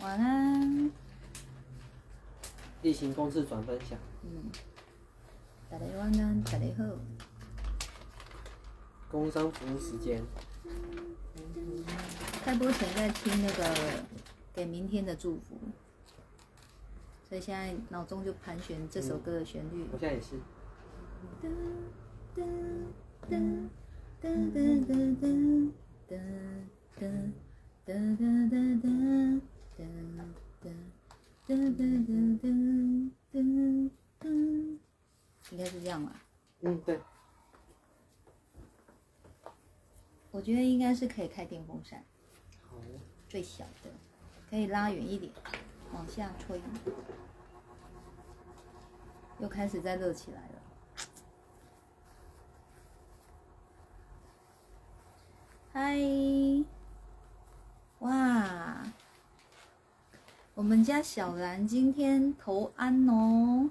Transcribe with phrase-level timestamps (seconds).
[0.00, 0.90] 晚安。
[2.82, 4.44] 例行公事转分享，嗯，
[5.68, 6.84] 大家晚安，大家好。
[9.10, 10.22] 工商服务时间，
[12.44, 14.04] 开播前在听那个
[14.54, 15.58] 给明天的祝福，
[17.28, 19.88] 所以现在脑中就盘旋这首歌的旋律。
[19.92, 20.36] 我现在也是。
[21.42, 21.48] 噔
[22.36, 22.44] 噔
[23.26, 23.34] 噔
[24.20, 25.72] 噔噔噔噔
[26.08, 26.22] 噔
[26.96, 27.32] 噔噔噔
[27.84, 29.40] 噔噔噔噔噔噔噔噔，
[35.50, 36.20] 应该是这样吧？
[36.60, 37.00] 嗯，对，
[40.32, 42.04] 我觉得应该是可以开电风扇，
[42.68, 42.76] 好，
[43.28, 43.90] 最小的，
[44.50, 45.32] 可以拉远一点，
[45.92, 46.60] 往下吹。
[49.38, 50.62] 又开始在热起来了。
[55.72, 55.96] 嗨，
[58.00, 58.82] 哇！
[60.58, 63.70] 我们家小兰今天投安哦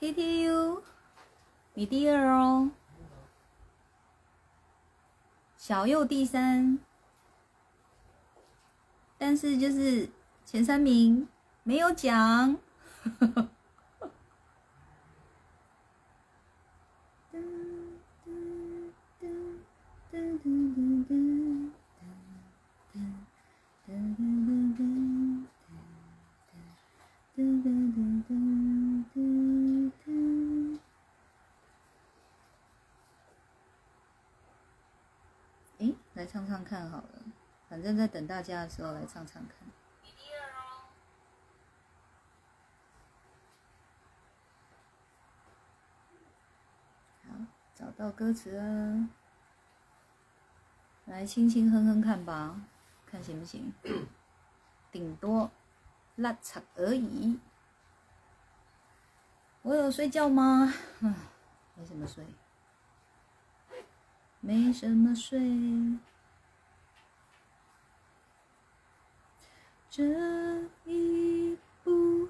[0.00, 0.80] ，TTU，
[1.74, 2.70] 你第二哦，
[5.58, 6.78] 小右第三，
[9.18, 10.08] 但是就是
[10.46, 11.28] 前三名
[11.62, 12.56] 没有奖。
[35.78, 37.08] 诶，来唱唱看好了，
[37.68, 39.56] 反正在等大家的时候来唱唱看。
[47.28, 47.34] 好，
[47.76, 49.08] 找到歌词了，
[51.04, 52.60] 来轻轻哼哼看吧，
[53.06, 53.72] 看行不行？
[54.90, 55.50] 顶多
[56.16, 57.38] 拉扯而已。
[59.66, 60.72] 我有睡觉吗？
[61.00, 61.12] 唉，
[61.74, 62.24] 没什么睡，
[64.38, 65.40] 没什么睡。
[69.90, 70.04] 这
[70.84, 72.28] 一步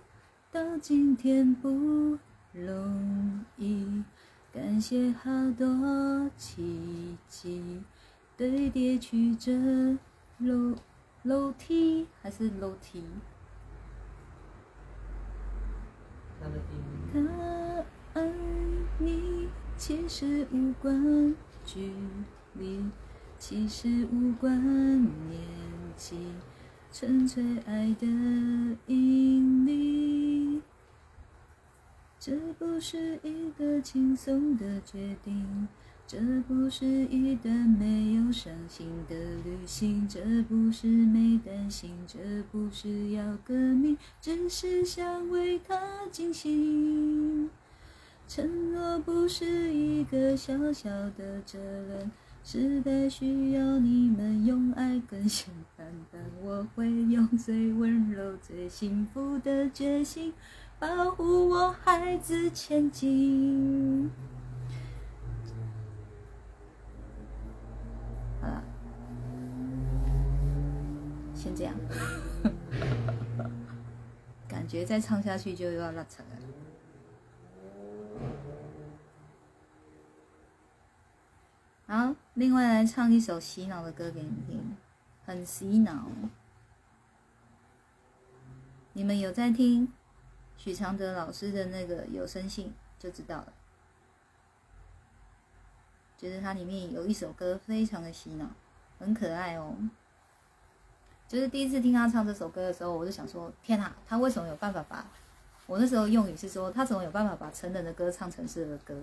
[0.51, 2.19] 到今天不
[2.55, 4.03] 容易，
[4.51, 7.83] 感谢好多奇迹
[8.35, 9.99] 堆叠曲折
[10.39, 10.75] 楼
[11.23, 13.05] 楼梯还是楼梯？
[17.13, 17.85] 他
[18.15, 18.33] 爱
[18.99, 21.35] 你其实无关
[21.65, 21.93] 距
[22.55, 22.85] 离，
[23.39, 24.59] 其实无关
[25.29, 25.41] 年
[25.97, 26.17] 纪，
[26.93, 28.07] 纯粹爱的
[28.87, 30.63] 引力。
[32.19, 35.69] 这不是一个轻松的决定，
[36.09, 42.19] 这不是一段没有伤心的旅行，这不是没担心，这
[42.53, 45.77] 不是要革命，只是想为他
[46.13, 47.51] 尽心。
[48.29, 52.11] 承诺不是一个小小的责任，
[52.45, 60.33] 时代需要你们用爱更新版本，我会用最温柔、最幸福的决心，
[60.79, 64.09] 保护我孩子前进。
[71.37, 71.75] 先这样，
[74.49, 76.29] 感觉再唱下去就要拉扯了。
[81.87, 84.77] 好，另外来唱一首洗脑的歌给你们听，
[85.25, 86.09] 很洗脑。
[88.95, 89.93] 你们有在听
[90.57, 93.53] 许常德老师的那个有声信就知道了，
[96.17, 98.47] 就是它里面有一首歌非常的洗脑，
[98.99, 99.77] 很可爱哦。
[101.29, 105.05] 就是第一次听他唱这首歌的时候，我就想说：天啊，他为什么有办法把……
[105.67, 108.95] 我那时候用语是说，他怎么有办法把成人的歌唱成是儿歌？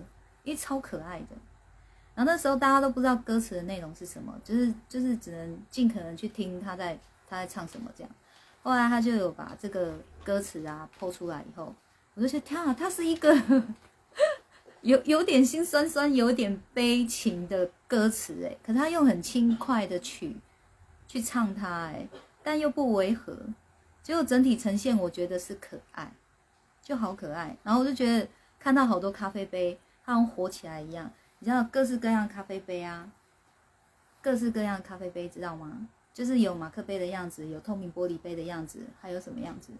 [0.42, 1.36] 因为超可爱的。
[2.14, 6.98] 然后那时候大家都不知道歌词的内容是什么，就是就是只能尽可能去听他在
[7.28, 8.10] 他在唱什么这样。
[8.62, 9.92] 后来他就有把这个
[10.24, 11.74] 歌词啊剖出来以后，
[12.14, 13.36] 我就觉得天啊，他是一个
[14.80, 20.36] 有有点心酸酸、有点悲情的歌词哎，可是他用很轻快的曲
[21.06, 22.08] 去唱它哎，
[22.44, 23.36] 但又不违和，
[24.02, 26.12] 结果整体呈现我觉得是可爱，
[26.82, 27.56] 就好可爱。
[27.64, 28.28] 然后我就觉得
[28.60, 31.10] 看到好多咖啡杯，它好像活起来一样。
[31.38, 33.10] 你知道各式各样咖啡杯啊，
[34.22, 35.88] 各式各样咖啡杯知道吗？
[36.12, 39.72] 就是有马克杯的样子，有透明玻璃杯的样子，还有什么样子？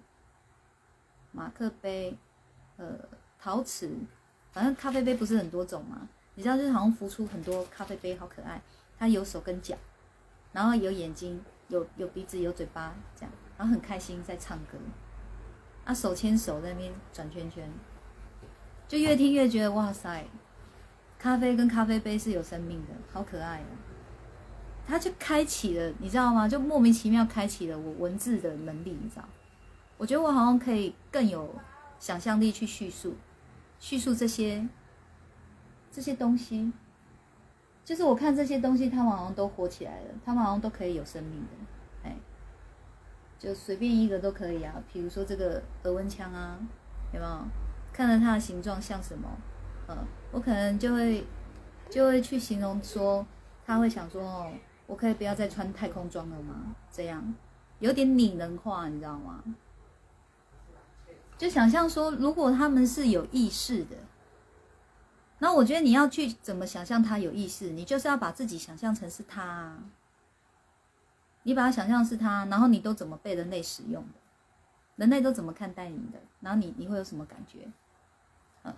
[1.30, 2.16] 马克杯，
[2.76, 2.98] 呃，
[3.38, 3.90] 陶瓷，
[4.52, 6.08] 反正咖啡杯不是很多种吗？
[6.34, 8.60] 你知道，就是好像浮出很多咖啡杯，好可爱。
[8.98, 9.76] 它有手跟脚，
[10.52, 14.78] 然后有眼睛，有有鼻子有嘴巴这样，然后很开心在唱歌，
[15.84, 17.68] 啊手牵手在那边转圈圈，
[18.86, 20.24] 就越听越觉得哇塞，
[21.18, 23.66] 咖啡跟咖啡杯是有生命的，好可爱哦。
[24.86, 26.46] 它就开启了，你知道吗？
[26.46, 29.24] 就莫名其妙开启了我文字的能力，你知道？
[29.96, 31.54] 我觉得我好像可以更有
[31.98, 33.14] 想象力去叙述，
[33.78, 34.68] 叙述这些
[35.90, 36.70] 这些东西。
[37.84, 42.16] 就是我看这些东西，他们好像都活起来了，他们好像都可以有生命的，哎，
[43.38, 44.82] 就随便一个都可以啊。
[44.90, 46.58] 比如说这个额温枪啊，
[47.12, 47.44] 有没有？
[47.92, 49.28] 看着它的形状像什么？
[49.88, 49.96] 嗯，
[50.32, 51.24] 我可能就会
[51.90, 53.26] 就会去形容说，
[53.66, 54.50] 他会想说哦，
[54.86, 56.74] 我可以不要再穿太空装了吗？
[56.90, 57.34] 这样
[57.80, 59.44] 有点拟人化，你知道吗？
[61.36, 63.96] 就想象说，如果他们是有意识的。
[65.44, 69.76] 那我觉得你要去怎么想象他有意识，你就是要把自己想象成是他，
[71.42, 74.18] 你把他想象是他，然后你都怎么被人类使用的，
[74.96, 77.70] 人类都怎么看待你的，然后你你会有什么感觉？
[78.62, 78.74] 嗯，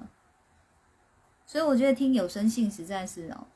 [1.46, 3.46] 所以我觉得听有声性实在是哦，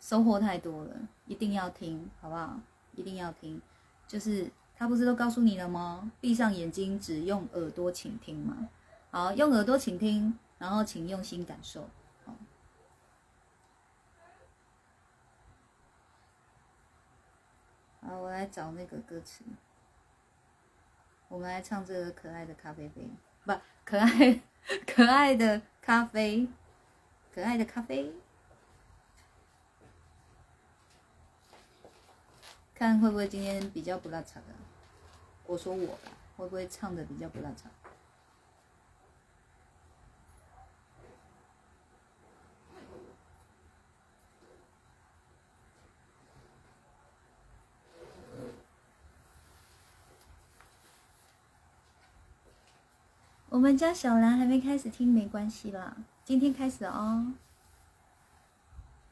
[0.00, 0.96] 收获太多了，
[1.26, 2.58] 一定要听，好不好？
[2.94, 3.60] 一定要听，
[4.08, 6.10] 就是他不是都告诉你了吗？
[6.22, 8.70] 闭上眼睛，只用耳朵倾听嘛。
[9.10, 11.86] 好，用耳朵倾听，然后请用心感受。
[18.00, 19.44] 好，我来找那个歌词。
[21.28, 23.08] 我们来唱这个可爱的咖啡杯，
[23.44, 23.52] 不，
[23.84, 24.40] 可爱
[24.86, 26.48] 可爱的咖啡，
[27.32, 28.12] 可爱的咖啡。
[32.74, 34.46] 看会不会今天比较不拉扯的？
[35.46, 37.70] 我说我吧，会不会唱的比较不拉长？
[53.50, 57.34] 我们家小兰还没开始听，没关系啦，今天开始哦。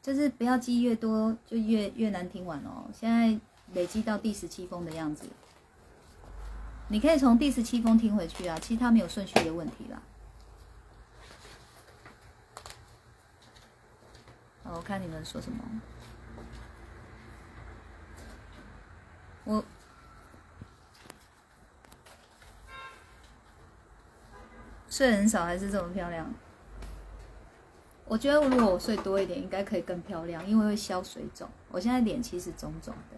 [0.01, 2.85] 就是不要记越多，就越越难听完哦。
[2.93, 3.37] 现在
[3.73, 5.25] 累积到第十七封的样子，
[6.87, 8.57] 你可以从第十七封听回去啊。
[8.59, 10.01] 其实它没有顺序的问题啦。
[14.63, 15.61] 好，我看你们说什么。
[19.43, 19.65] 我。
[24.99, 26.29] 睡很少还是这么漂亮？
[28.03, 31.47] 我觉得如果我睡多一点，应该可以更漂亮，因为会消水肿。
[31.71, 33.15] 我现在脸其实肿肿的。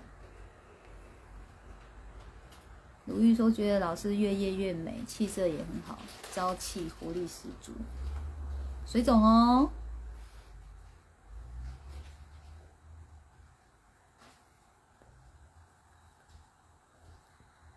[3.05, 5.97] 鲁豫说觉得老师越夜越美，气色也很好，
[6.31, 7.71] 朝气活力十足。
[8.85, 9.71] 水肿哦。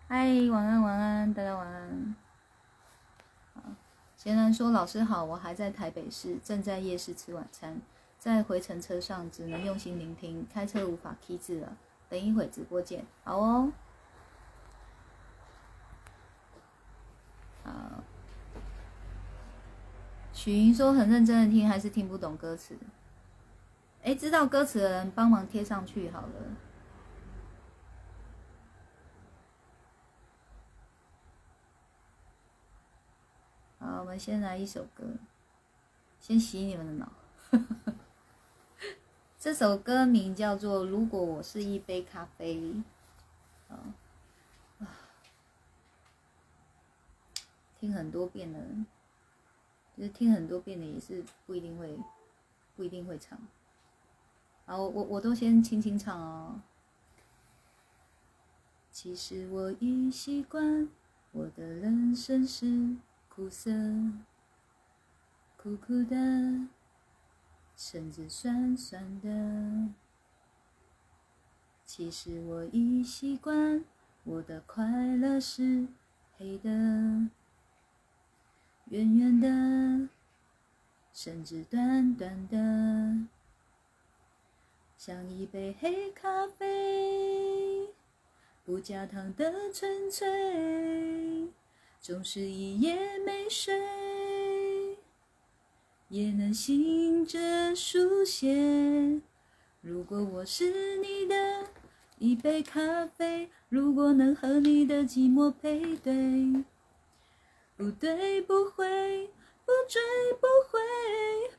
[0.09, 2.15] 嗨，晚安晚安，大家晚安。
[4.25, 7.83] 贤然说：“老师好，我还在台北市，正在夜市吃晚餐，
[8.19, 11.77] 在回程车上只能用心聆听，开车无法 K 字了。
[12.09, 13.71] 等一会直播见，好哦。”
[17.65, 17.71] 好。
[20.33, 22.75] 许云说：“很认真的听，还是听不懂歌词。”
[24.05, 26.29] 哎，知道歌词的人帮忙贴上去好了。
[33.85, 35.05] 好，我们先来一首歌，
[36.19, 37.13] 先洗你们的脑。
[39.39, 42.57] 这首歌名叫做《如果我是一杯咖啡》。
[43.69, 43.93] 啊
[47.79, 48.59] 听很多遍了，
[49.95, 51.95] 就是听很多遍的，也是不一定会，
[52.75, 53.39] 不一定会唱。
[54.65, 56.63] 好，我我都先轻轻唱哦。
[58.91, 60.89] 其实我已习惯，
[61.33, 62.97] 我的人生是。
[63.35, 63.69] 苦涩，
[65.57, 66.17] 苦苦的，
[67.75, 69.89] 甚至酸酸的。
[71.85, 73.85] 其实我已习惯，
[74.23, 74.87] 我的快
[75.17, 75.89] 乐是
[76.39, 76.71] 黑的，
[78.91, 80.09] 圆圆的，
[81.13, 83.27] 甚至短短的，
[84.97, 87.89] 像一杯黑咖啡，
[88.65, 91.53] 不加糖的纯粹。
[92.05, 93.75] 总是一夜没睡，
[96.11, 99.23] 也能醒着书写。
[99.81, 101.35] 如果我是你的
[102.19, 106.63] 一杯咖啡，如果能和你的寂寞配对，
[107.75, 109.31] 不对不会，
[109.65, 110.03] 不追
[110.39, 110.79] 不回，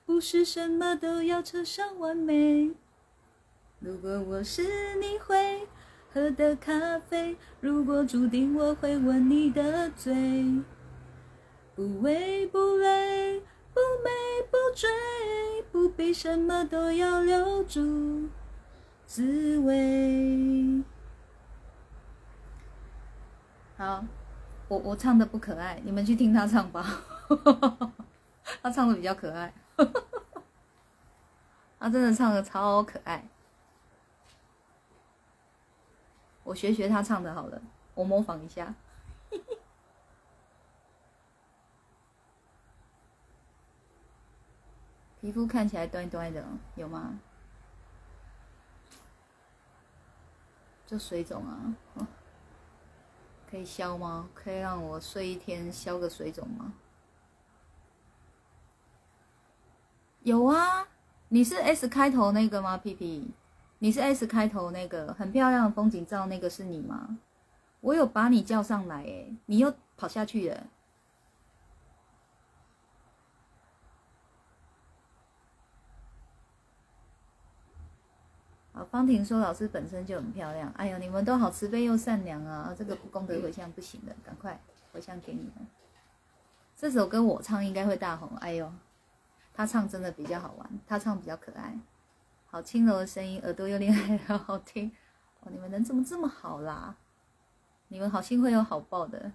[0.06, 2.70] 不是什么都要扯上完美。
[3.80, 5.68] 如果我是你会。
[6.16, 7.36] 喝的咖啡。
[7.60, 10.16] 如果注定我会吻你的嘴，
[11.76, 13.42] 不为不累，
[13.74, 14.10] 不美
[14.50, 14.88] 不追，
[15.74, 18.30] 不必什么都要留住
[19.06, 20.82] 滋味。
[23.76, 24.06] 好，
[24.70, 27.02] 我我唱的不可爱，你们去听他唱吧。
[28.64, 29.54] 他唱的比较可爱，
[31.78, 33.28] 他真的唱的超可爱。
[36.46, 37.62] 我学学他唱的好了，
[37.96, 38.74] 我模仿一下。
[45.20, 47.20] 皮肤看起来端端的，有吗？
[50.86, 51.76] 就水肿啊，
[53.50, 54.30] 可以消吗？
[54.36, 56.74] 可以让我睡一天消个水肿吗？
[60.22, 60.88] 有啊，
[61.30, 62.78] 你是 S 开头那个吗？
[62.78, 63.32] 屁屁。
[63.80, 67.18] 你是 S 开头那个很漂亮的风景照，那个是你吗？
[67.82, 70.64] 我有把你叫上来，哎，你又跑下去了。
[78.74, 82.74] 啊，方婷说老师本身就很漂亮，哎呦，你们都好慈悲又善良啊！
[82.76, 84.60] 这个不功德回向不行的，赶快
[84.92, 85.68] 回向给你们。
[86.76, 88.74] 这首歌我唱应该会大红，哎呦，
[89.54, 91.78] 他唱真的比较好玩，他唱比较可爱。
[92.56, 94.90] 好轻柔的声音，耳朵又厉害，好好听
[95.44, 95.52] 哦！
[95.52, 96.96] 你们人怎么这么好啦？
[97.90, 99.30] 你们好心会有好报的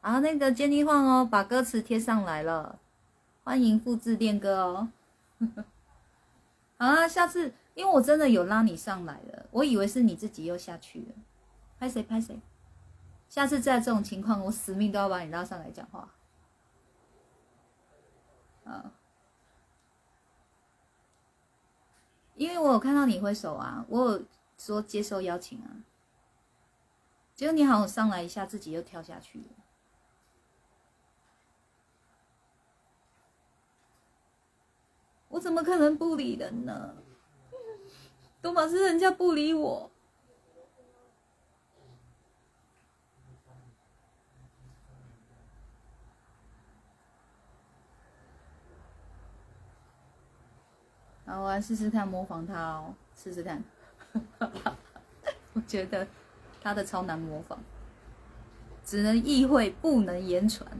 [0.00, 0.18] 啊！
[0.18, 2.80] 那个坚尼晃哦，把歌词贴上来了，
[3.44, 4.88] 欢迎复制练歌哦。
[6.76, 11.14] 好 啊，下次因为我真的有拉你上来了，我以为是你自己又下去了，
[11.78, 12.36] 拍谁拍谁？
[13.28, 16.12] 下次在这种情况，我死命都要把你拉上来讲话。
[18.64, 18.90] 啊。
[22.36, 24.24] 因为我有看到你挥手啊，我有
[24.56, 25.82] 说接受邀请啊，
[27.34, 29.44] 结果你好像上来一下，自己又跳下去了，
[35.28, 36.96] 我怎么可能不理人呢？
[38.42, 39.90] 多玛是人家不理我。
[51.26, 53.62] 好，我来试试看模仿他哦，试试看。
[55.54, 56.06] 我觉得
[56.62, 57.58] 他的超难模仿，
[58.84, 60.70] 只能意会不能言传。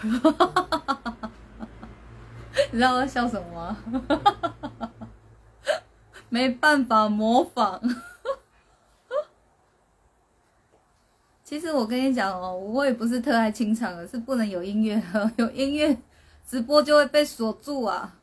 [2.72, 3.76] 你知道我在笑什么吗？
[6.30, 7.80] 没办法模仿。
[11.50, 15.02] 其实我跟你讲哦，我也不是特爱清唱的，是不能有音乐，
[15.36, 15.98] 有音乐
[16.46, 18.16] 直播就会被锁住啊，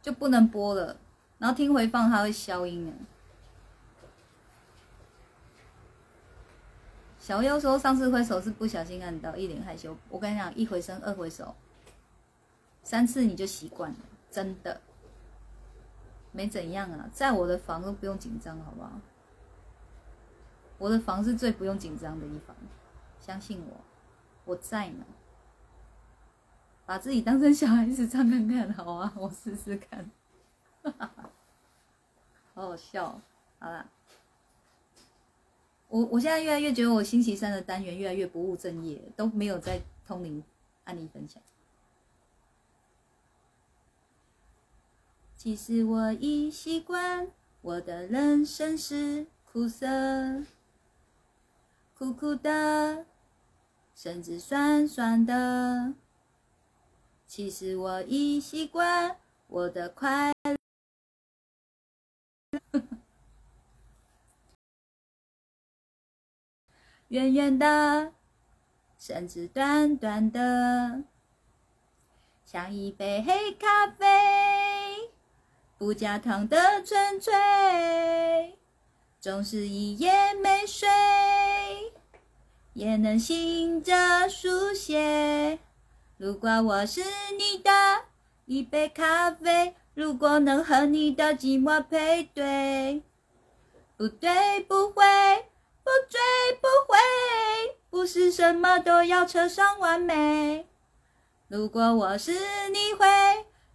[0.00, 0.96] 就不能播了。
[1.38, 2.92] 然后听回放它会消音的。
[7.18, 9.96] 小优说上次挥手是不小心按到，一脸害羞。
[10.08, 11.52] 我跟你讲，一回生二回手，
[12.84, 13.96] 三次你就习惯了，
[14.30, 14.80] 真的
[16.30, 18.92] 没怎样啊，在我的房都不用紧张，好不好？
[20.78, 22.54] 我的房是最不用紧张的一房，
[23.18, 23.80] 相信我，
[24.44, 25.04] 我在呢。
[26.84, 30.08] 把自己当成小孩子唱看看，好啊，我试试看。
[32.54, 33.20] 好好笑，
[33.58, 33.90] 好了。
[35.88, 40.44] 我我现在越来越觉得我星期三的单元越来越不务正业，都没有在通灵
[40.84, 41.42] 案例分享。
[45.36, 47.28] 其实我已习惯，
[47.62, 50.44] 我的人生是苦涩。
[51.98, 53.06] 苦苦的，
[53.94, 55.94] 甚至酸酸的。
[57.26, 60.58] 其实我已习惯我的快乐。
[67.08, 68.12] 圆圆的，
[68.98, 71.02] 甚至短短的，
[72.44, 75.10] 像一杯黑咖啡，
[75.78, 77.32] 不加糖的纯粹。
[79.18, 80.86] 总是一夜没睡，
[82.76, 85.58] 也能醒着书写。
[86.18, 87.00] 如果我是
[87.38, 87.70] 你的
[88.44, 93.02] 一杯咖啡，如果能和你的寂寞配对，
[93.96, 95.02] 不对不会，
[95.82, 96.20] 不追
[96.60, 96.98] 不回，
[97.88, 100.66] 不是什么都要扯上完美。
[101.48, 102.32] 如果我是
[102.68, 103.06] 你会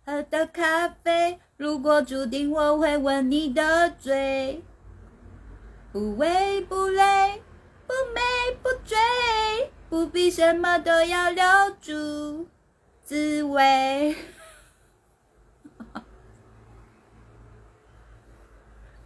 [0.06, 4.64] 喝的咖啡，如果注定我会吻你的嘴。
[5.92, 7.42] 不为不累，
[7.92, 8.22] 不美
[8.64, 8.98] 不追，
[9.90, 11.44] 不必什么都要留
[11.82, 12.48] 住
[13.04, 14.16] 滋味。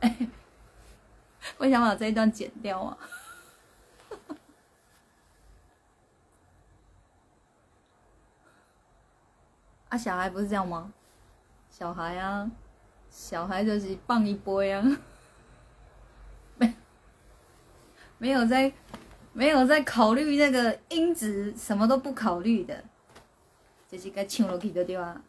[0.01, 0.15] 哎，
[1.57, 2.95] 我想把这一段剪掉啊。
[9.89, 10.93] 啊，小孩不是这样吗？
[11.71, 12.51] 小孩啊，
[13.09, 14.85] 小孩就是棒一波呀、啊。
[18.17, 18.73] 没有在
[19.33, 22.83] 没有在考虑那个音质，什么都不考虑的，
[23.87, 25.23] 就是该唱落去的对啊。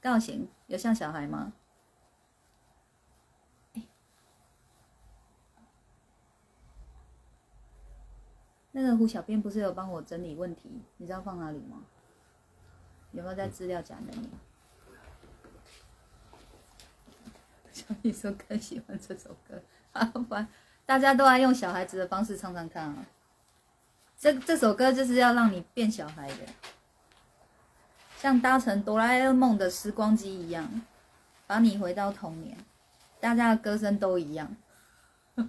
[0.00, 1.52] 高行有像小孩吗？
[8.72, 10.82] 那个胡小编不是有帮我整理问题？
[10.96, 11.82] 你知道放哪里吗？
[13.12, 14.28] 有没有在资料夹那里？
[17.70, 20.48] 小米说更喜欢这首歌，阿凡，
[20.84, 23.06] 大家都爱用小孩子的方式唱唱看啊。
[24.18, 26.46] 这这首歌就是要让你变小孩的，
[28.18, 30.82] 像搭乘哆啦 A 梦的时光机一样，
[31.46, 32.56] 把你回到童年。
[33.20, 34.56] 大家的歌声都一样。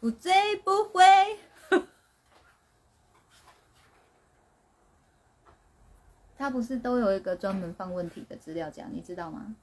[0.00, 1.04] 不醉不会。
[6.36, 9.54] 他不是都有一个专门放问题的资料夹，你知道吗？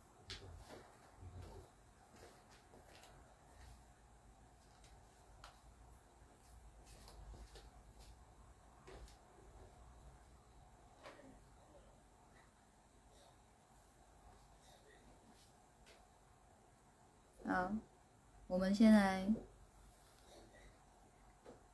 [17.52, 17.70] 好，
[18.48, 19.28] 我们现在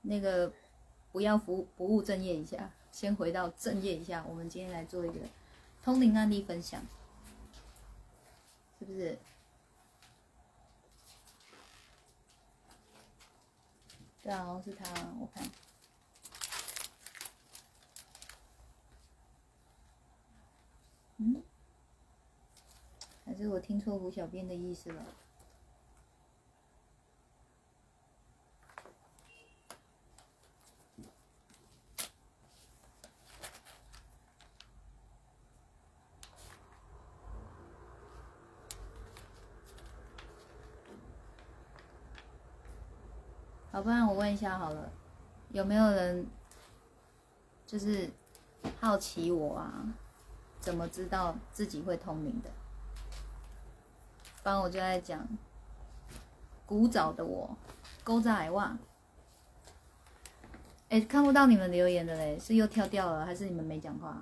[0.01, 0.51] 那个
[1.11, 4.25] 不要不不务正业一下，先回到正业一下。
[4.27, 5.19] 我们今天来做一个
[5.83, 6.81] 通灵案例分享，
[8.79, 9.19] 是不是？
[14.23, 14.83] 对啊，好像是他，
[15.19, 15.47] 我看。
[21.17, 21.43] 嗯？
[23.23, 25.05] 还是我听错胡小编的意思了？
[43.87, 44.91] 不然我问一下好了，
[45.51, 46.27] 有没有人
[47.65, 48.09] 就是
[48.81, 49.71] 好奇我啊？
[50.59, 52.49] 怎么知道自己会通灵的？
[54.43, 55.25] 不然我就在讲
[56.65, 57.55] 古早的我，
[58.03, 58.77] 勾在海袜。
[60.89, 64.21] 哎，看不到你们留言的嘞，是又跳掉了，还是你们没讲话？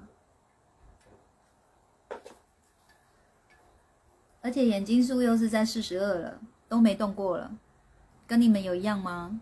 [4.44, 7.58] 而且眼睛数又是在四十二了，都没动过了。
[8.28, 9.42] 跟你们有一样吗？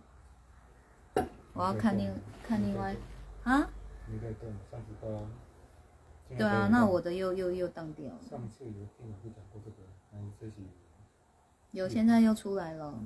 [1.54, 2.12] 我要看另
[2.44, 2.96] 看另外
[3.44, 3.70] 啊。
[4.08, 5.28] 你可以动，上次都。
[6.36, 8.20] 对啊，那我的又又又当掉了。
[8.28, 9.78] 上次有电脑就讲过这个，
[10.12, 10.54] 那你这是。
[11.72, 13.00] 有，现在又出来了。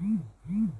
[0.00, 0.72] 嗯嗯。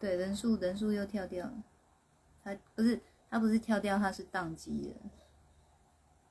[0.00, 1.62] 对，人数人数又跳掉了，
[2.42, 5.10] 他不是他不是跳掉，他是宕机了，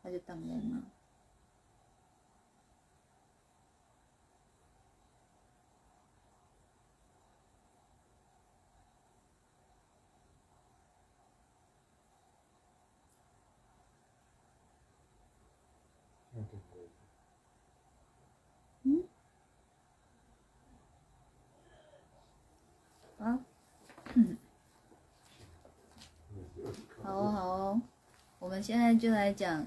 [0.02, 0.82] 他就宕在那。
[18.84, 19.04] 嗯？
[23.20, 23.46] 啊？
[27.10, 27.82] 好哦好哦，
[28.38, 29.66] 我们现在就来讲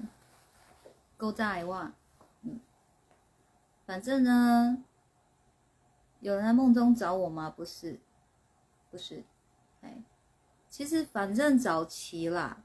[1.17, 1.91] 勾债哇，
[2.43, 2.57] 嗯，
[3.85, 4.81] 反正呢，
[6.21, 7.49] 有人在梦中找我吗？
[7.49, 7.99] 不是，
[8.89, 9.21] 不是，
[9.81, 10.01] 哎，
[10.69, 12.63] 其实反正早期啦，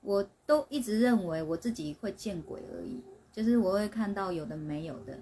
[0.00, 5.18] 我都一直认为我自己会见鬼而已，就是我会看到有的没有的，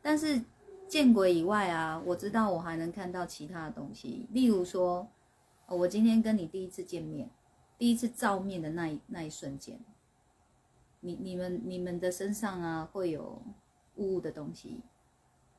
[0.00, 0.42] 但是
[0.88, 5.06] 见鬼以外啊，我知道我还能看到其他的东西，例如说，
[5.66, 7.28] 我今天跟你第一次见面。
[7.80, 9.80] 第一次照面的那一那一瞬间，
[11.00, 13.40] 你你们你们的身上啊会有
[13.94, 14.82] 雾雾的东西，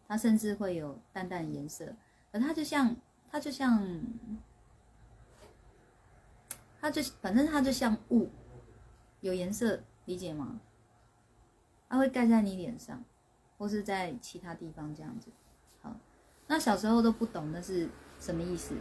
[0.08, 1.96] 它甚至会有淡淡的颜色，
[2.32, 2.96] 而它就像
[3.32, 3.84] 它就像，
[6.80, 8.30] 它就反正它就像雾，
[9.22, 10.62] 有颜色，理解吗？
[11.90, 13.04] 它会盖在你脸上，
[13.58, 15.32] 或是在其他地方这样子。
[15.82, 15.96] 好，
[16.46, 18.76] 那小时候都不懂那是什么意思，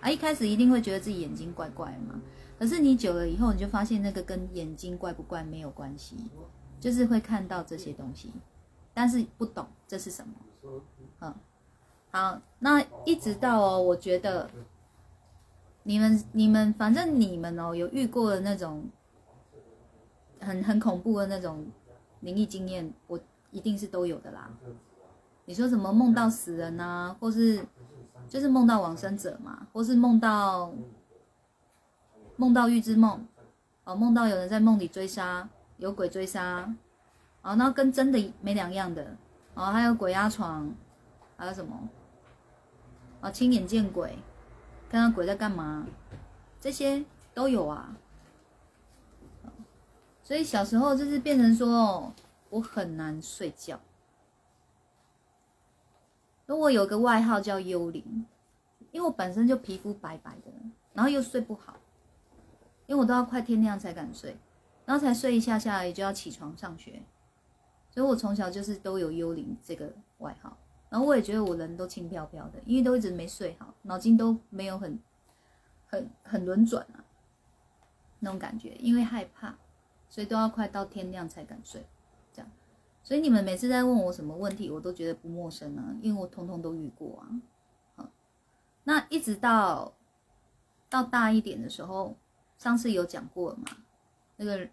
[0.00, 2.18] 啊，一开始一定会觉得自己眼睛怪怪的嘛。
[2.62, 6.16] 可是你久了以后，你就发现那个跟眼睛怪不怪没有关系，
[6.78, 8.32] 就是会看到这些东西，
[8.94, 10.32] 但是不懂这是什么。
[11.22, 11.34] 嗯，
[12.12, 14.48] 好，那一直到哦，我觉得
[15.82, 18.84] 你们你们反正你们哦有遇过的那种
[20.38, 21.66] 很很恐怖的那种
[22.20, 23.18] 灵异经验，我
[23.50, 24.48] 一定是都有的啦。
[25.46, 27.66] 你说什么梦到死人啊，或是
[28.28, 30.72] 就是梦到往生者嘛，或是梦到
[32.42, 33.24] 梦到预知梦，
[33.84, 36.74] 哦，梦到有人在梦里追杀，有鬼追杀，
[37.40, 39.16] 哦，那跟真的没两样的，
[39.54, 40.68] 哦，还有鬼压床，
[41.36, 41.88] 还有什么？
[43.20, 44.18] 啊，亲眼见鬼，
[44.90, 45.86] 看到鬼在干嘛，
[46.60, 47.96] 这些都有啊。
[50.24, 52.12] 所以小时候就是变成说，哦，
[52.50, 53.78] 我很难睡觉。
[56.46, 58.26] 那我有个外号叫幽灵，
[58.90, 60.50] 因为我本身就皮肤白白的，
[60.92, 61.76] 然后又睡不好，
[62.92, 64.36] 因为我都要快天亮才敢睡，
[64.84, 67.02] 然后才睡一下下来就要起床上学，
[67.90, 70.54] 所以我从小就是都有幽灵这个外号。
[70.90, 75.00] 然后我也觉得我人都轻飘飘的，因为都一直没睡好，脑筋都没有很
[75.86, 77.02] 很很轮转啊，
[78.18, 79.56] 那种感觉，因为害怕，
[80.10, 81.86] 所以都要快到天亮才敢睡。
[82.30, 82.50] 这样
[83.02, 87.24] 所以你们每次在问我什么问题，我都觉得不陌生啊，因为我通通都遇过啊。
[87.96, 88.10] 好，
[88.84, 89.94] 那一直到
[90.90, 92.14] 到大一点的时候，
[92.62, 93.76] 上次有讲过嘛？
[94.36, 94.68] 那个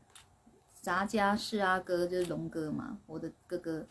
[0.80, 3.88] 杂家是阿哥，就是龙哥嘛，我的哥哥，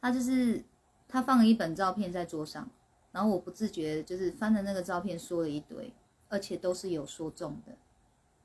[0.00, 0.64] 他就是
[1.06, 2.70] 他放了一本照片在桌上，
[3.12, 5.92] 然后我不自觉就是翻着那个照片说了一堆，
[6.30, 7.76] 而且都是有说中的，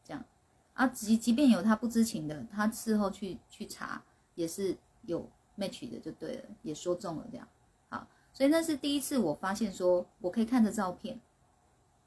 [0.04, 0.26] 这样
[0.74, 4.04] 啊，即即便有他不知情的，他事后去去查
[4.36, 4.78] 也是。
[5.04, 7.48] 有 match 的就对了，也说中了这样，
[7.88, 11.22] 好，所以那是第一次我发现说我可以看着照片，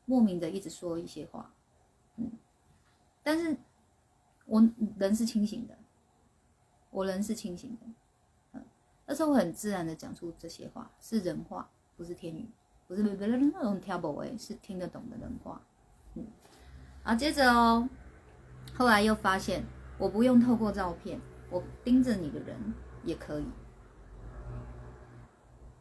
[0.05, 1.50] 莫名的一直说一些话，
[3.23, 3.57] 但是
[4.47, 4.63] 我
[4.99, 5.77] 人是清醒的，
[6.91, 7.87] 我人是清醒的，
[8.53, 8.65] 嗯，
[9.07, 12.49] 但是我很自然的讲出这些话，是人话，不是天语，
[12.87, 15.61] 不是不是那种 trouble 哎，是听得懂的人话，
[16.15, 16.27] 嗯，
[17.03, 17.89] 啊，接着哦，
[18.75, 19.65] 后来又发现
[19.99, 21.21] 我不用透过照片。
[21.51, 22.57] 我盯着你的人
[23.05, 23.45] 也可以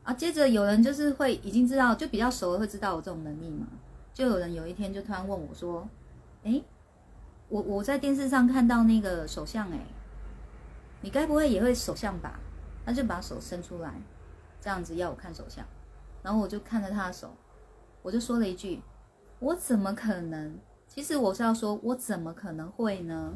[0.03, 0.13] 啊。
[0.13, 3.65] 接着有人就是会已经知道，就比较熟的会知道我这种能力嘛。
[4.13, 5.87] 就有人有一天就突然问我说
[6.43, 6.61] ：“哎，
[7.51, 9.79] 我我在电视上看到那个手相，哎，
[11.01, 12.39] 你该不会也会手相吧？”
[12.83, 13.93] 他就把手伸出来，
[14.59, 15.63] 这样子要我看手相。
[16.23, 17.35] 然后我就看着他的手，
[18.01, 18.81] 我就说了一句
[19.39, 23.33] ：“我怎么可能？”其实我是要说，我怎么可能会呢？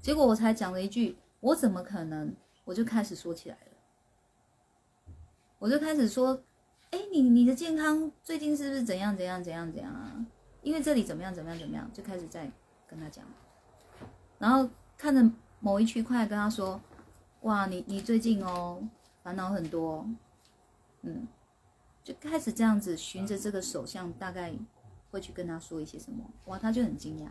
[0.00, 1.16] 结果我才讲了一句。
[1.40, 2.36] 我怎么可能？
[2.66, 5.14] 我就开始说起来了，
[5.58, 6.38] 我就开始说，
[6.90, 10.14] 哎，你你的健康最近是不是怎样怎样怎样怎样啊？
[10.60, 12.50] 因为这里怎么样怎么样怎么样，就开始在
[12.90, 13.24] 跟他讲，
[14.38, 16.80] 然后看着某一区块跟他说，
[17.42, 18.82] 哇，你你最近哦
[19.22, 20.04] 烦恼很多，
[21.02, 21.28] 嗯，
[22.02, 24.52] 就开始这样子循着这个手相，大概
[25.10, 27.28] 会去跟他说一些什么，哇，他就很惊讶，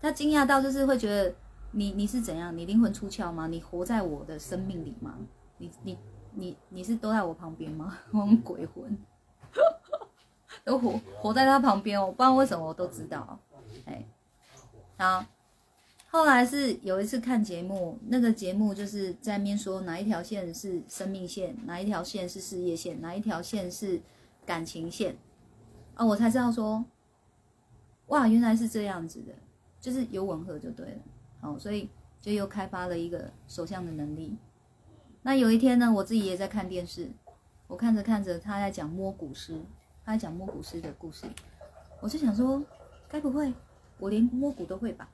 [0.00, 1.34] 他惊讶到就是会觉得。
[1.76, 2.56] 你你是怎样？
[2.56, 3.48] 你灵魂出窍吗？
[3.48, 5.18] 你活在我的生命里吗？
[5.58, 5.98] 你你
[6.30, 7.98] 你你是都在我旁边吗？
[8.14, 8.96] 我鬼魂
[10.62, 13.36] 都活活在他旁边，我不知道为什么我都知道。
[13.86, 14.04] 哎，
[14.96, 15.24] 好，
[16.10, 24.00] 后来是有一次看节目，那个节目就是在面说哪一条线是生命线，哪一条线是事业线，哪一条线是
[24.46, 25.16] 感情线
[25.94, 26.84] 啊，我才知道说，
[28.06, 29.32] 哇，原来是这样子的，
[29.80, 30.98] 就是有吻合就对了。
[31.40, 34.36] 哦，所以就又开发了一个手相的能力。
[35.22, 37.10] 那有一天呢，我自己也在看电视，
[37.66, 39.60] 我看着看着他在讲摸骨师，
[40.04, 41.26] 他在讲摸骨师的故事，
[42.00, 42.62] 我就想说，
[43.08, 43.52] 该不会
[43.98, 45.08] 我连摸骨都会吧？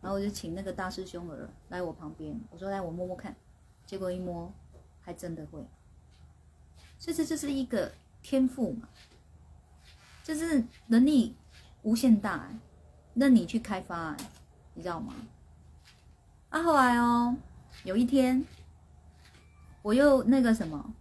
[0.00, 3.34] 然后我就请那个大师兄儿来我旁边，我说来我摸摸看，
[3.86, 4.52] 结果一摸，
[5.00, 5.64] 还真的会。
[6.98, 7.90] 所以这就是一个
[8.22, 8.88] 天赋嘛，
[10.22, 11.34] 就是能力
[11.82, 12.50] 无限大，
[13.14, 14.16] 任你去开发，
[14.74, 15.14] 你知道吗？
[16.50, 17.36] 啊，后来哦，
[17.82, 18.44] 有一天，
[19.82, 20.94] 我又那个什么，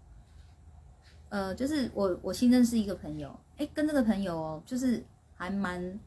[1.29, 5.03] 呃，就是我我新认识一个朋友，哎，跟这个朋友哦，就是
[5.35, 5.99] 还蛮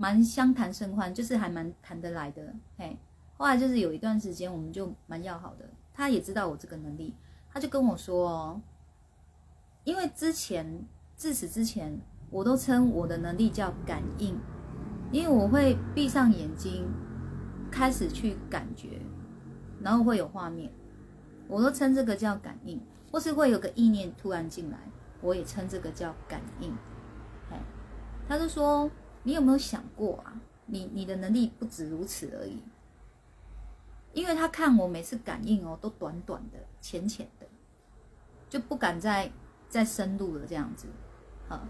[0.00, 2.42] 蛮相谈甚欢，就是还蛮谈得来的，
[2.78, 2.96] 嘿。
[3.36, 5.68] 后来就是有一段时间，我们就蛮要好的。
[5.92, 7.14] 他也知道我这个能力，
[7.52, 8.62] 他就跟我说哦，
[9.84, 10.86] 因为之前
[11.16, 14.34] 自此之前，我都称我的能力叫感应，
[15.12, 16.88] 因为我会闭上眼睛。
[17.72, 19.00] 开始去感觉，
[19.80, 20.68] 然后会有画面，
[21.46, 22.80] 我都称这个叫感应，
[23.12, 24.78] 或是会有个意念突然进来，
[25.20, 26.76] 我也称这个叫感应。
[27.52, 27.60] 哎，
[28.26, 28.90] 他就说
[29.22, 30.40] ：“你有没有想过啊？
[30.66, 32.58] 你你的能力不止如此而已。”
[34.12, 37.46] 因为他看我每次感应哦，都短短的、浅浅的，
[38.48, 39.30] 就不敢再
[39.68, 40.88] 再深入了这样子。
[41.48, 41.62] 啊，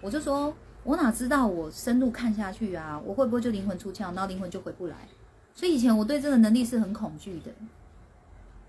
[0.00, 5.08] 我就说，我哪知道我深入看下去啊，我会不会就灵魂出窍，然后灵魂就回不来？
[5.54, 7.52] 所以以前我对这个能力是很恐惧的，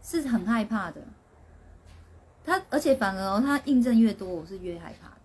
[0.02, 1.02] 是很害怕的。
[2.44, 5.22] 他而且反而他印证越多，我是越害怕的。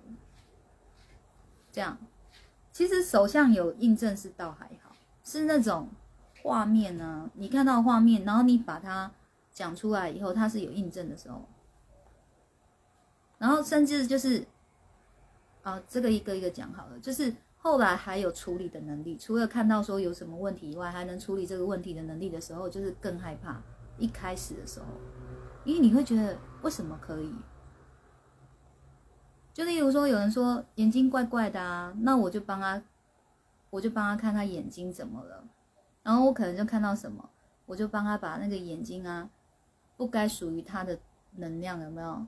[1.73, 1.99] 这样，
[2.81, 5.87] 其实手相有印证是倒还好，是那种。
[6.43, 7.31] 画面呢？
[7.35, 9.13] 你看到画面，然后你把它
[9.53, 11.47] 讲出来以后，它是有印证的时候，
[13.37, 14.47] 然后甚至就是，
[15.61, 23.61] 啊，这个一个一个讲好了，就是后来还有处理的能力，除了看到说有什么问题以外，还能处理这个问题的能力的时候，就是更害怕。
[23.99, 24.87] 一开始的时候，
[25.67, 27.35] 因为你会觉得为什么可以？
[29.61, 32.83] 就例如说，有人说眼睛怪怪的啊，那我就帮他，
[33.69, 35.47] 我就帮他看他眼睛怎么了。
[36.03, 37.29] 然后我可能就看到什么，
[37.67, 39.29] 我就帮他把那个眼睛啊，
[39.99, 40.99] 不该属于他的
[41.33, 42.27] 能量有没有？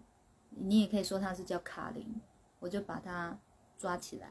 [0.50, 2.20] 你也可以说他是叫卡灵，
[2.60, 3.38] 我就把他
[3.78, 4.28] 抓起来，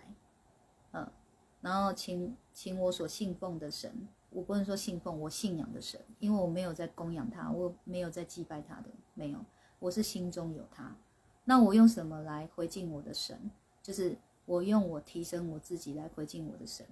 [0.92, 1.12] 嗯，
[1.60, 3.92] 然后请请我所信奉的神，
[4.30, 9.40] 我不能说信奉我信仰的神，因为我没有在供养他，我没有在祭拜他的，没有，
[9.80, 10.96] 我是心中有他。
[11.44, 13.52] 那我用什么来回敬我的神？
[13.82, 16.86] 就是我用我提升我自己来回敬我的神，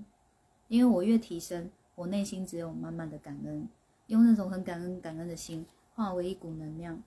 [0.68, 1.70] 因为我越提升。
[1.96, 3.68] 我内心只有满满的感恩，
[4.08, 7.04] 用那种很感恩、感恩的心化为一股能量，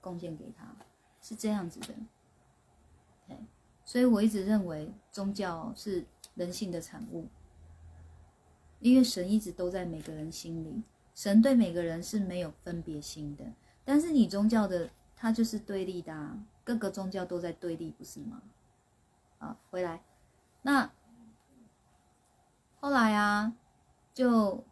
[0.00, 0.64] 贡献给他，
[1.20, 3.36] 是这样子的。
[3.84, 6.04] 所以我一直认为宗教是
[6.36, 7.26] 人性的产物，
[8.78, 10.84] 因为神一直都在每个人心里，
[11.16, 13.44] 神对每个人是没有分别心的。
[13.84, 18.42] 但是你宗教的，它就是对立的，啊，各个宗教都在对立，不是吗？
[19.38, 20.02] 啊，回来，
[20.60, 20.92] 那
[22.78, 23.54] 后来啊。
[24.12, 24.64] 就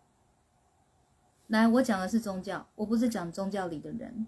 [1.47, 4.27] 来，我讲的是宗教，我不是讲宗教里的人。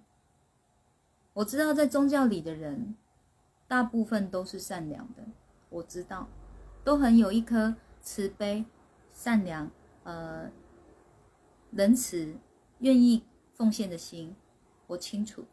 [1.33, 2.95] 我知道在宗教里的人，
[3.67, 5.25] 大部分都是善良的，
[5.71, 6.29] 我知道，
[6.85, 8.65] 都很有一颗慈悲、
[9.13, 9.69] 善良、
[10.05, 10.49] 呃
[11.73, 12.39] 仁慈、
[12.79, 14.37] 愿意奉献的心，
[14.87, 15.45] 我清楚，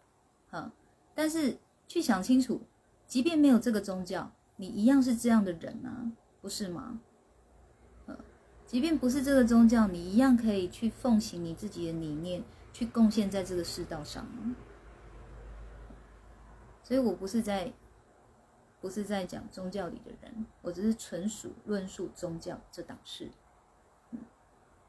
[0.52, 0.72] 哈。
[1.16, 2.62] 但是去想清楚，
[3.08, 7.00] 即便没有这个宗教，你一样是这样的人啊，不是吗？
[8.66, 12.44] 即便不是这个宗教，你一样可以去奉行你自己的理念，
[12.74, 14.26] 去贡献在这个世道上。
[16.84, 17.72] 所以我不是在，
[18.82, 23.30] 不是在讲宗教里的人，我只是纯属论述宗教这档事。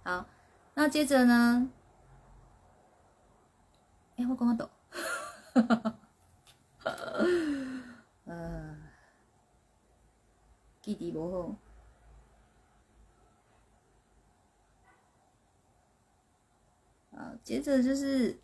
[0.02, 0.26] 好，
[0.74, 1.70] 那接着呢？
[4.16, 4.70] 哎，我刚刚抖，
[8.26, 8.76] 呃，
[10.82, 11.56] 弟弟不好。
[17.16, 18.38] 啊，接着就是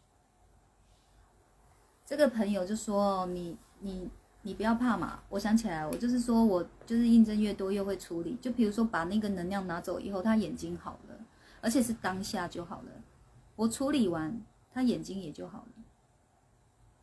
[2.06, 4.10] 这个朋友就说：“你你
[4.42, 8.36] 你不要怕嘛。”我想起来，我就是说我就是印证越多越会处理。
[8.40, 11.14] 就比如说把那个能量拿走以后，他眼睛好了，
[11.60, 12.90] 而且是当下就好了。
[13.56, 14.40] 我处理完，
[14.72, 15.71] 他眼睛也就好了。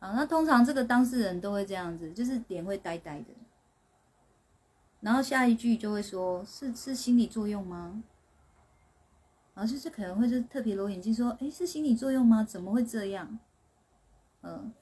[0.00, 3.26] 啊，那通常这个当事人都会这样子，就是脸会呆呆的，
[5.00, 8.02] 然后下一句就会说：“是是心理作用吗？”
[9.54, 12.42] 然后就是可能会就特别揉眼睛说：“哎，是心理作用吗？
[12.42, 13.38] 怎么会这样？”
[14.42, 14.72] 嗯，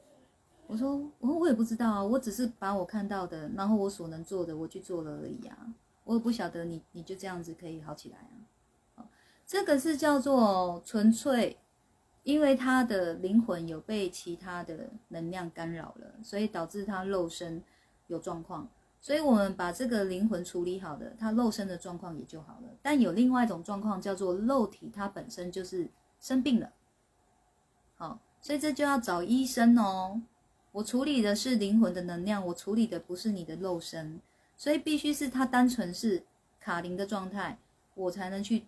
[0.69, 5.75] 我说：“我我也不知道啊，我只是把我看到的，然后我所能做的，我去做了而已啊。
[6.05, 8.19] 我也不晓得你你就这样子可以好起来
[8.95, 9.05] 啊。
[9.45, 11.59] 这个是叫做纯粹，
[12.29, 17.63] 因为他的灵魂有被其他的能量干扰了，所以导致他肉身
[18.09, 18.69] 有状况。”
[19.01, 22.69] 所以，我们把这个灵魂处理好的，他肉身的状况也就好了。
[22.83, 25.89] 但有另外一种状况，叫做肉体它本身就是
[26.21, 26.71] 生病了。
[27.97, 30.21] 好，所以这就要找医生哦。
[30.73, 34.21] 我处理的是灵魂的能量，我处理的不是你的肉身，
[34.55, 36.23] 所以必须是他单纯是
[36.61, 37.57] 卡灵的状态，
[37.95, 38.67] 我才能去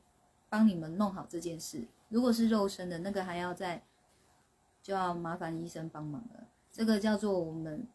[0.49, 1.85] 帮你们弄好这件事。
[2.11, 3.83] 如果是肉身的那个，还要再
[4.83, 6.47] 就要麻烦医生帮忙了。
[6.71, 7.87] 这个叫做我们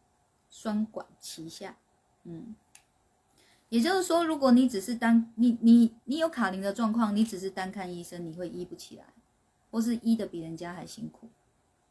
[0.50, 1.76] 双管齐下。
[2.24, 2.56] 嗯，
[3.68, 9.04] 也就是说，如果你只是单你你你有卡灵的状况，你只是单看医生，你会医不起来，
[9.70, 11.28] 或是医的比人家还辛苦。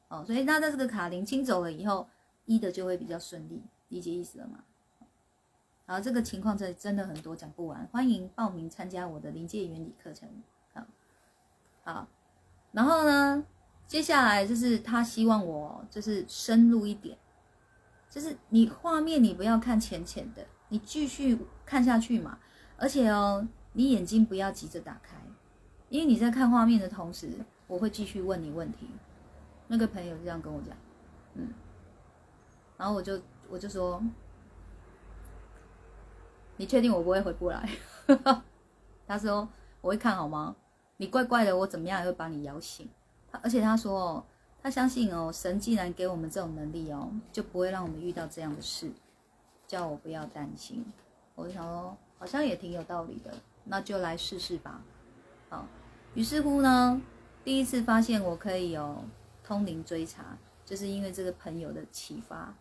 [0.07, 2.07] 哦，所以那在这个卡灵清走了以后，
[2.45, 4.63] 医的就会比较顺利，理解意思了吗？
[5.87, 7.87] 好，这个情况真真的很多，讲不完。
[7.91, 10.27] 欢迎报名参加我的临界原理课程。
[10.73, 10.85] 好，
[11.83, 12.07] 好，
[12.75, 13.41] 然后呢，
[13.87, 17.17] 接下来就是他希望我就是深入一点。
[18.09, 22.37] 就是你画面，你不要看浅浅的，你继续看下去嘛。
[22.77, 25.15] 而且哦，你眼睛不要急着打开，
[25.87, 27.31] 因为你在看画面的同时，
[27.67, 28.89] 我会继续问你问题。
[29.67, 30.75] 那个朋友这样跟我讲，
[31.35, 31.53] 嗯，
[32.77, 34.03] 然后我就我就说，
[36.57, 37.69] 你确定我不会回不来？
[39.07, 39.47] 他说
[39.79, 40.55] 我会看好吗？
[40.97, 42.89] 你怪怪的，我怎么样也会把你摇醒。
[43.31, 44.25] 他而且他说哦，
[44.61, 48.91] 他相信哦，神既然给我们这种能力哦，就不会让我们遇到这样的事，
[49.67, 50.85] 叫我不要担心。
[51.35, 53.33] 我就想说，好像也挺有道理的，
[53.65, 54.81] 那就来试试吧。
[55.49, 55.67] 好，
[56.13, 57.01] 于是乎呢，
[57.43, 59.03] 第一次发现我可以哦
[59.43, 62.55] 通灵追查，就是因为这个朋友的启发，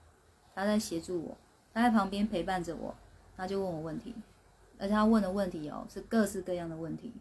[0.55, 1.37] 他在协助我，
[1.73, 2.93] 他在旁边陪伴着我，
[3.37, 4.13] 他就问我问题，
[4.77, 7.13] 而且他问的问题哦是各式各样的问题，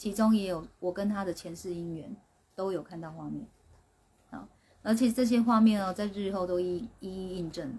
[0.00, 2.16] 其中也有我跟他的前世姻缘
[2.54, 3.46] 都有看到画面，
[4.30, 4.48] 好，
[4.80, 7.78] 而且这些画面哦在日后都一一一印证，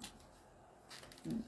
[1.23, 1.41] 嗯。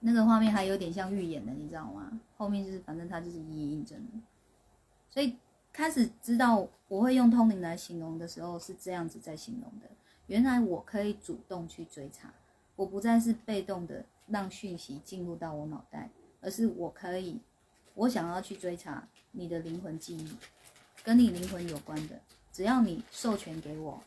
[0.00, 2.20] 那个画面还有点像预演的，你知道吗？
[2.36, 4.04] 后面就是反正他就是一一印证，
[5.08, 5.36] 所以
[5.72, 9.88] 开始知道我会用通灵来形容的时候是这样子在形容的。
[10.26, 12.34] 原来我可以主动去追查，
[12.74, 17.40] 我不再是被动的让讯息进入到我脑袋，而是我可以，
[17.94, 20.28] 我想要去追查你的灵魂记忆，
[21.02, 22.20] 跟你灵魂有关的，
[22.52, 24.02] 只要你授权给我，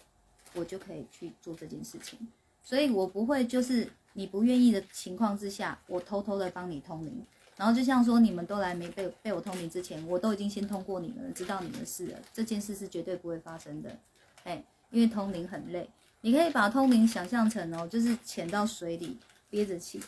[0.54, 2.18] 我就可以去做这件事情。
[2.64, 7.24] 所以我不会就是你不愿意的情况之下，我偷偷的帮你通灵，
[7.58, 13.98] 然后就像说你们都来没被被我通灵之前，我都已经先通过你们了，知道你们的事了，这件事是绝对不会发生的，
[14.44, 15.90] 哎，因为通灵很累，
[16.22, 19.18] 你可以把通灵想象成哦，就是潜到水里
[19.50, 20.02] 憋着气，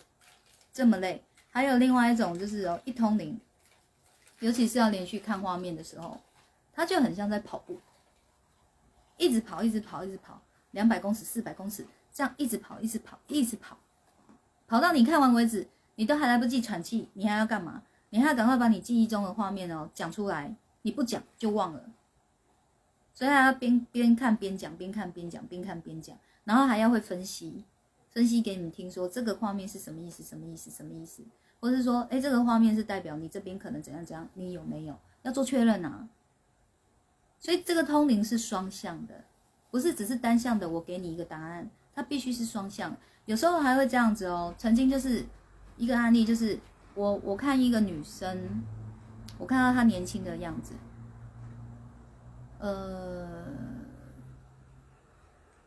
[0.73, 1.23] 这么累。
[1.49, 3.39] 还有另外一种就是哦，一通灵，
[4.39, 6.19] 尤其是要连续看画面的时候，
[6.73, 7.79] 它就很像在跑步，
[9.17, 11.85] 一直跑，一直跑，一直跑，两百公尺，四百公尺。
[12.13, 13.77] 这样一直跑，一直跑，一直跑，
[14.67, 17.83] 跑到你看完为止，你都还来不及喘气，你还要干嘛？
[18.09, 21.91] 你还要赶快把你记忆中的画面哦讲出来，你不讲就忘了，
[23.13, 27.65] 所以还要边边看边讲，边看边讲，边看边讲，然后还要会分析，
[28.17, 31.21] 分析给你们听，说这个画面是什么意思，什么意思，什么意思，
[31.59, 36.09] 或是说，哎，这个画面是代表你这边可能怎样怎样，你有没有要做确认啊？
[37.39, 39.23] 所以这个通灵是双向的，
[39.69, 41.69] 不是只是单向的，我给你一个答案。
[41.93, 44.51] 它必须是双向，有时候还会这样子哦。
[44.57, 45.23] 曾经就是
[45.75, 46.57] 一个案例，就是
[46.95, 48.63] 我我看一个女生，
[49.37, 50.73] 我看到她年轻的样子，
[52.57, 53.45] 呃，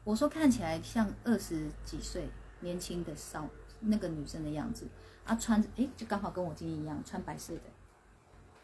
[0.03, 2.29] 我说看起来像二十几岁
[2.61, 3.49] 年轻的少
[3.81, 4.87] 那个女生的样子，
[5.25, 7.63] 啊，穿着哎，就刚好跟我今天一样，穿白色的，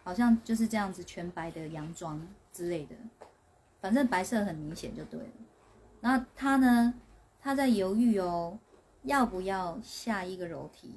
[0.05, 2.95] 好像就是这样子全白的洋装之类的，
[3.81, 5.33] 反正白色很明显就对了。
[6.01, 6.95] 那她呢？
[7.39, 8.59] 他在犹豫哦，
[9.05, 10.93] 要不要下一个楼梯？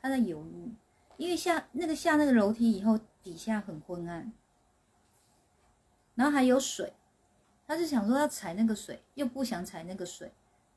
[0.00, 0.72] 他在犹豫，
[1.18, 4.32] 因为下那个下那个楼梯以后，底下很昏暗，
[6.14, 6.94] 然后还有水，
[7.66, 10.32] 他是想说要踩那个水，又不想踩那个水，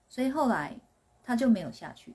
[0.10, 0.78] 所以后来
[1.26, 2.14] 他就没有下去。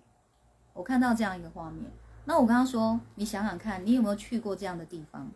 [0.73, 1.91] 我看到这样一个画面，
[2.25, 5.29] 那我跟他说：“你想想看，你有没有去过这样的地方？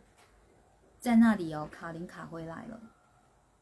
[1.00, 2.80] 在那里哦，卡林卡回来了。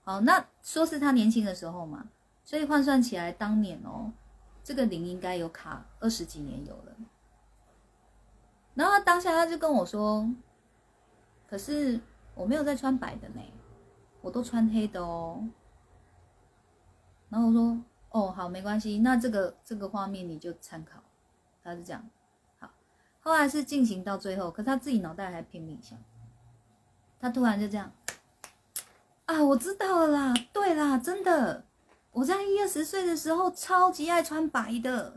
[0.05, 2.09] 好，那说是他年轻的时候嘛。”
[2.45, 4.13] 所以换算起来，当年哦，
[4.63, 6.93] 这个零应该有卡二十几年有了。
[8.75, 10.29] 然后当下他就跟我说
[11.49, 12.01] ：“可是
[12.35, 13.41] 我没有在穿白的呢，
[14.21, 15.49] 我都穿黑的哦。”
[17.31, 17.81] 然后我说
[18.13, 21.03] ：“哦，好，没关系，那这个这个画面你就参考。”
[21.63, 22.09] 他是这样。
[22.59, 22.71] 好，
[23.21, 25.99] 后来是进行到最后，可他自己脑袋还拼命想，
[27.21, 27.93] 他突然就这样
[29.27, 31.65] ：“啊，我知道了啦，对啦，真的。”
[32.13, 35.15] 我在一二十岁的时候超级爱穿白的，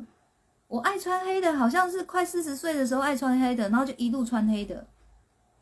[0.70, 4.88] 我爱穿黑的，好像是快四十岁的时候爱穿黑的，然后就一路穿黑的，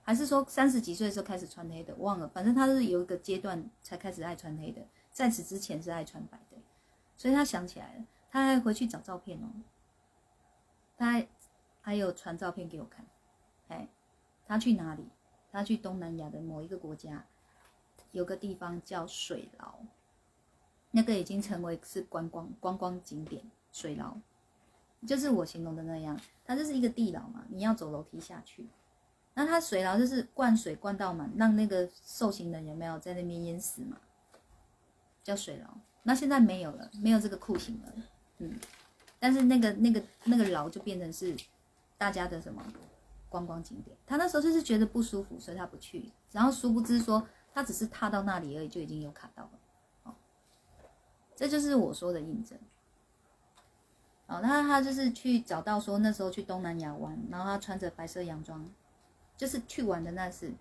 [0.04, 6.38] 还是说三十几岁的时候开始穿黑的，忘了，反正他是有一个阶段才开始爱穿黑的，在此之前是爱穿白，
[7.24, 9.48] 所以他想起来了，他还回去找照片哦，
[10.98, 11.24] 他
[11.80, 13.06] 还有传照片给我看，
[13.70, 13.88] 哎，
[14.46, 15.08] 他去哪里？
[15.50, 17.26] 他去东南亚的某一个国家，
[18.12, 19.76] 有个地方叫水牢。
[20.92, 24.18] 那个已经成为是观光观光景点，水牢，
[25.08, 28.68] 就是我形容的那样，它就是一个地牢嘛，你要走楼梯下去。
[29.34, 34.02] 那它水牢就是灌水灌到满，让那个受刑人有没有在那边淹死嘛？
[35.24, 35.74] 叫水牢。
[36.04, 37.94] 那现在没有了，没有这个酷刑了，
[38.40, 38.60] 嗯。
[39.20, 41.34] 但是那个那个那个牢就变成是
[41.98, 42.62] 大家的什么
[43.30, 43.96] 观光景点。
[44.06, 46.12] 他那时候就是觉得不舒服，所以他不去。
[46.32, 49.52] 然后殊不知说他只是踏到那里而已，就已经有卡到了。
[50.04, 50.16] 哦
[51.36, 52.60] 这就是我说的印证。
[54.28, 58.70] 哦，那他就是去找到说那时候去东南亚玩，然后他穿着白色洋装，
[59.38, 60.52] 就是去玩的那次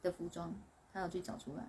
[0.00, 0.54] 的服装，
[0.92, 1.66] 他要去找出来。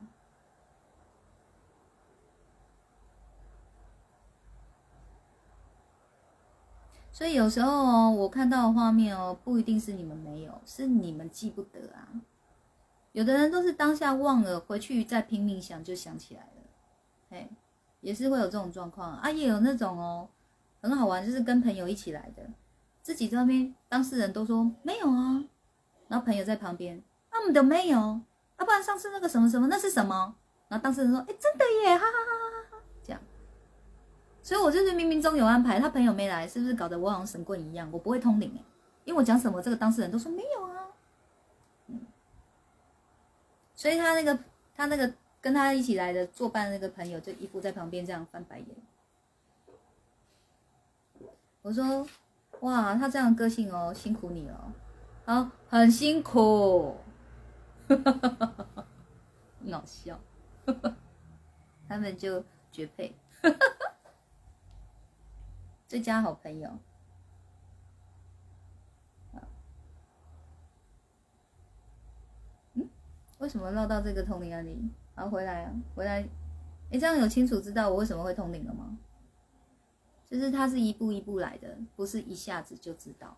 [7.12, 12.08] 所以有时候哦，我看到的画面哦，不一定是你们没有，是你们记不得啊。
[13.12, 16.62] 有的人都是当下忘了，回去再拼命想就想起来了，
[17.30, 17.50] 嘿，
[18.00, 19.30] 也是会有这种状况啊。
[19.30, 20.30] 也有那种哦，
[20.82, 22.44] 很好玩，就是跟朋友一起来的，
[23.02, 25.44] 自己在那边，当事人都说没有啊，
[26.08, 28.22] 然后朋友在旁边，他们都没有，啊，
[28.60, 30.34] 不然上次那个什么什么那是什么？
[30.70, 32.41] 然后当事人说，哎，真的耶，哈哈哈，
[34.44, 37.90] 所以我就是冥冥中有安排，他朋友没来，是不是搞得我好像神棍一样？
[37.92, 38.64] 我不会通灵哎，
[39.06, 40.88] 因为我讲什么，这个当事人都说没有啊。
[43.76, 44.40] 所以他那个
[44.76, 48.68] 他那个跟他一起来的作伴那个朋友就一副在旁边这样翻白眼。
[51.64, 52.06] 我说
[52.62, 54.74] ：“哇，他这样个性哦，辛苦你了，
[55.26, 56.96] 好，很辛苦，
[57.88, 58.04] 很
[59.72, 60.20] 好笑，
[61.88, 63.16] 他们就绝配，
[65.92, 66.72] 最佳好朋友。”
[72.76, 72.90] 嗯
[73.40, 74.90] 为什么绕到这个通灵案例？
[75.16, 76.22] 好，回来啊，回来，
[76.92, 78.98] 哎，这样有清楚知道我为什么会通灵了吗？
[80.30, 83.38] 就是他是一步一步来的，不是一下子就知道。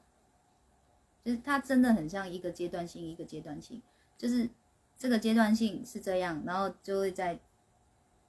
[1.23, 3.81] 就是他真的很像一个阶段性，一个阶段性，
[4.15, 4.47] 就是
[4.95, 7.39] 这个阶段性是这样，然后就会在，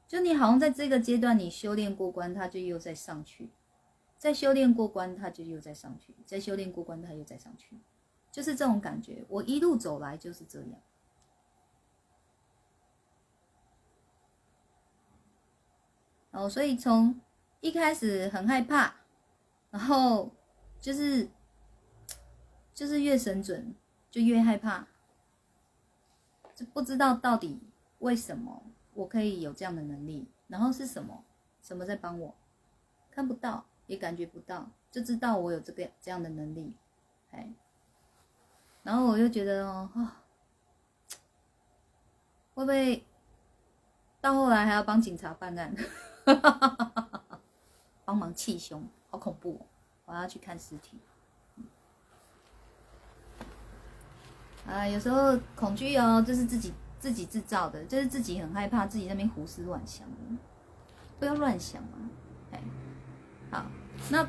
[0.08, 3.50] 就你好像在这个阶段你修炼过关，他就又再上去，
[4.24, 7.78] 再修炼过关，他就又再上去，再修炼过关，他又再上去，
[8.32, 9.22] 就是这种感觉。
[9.28, 10.80] 我一路走来就是这样。
[16.30, 17.20] 哦，所以从
[17.60, 18.94] 一开始很害怕，
[19.70, 20.34] 然后
[20.80, 21.28] 就是
[22.72, 23.74] 就是越神准
[24.10, 24.88] 就越害怕，
[26.54, 27.60] 就不知道到底
[27.98, 28.62] 为什么
[28.94, 31.22] 我可以有这样的能力，然后是什么
[31.60, 32.34] 什么在帮我，
[33.10, 36.72] 看不到也感觉不到，就知道我有这个这样的能力，
[37.30, 37.52] 哎，
[38.82, 39.90] 然后我又觉得哦，
[42.54, 43.04] 会不会
[44.20, 45.74] 到后来还要帮警察办案？
[46.24, 47.40] 哈哈哈哈哈！
[48.04, 49.66] 帮忙气胸，好恐怖！
[50.06, 50.98] 我要去看尸体。
[54.66, 60.08] 啊，有时候恐惧哦，就是自己自己制造的，就是自己很害怕，自己那边胡思乱想。
[61.18, 62.10] 不要乱想嘛！
[62.52, 62.60] 哎，
[63.54, 63.64] 好，
[64.10, 64.28] 那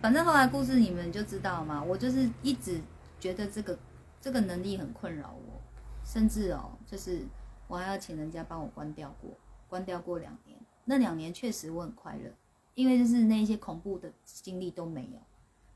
[0.00, 1.84] 反正后来故事你们就知道嘛。
[1.84, 2.80] 我就是一直
[3.20, 3.78] 觉得这个
[4.18, 5.60] 这个能力很困扰我，
[6.02, 7.20] 甚至哦，就是
[7.68, 9.30] 我还要请人家帮我关掉过，
[9.68, 10.58] 关掉过两年。
[10.86, 12.30] 那两年确实我很快乐，
[12.74, 15.20] 因为就是那些恐怖的经历都没有，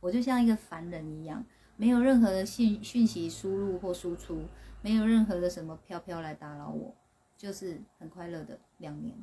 [0.00, 1.44] 我就像一个凡人一样，
[1.76, 4.40] 没有任何的信讯息输入或输出，
[4.80, 6.94] 没有任何的什么飘飘来打扰我，
[7.36, 9.14] 就是很快乐的两年，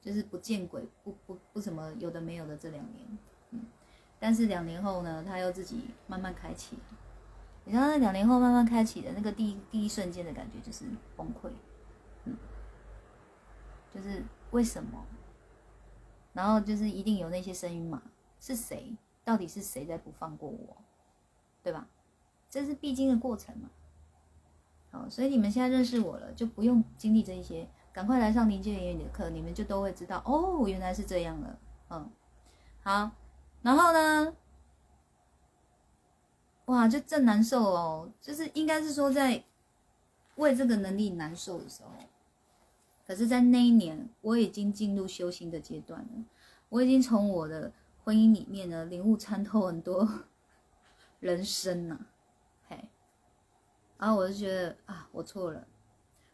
[0.00, 3.18] 就是不见鬼，不不不什么有的没有的这两年，
[3.50, 3.60] 嗯，
[4.18, 6.76] 但是两年后呢，他又自己慢慢开启，
[7.64, 10.84] 你知道那两年后慢慢开启的那个第一第一瞬间的感觉就是
[11.16, 11.50] 崩溃，
[12.24, 12.36] 嗯，
[13.94, 14.22] 就是。
[14.52, 15.06] 为什么？
[16.32, 18.02] 然后就是一定有那些声音嘛？
[18.40, 18.96] 是谁？
[19.24, 20.76] 到底是谁在不放过我？
[21.62, 21.86] 对吧？
[22.48, 23.70] 这是必经的过程嘛。
[24.90, 31.58] 好，所以你们现在认识我了，就不用经历这一些，赶快来上临界言语的课，你们就都会知道哦，原来是这样了。
[31.90, 32.10] 嗯，
[32.82, 33.10] 好，
[33.62, 34.34] 然后呢？
[36.66, 39.42] 哇，就正难受哦，就是应该是说在
[40.36, 41.90] 为这个能力难受的时候。
[43.04, 46.24] 可是，在那一年，我已经进入修行的阶段了。
[46.68, 47.72] 我已经从我的
[48.04, 50.08] 婚姻里面呢，领悟参透很多
[51.18, 51.98] 人生呐，
[52.68, 52.88] 嘿。
[53.98, 55.66] 然后我就觉得啊，我错了，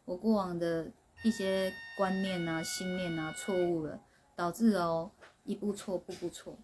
[0.04, 0.92] 我过往的
[1.22, 4.00] 一些观念啊、信念啊错误了，
[4.34, 5.10] 导致哦
[5.44, 6.56] 一步错，步步错，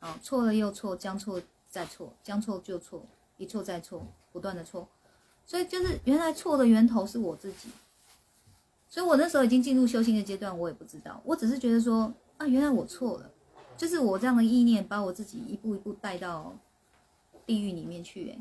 [0.00, 3.04] 啊，错了又错，将错再错，将错就错，
[3.36, 4.88] 一错再错，不断的错。
[5.46, 7.68] 所以就是原来错的源头是我自己。
[8.88, 13.30] 所以我那时候已经进入修行的阶段，我也不知道，我只是觉得说啊，原来我错了，
[13.76, 16.54] 就是我这样的意念把我自己一步一步带到
[17.44, 18.30] 地狱里面去。
[18.30, 18.38] 哎，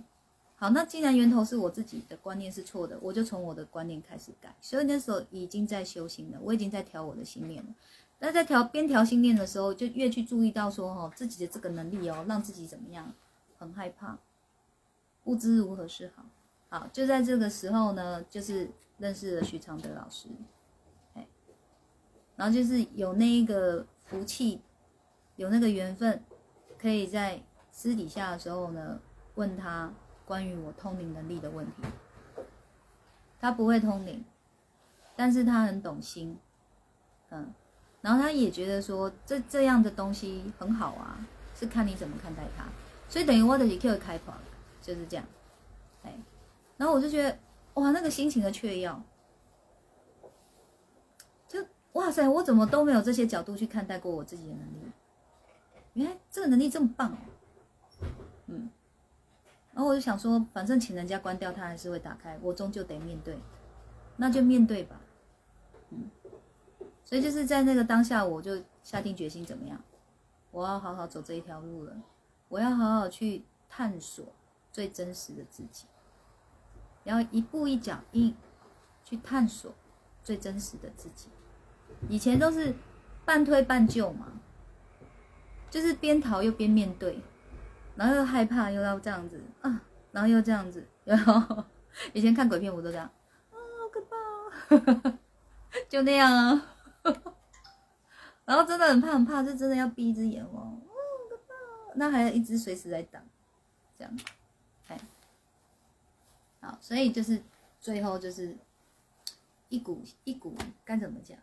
[0.63, 4.55] 好，那既然源头是我自己的观念是错的，我就从我的观念开始改。
[4.61, 7.69] 所以那时候已经在修行了，我已经在调我的心念了。
[8.19, 13.13] 那在调边调心念的时候，就越去注意到说哦，自己的这个能力哦，让自己怎么样，
[13.59, 14.17] 很害怕，
[15.25, 16.23] 不知如何是好。
[16.69, 18.71] 好，就在这个时候呢，就是。
[18.99, 20.29] 认识了徐常德老师，
[21.15, 21.27] 哎，
[22.35, 24.61] 然后就是有那一个福气，
[25.35, 26.23] 有那个缘分，
[26.77, 27.41] 可以在
[27.71, 28.99] 私底下的时候呢，
[29.33, 29.91] 问他
[30.25, 31.83] 关于我通灵能力的问题。
[33.39, 34.23] 他不会通灵，
[35.15, 36.37] 但是他很懂心，
[37.29, 37.53] 嗯，
[37.99, 42.63] 然后他也觉得说这这样的东西很好啊，是看你怎么看待它。
[43.09, 44.35] 所以等于我的 Q 开团
[44.81, 45.25] 就是这样，
[46.03, 46.13] 哎，
[46.77, 47.37] 然后我就觉得
[47.73, 48.95] 哇，那个心情的雀跃，
[51.47, 54.91] 就哇塞，我怎么都没有这些角度去看待过我自己的能力？
[55.93, 57.15] 原来这个能力这么棒，
[59.73, 63.37] 然后我就想说，反正请人家关掉，它还是会打开，我终究得面对，
[64.17, 65.01] 那就面对吧，
[65.89, 66.09] 嗯。
[67.05, 69.79] 所以就是在那个当下，我就下定决心，怎么样？
[70.51, 71.95] 我要好好走这一条路了，
[72.49, 74.25] 我要好好去探索
[74.71, 75.85] 最真实的自己，
[77.03, 78.35] 然后一步一脚印
[79.03, 79.73] 去探索
[80.23, 81.29] 最真实的自己。
[82.09, 82.75] 以前都是
[83.25, 84.27] 半推半就嘛，
[85.69, 87.19] 就是边逃又边面对。
[87.95, 89.81] 然后又害怕，又要这样子啊，
[90.11, 91.63] 然后又这样子， 然后
[92.11, 93.05] 以前看鬼片我都这样
[93.51, 94.01] 啊，好可
[95.01, 95.17] 怕，
[95.87, 96.67] 就那样啊，
[98.45, 103.23] 然后真的很怕很怕，就真的要闭一只眼哦，啊，好可怕，那还有一只随时在挡，
[103.95, 104.17] 这样，
[104.87, 104.99] 哎，
[106.61, 107.43] 好，所以就是
[107.79, 108.57] 最后就是
[109.69, 111.37] 一股一股该怎么讲，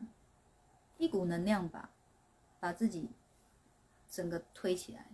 [0.98, 1.90] 一股能量吧，
[2.59, 3.09] 把自己
[4.11, 5.07] 整个推起来，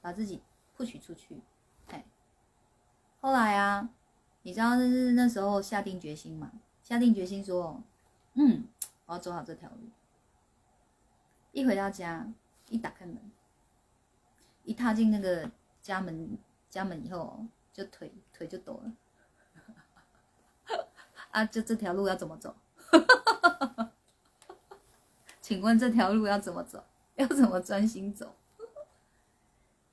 [0.00, 0.42] 把自己。
[0.76, 1.40] 不许出去，
[1.88, 2.04] 哎，
[3.20, 3.88] 后来啊，
[4.42, 6.50] 你知道那是那时候下定决心嘛？
[6.82, 7.82] 下定决心说，
[8.34, 8.64] 嗯，
[9.06, 9.76] 我要走好这条路。
[11.52, 12.26] 一回到家，
[12.68, 13.16] 一打开门，
[14.64, 15.50] 一踏进那个
[15.80, 16.36] 家门
[16.68, 18.92] 家门以后，就腿腿就抖了。
[21.30, 22.56] 啊，就这条路要怎么走？
[25.40, 26.84] 请问这条路要怎么走？
[27.14, 28.34] 要怎么专心走？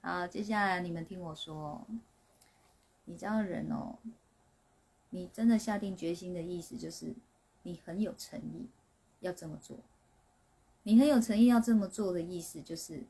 [0.03, 1.85] 好，接下来你们听我说，
[3.05, 3.99] 你知道人哦，
[5.11, 7.13] 你真的下定决心的意思就是
[7.61, 8.67] 你很有诚意
[9.19, 9.77] 要这么做。
[10.81, 13.03] 你很有诚意要这么做的意思就是，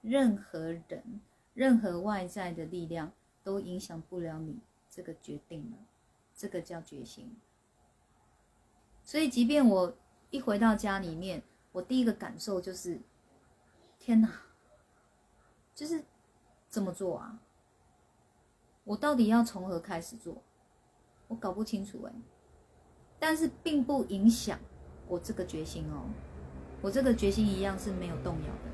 [0.00, 1.20] 任何人、
[1.52, 3.12] 任何外在的力量
[3.44, 5.76] 都影响不了你这个决定了，
[6.34, 7.36] 这个叫决心。
[9.04, 9.94] 所以，即便我
[10.30, 12.98] 一回到家里面，我第一个感受就是，
[13.98, 14.40] 天哪，
[15.74, 16.02] 就是。
[16.70, 17.38] 这么做啊？
[18.84, 20.42] 我到底要从何开始做？
[21.28, 22.12] 我搞不清楚哎。
[23.18, 24.58] 但是并不影响
[25.06, 26.08] 我这个决心哦。
[26.80, 28.70] 我这个决心一样是没有动摇的。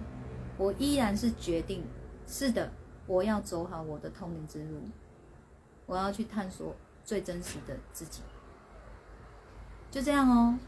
[0.58, 1.84] 我依然是决定，
[2.26, 2.70] 是的，
[3.06, 4.80] 我要走好我的通灵之路。
[5.86, 6.74] 我要去探索
[7.04, 8.22] 最真实的自己。
[9.90, 10.58] 就这样哦。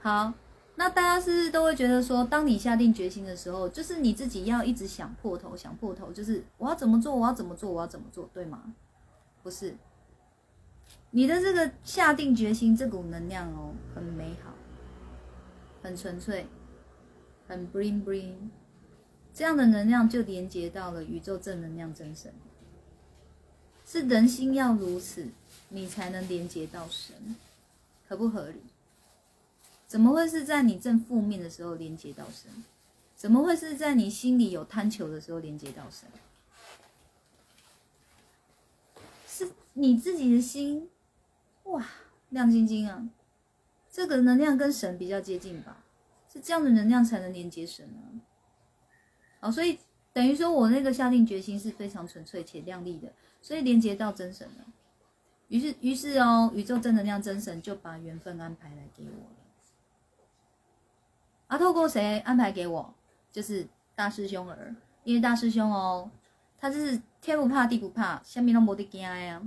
[0.00, 0.32] 好。
[0.74, 8.74] 那大家是不是都会觉得说，当你下定决心的时候，就是你自己要一直想破头，想破头，就是我要怎么做，我要怎么做，我要怎么做，对吗？
[9.42, 9.76] 不是，
[11.10, 14.54] 你的这个下定决心这股能量哦，很美好，
[15.82, 16.46] 很纯粹，
[17.46, 18.34] 很 bling bling，
[19.34, 22.32] 这样的能量就连接到了宇宙正能量真神，
[23.84, 25.28] 是人心要如此，
[25.68, 27.36] 你才能连接到神，
[28.08, 28.62] 合不合理？
[29.92, 32.50] 怎么会是在你正负面的时候连接到神？
[33.14, 36.08] 怎么会是在你心里有贪求的时候连接到神？
[39.28, 40.88] 是你自己的心，
[41.64, 41.86] 哇，
[42.30, 43.06] 亮晶晶啊！
[43.90, 45.84] 这个能量跟神比较接近吧？
[46.32, 48.00] 是这样的能量才能连接神啊！
[49.40, 49.78] 好，所以
[50.14, 53.12] 等于说我那个下定决心是非常纯粹且亮丽的，
[53.42, 54.64] 所以连接到真神了。
[55.48, 59.36] 于是，于是哦，宇宙正能量真神就把缘分安排来给我了。
[61.52, 62.94] 啊，透过谁安排给我？
[63.30, 64.74] 就是大师兄儿，
[65.04, 66.10] 因为大师兄哦，
[66.58, 69.42] 他就是天不怕地不怕，下面都没得惊呀。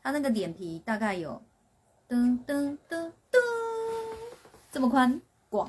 [0.00, 1.42] 他那个脸皮大概有
[2.08, 3.40] 噔噔噔噔
[4.70, 5.20] 这么宽
[5.50, 5.68] 广，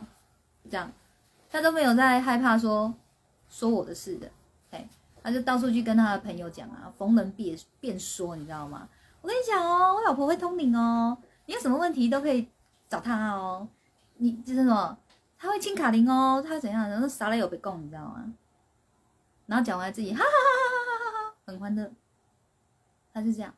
[0.69, 0.91] 这样
[1.49, 2.93] 他都没有在害怕说
[3.49, 4.29] 说我的事的。
[4.69, 4.87] 哎，
[5.23, 8.87] 他就到处去跟他的朋友讲啊，逢人便便说，你知道吗？
[9.23, 11.17] 我跟你讲哦，我老婆会通灵哦，
[11.47, 12.47] 你有什么问题都可以
[12.87, 13.67] 找他哦。
[14.17, 14.95] 你就是什么？
[15.43, 16.89] 他会清卡铃哦，他怎样？
[16.89, 18.33] 然后啥了有被供，你知道吗？
[19.45, 21.91] 然后讲完自己哈哈哈哈哈哈哈，很欢乐。
[23.11, 23.53] 他是这样，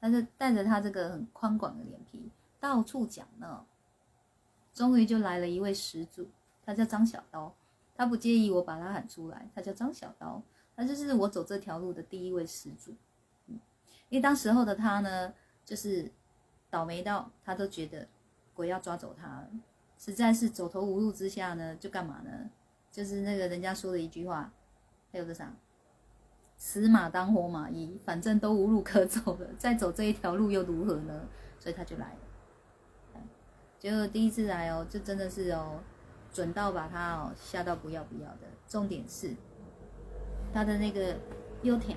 [0.00, 3.62] 他是带着他这个很宽广的脸皮到处讲呢。
[4.72, 6.26] 终于就来了一位始祖，
[6.64, 7.54] 他叫张小刀。
[7.94, 10.40] 他不介意我把他喊出来，他叫张小刀。
[10.74, 12.92] 他就是我走这条路的第一位始祖。
[14.08, 16.10] 因为当时候的他呢，就是
[16.70, 18.08] 倒霉到他都觉得
[18.54, 19.50] 鬼要抓走他了。
[19.98, 22.30] 实在是走投无路之下呢，就干嘛呢？
[22.90, 24.50] 就是那个人家说的一句话，
[25.12, 25.52] 还有个啥？
[26.56, 31.28] 死马当活马医，反正都无路可走了， 再走这一条路又如何呢？
[31.58, 33.20] 所以他就来了。
[33.78, 35.80] 结果第一次来哦，就真的是哦，
[36.32, 38.40] 准到把他哦吓到不要不要的。
[38.68, 39.34] 重点是
[40.52, 41.16] 他的那个
[41.62, 41.96] 优点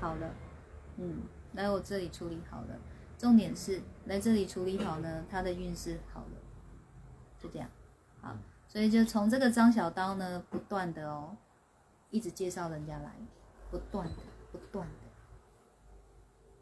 [0.00, 0.34] 好了，
[0.96, 1.22] 嗯，
[1.54, 2.78] 来我这里处理好了。
[3.16, 6.37] 重点是来这里处理好呢，他的运势好了，
[7.40, 7.68] 就这样。
[8.20, 8.36] 好，
[8.68, 11.36] 所以就从这个张小刀呢，不断的哦，
[12.10, 13.14] 一直介绍人家来，
[13.70, 14.94] 不断的，不断的。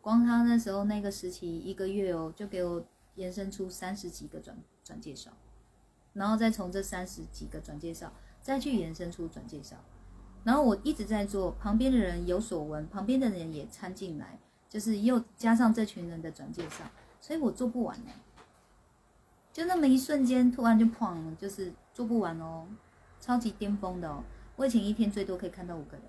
[0.01, 2.85] 光他那时候那个时期一个月哦，就给我
[3.17, 5.33] 延伸出三十几个转转介绍，
[6.13, 9.77] 然后再从这三十几个转介绍再去延伸出转介绍，
[10.45, 16.85] 然后我一直在做，旁边的人有所闻，旁边的人也掺进来，就是又加上这群人的转介绍，
[17.21, 18.13] 所以我做不完呢。
[19.57, 22.69] 就那么一瞬间，突然就砰，就是做不完哦，
[23.19, 24.23] 超级巅峰的哦。
[24.55, 26.05] 我以前一天最多可以看到五个人，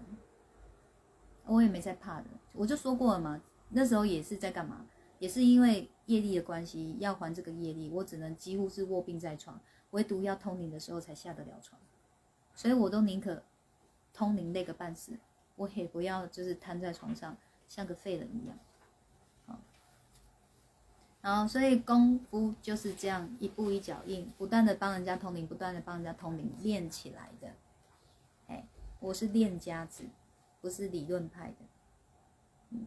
[1.45, 4.85] 我也没在怕的，我就说过了嘛，那时候也是在干嘛？
[5.19, 9.57] 也是因为业力的关系，要还这个业力，我只能几乎是卧病在床，
[9.91, 11.79] 唯独要通灵的时候才下得了床，
[12.53, 13.41] 所以我都宁可
[14.11, 15.13] 通灵累个半死，
[15.55, 17.37] 我也不要就是瘫在床上
[17.69, 18.59] 像个废人一样。
[21.21, 27.47] 然后所以功夫就是这样一步一脚印，不断的帮人家通灵，不断的帮人家通灵练起来的。
[28.47, 28.65] 哎，
[28.99, 30.03] 我是练家子，
[30.61, 31.55] 不是理论派的。
[32.69, 32.85] 嗯，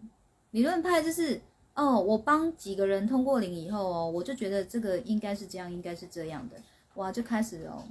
[0.53, 1.41] 理论派就是
[1.75, 6.57] 哦，我帮几个人通过灵以后哦，我就觉得这个应该是这样，应该是这样的，
[6.95, 7.85] 哇，就开始哦，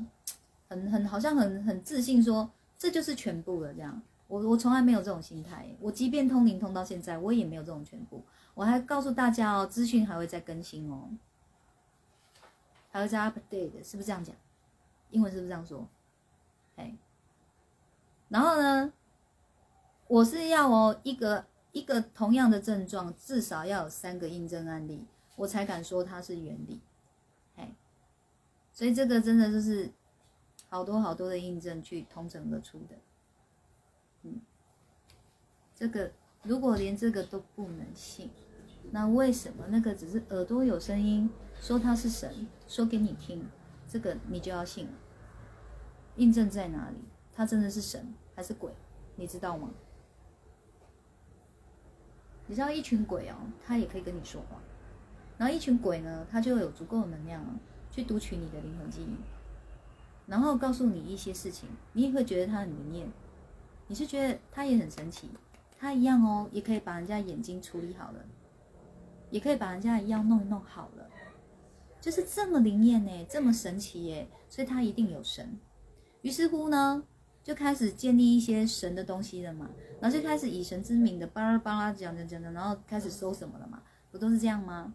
[0.68, 4.02] 很很好像很很自信说这就是全部了这样。
[4.28, 8.24] 我我从来没有这种心态，我即便通灵通到现在，我也没有这种全部。
[8.54, 11.10] 我还告诉大家哦，资讯还会再更新哦，
[12.92, 14.36] 还会再 update 的，是不是这样讲？
[15.12, 15.88] 英文是不是这样说？
[16.76, 16.96] 哎，
[18.28, 18.94] 然后呢，
[20.08, 26.82] 我是要哦一个一个同样的症状，至少要有三个印证案例，我才敢说它是原理。
[27.56, 27.74] 哎，
[28.72, 29.92] 所以这个真的就是
[30.70, 32.96] 好多好多的印证去通整而出的。
[34.24, 34.42] 嗯，
[35.74, 36.12] 这个
[36.44, 38.30] 如果连这个都不能信，
[38.92, 41.30] 那为什么那个只是耳朵有声音
[41.60, 43.46] 说他是神，说给你听，
[43.88, 44.94] 这个你就要信了？
[46.16, 46.98] 印证在哪里？
[47.34, 48.72] 他真的是神还是鬼？
[49.16, 49.70] 你知道吗？
[52.48, 54.60] 你知道一群鬼哦，他也可以跟你说话，
[55.38, 57.54] 然后一群鬼呢，他就有足够的能量啊，
[57.92, 59.16] 去读取你的灵魂记忆，
[60.26, 63.12] 然后告诉你一些事情，你也会觉得他很灵验，
[63.88, 65.30] 你是觉得他也很神奇，
[65.80, 68.20] 他一样哦，也可以把人家眼睛处理好了，
[69.32, 71.10] 也可以把人家的药弄弄好了，
[72.02, 75.58] 就是这么灵验呢，这么神奇耶，所以他一定有神。
[76.22, 77.02] 于是乎呢，
[77.42, 79.70] 就开始建立一些神的东西了嘛，
[80.02, 84.94] 然后就开始以神之名的巴拉巴拉讲讲讲的，然后开始搜什么了嘛，不都是这样吗？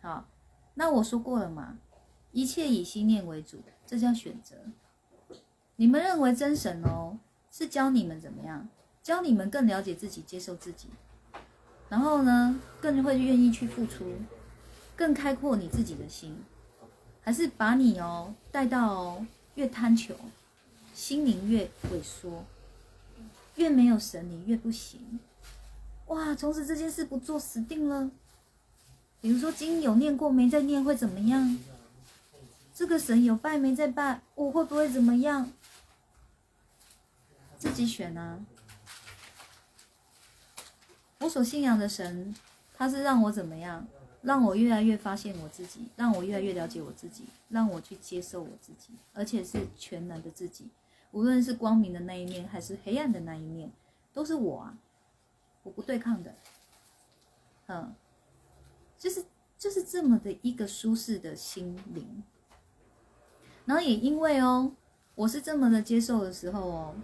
[0.00, 0.26] 好，
[0.72, 1.78] 那我说过了嘛，
[2.32, 4.56] 一切以心念为主，这叫选择。
[5.76, 7.18] 你们认为真神哦，
[7.50, 8.66] 是教你们怎么样？
[9.04, 10.88] 教你们更了解自己，接受自己，
[11.90, 14.14] 然后呢，更会愿意去付出，
[14.96, 16.42] 更开阔你自己的心，
[17.20, 19.22] 还是把你哦带到
[19.56, 20.16] 越贪求，
[20.94, 22.46] 心灵越萎缩，
[23.56, 25.20] 越没有神，你越不行。
[26.06, 28.10] 哇，从此这件事不做死定了。
[29.20, 31.58] 比如说经有念过没再念会怎么样？
[32.74, 35.52] 这个神有拜没再拜，我会不会怎么样？
[37.58, 38.40] 自己选啊。
[41.24, 42.34] 我所信仰的神，
[42.74, 43.86] 他是让我怎么样？
[44.20, 50.68] 让我越来越发现我自己，让我越来越了解我自己，让我去接受我自己，而且是全能的自己。
[51.12, 53.70] 无论是光明的那一面，还是黑暗的那一面，
[54.12, 54.76] 都是我啊！
[55.62, 56.34] 我不对抗的，
[57.68, 57.94] 嗯，
[58.98, 59.24] 就是
[59.58, 62.22] 就是这么的一个舒适的心灵。
[63.64, 64.72] 然后也因为哦，
[65.14, 66.94] 我是这么的接受的时候哦，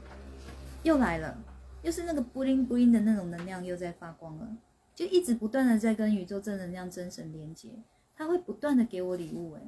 [0.82, 1.38] 又来了，
[1.82, 4.48] 又是那个布灵布灵的那种能量又在发光了。
[4.94, 7.70] 就一直不断的在跟宇宙正能量、真神连接，
[8.14, 9.54] 他会不断的给我礼物。
[9.54, 9.62] 哎，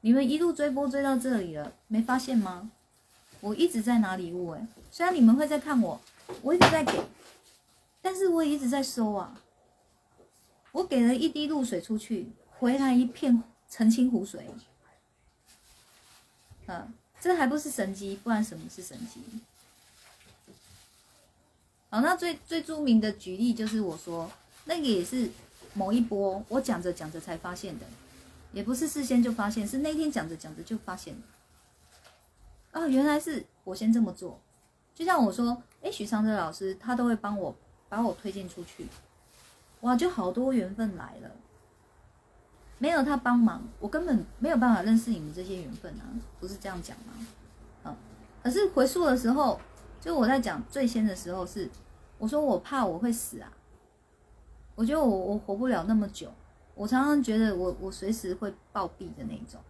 [0.00, 2.70] 你们一路追波追到这里了，没发现吗？
[3.40, 4.50] 我一直在拿礼物。
[4.50, 6.00] 哎，虽然你们会在看我，
[6.40, 7.04] 我一直在给，
[8.00, 9.38] 但是我也一直在收啊。
[10.70, 14.46] 我给了一滴露水出去，回来一片澄清湖水。
[16.68, 19.20] 嗯，这还不是神机，不然什么是神机？
[21.92, 24.26] 好，那最最著名的举例就是我说
[24.64, 25.28] 那个也是
[25.74, 27.84] 某一波，我讲着讲着才发现的，
[28.54, 32.80] 也不是事先就发现，是那天讲着讲着就发现的。
[32.80, 34.40] 啊，原来是我先这么做，
[34.94, 37.54] 就像我说哎，许昌德老师他都会帮我
[37.90, 38.86] 把我推荐出去，
[39.82, 41.30] 哇，就好多缘分来了。
[42.78, 46.08] 没有他帮忙，我根本没有办法认识你们这些缘分啊，
[46.40, 47.26] 不是这样讲吗？
[47.82, 47.94] 啊，
[48.42, 49.60] 可是回溯的时候，
[50.02, 51.70] 就我在讲最先的时候是，
[52.18, 53.52] 我说我怕我会死啊，
[54.74, 56.28] 我觉得我我活不了那么久，
[56.74, 59.60] 我常常觉得我我随时会暴毙的那种。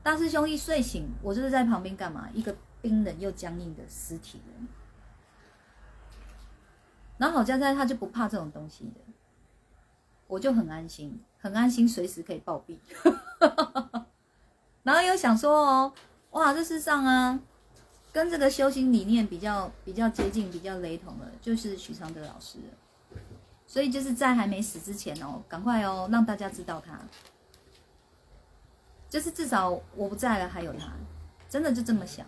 [0.00, 2.28] 大师兄一睡醒，我就是在旁边干嘛？
[2.32, 4.68] 一个冰冷又僵硬的尸体人。
[7.18, 9.00] 然后好家在他就不怕这种东西的，
[10.28, 11.20] 我就很安心。
[11.40, 12.78] 很安心，随时可以暴毙。
[14.84, 15.92] 然后又想说哦，
[16.30, 17.40] 哇，这世上啊，
[18.12, 22.58] 跟这个修行理念比较比较接近、比较雷同的，就是许常德老师。
[23.66, 27.00] 所以就是在还没死之前哦，赶快哦，让大家知道他。
[29.08, 30.92] 就是至少我不在了，还有他，
[31.48, 32.26] 真的就这么想。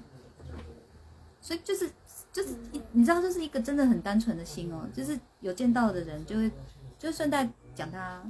[1.40, 1.90] 所以就是
[2.32, 2.56] 就是
[2.92, 6.50] 你知道，这是一个真的很单纯的心哦，就是有见到的人就会
[6.98, 8.22] 就顺带讲他。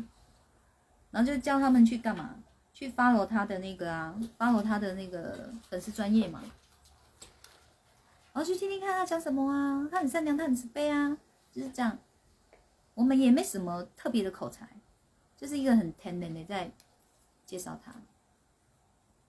[1.12, 2.34] 然后就叫他们去干嘛？
[2.72, 6.42] 去 follow 他的那个啊，follow 他的那个粉丝专业嘛。
[8.35, 11.16] 然后去听听看他讲什么啊，他很善良，他很慈悲啊，
[11.51, 11.99] 就是这样。
[12.93, 14.68] 我们也没什么特别的口才，
[15.37, 16.70] 就是一个很天然的在
[17.47, 17.95] 介绍他。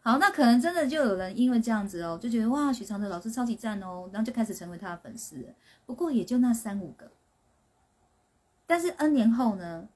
[0.01, 5.53] 好，那可能真的就有人因为这样子哦，就觉得哇，许常德老师超级赞哦，然后就开始成为他的粉丝。
[5.85, 7.09] 不过也就那三五个。
[8.67, 9.87] 但是 N 年后呢？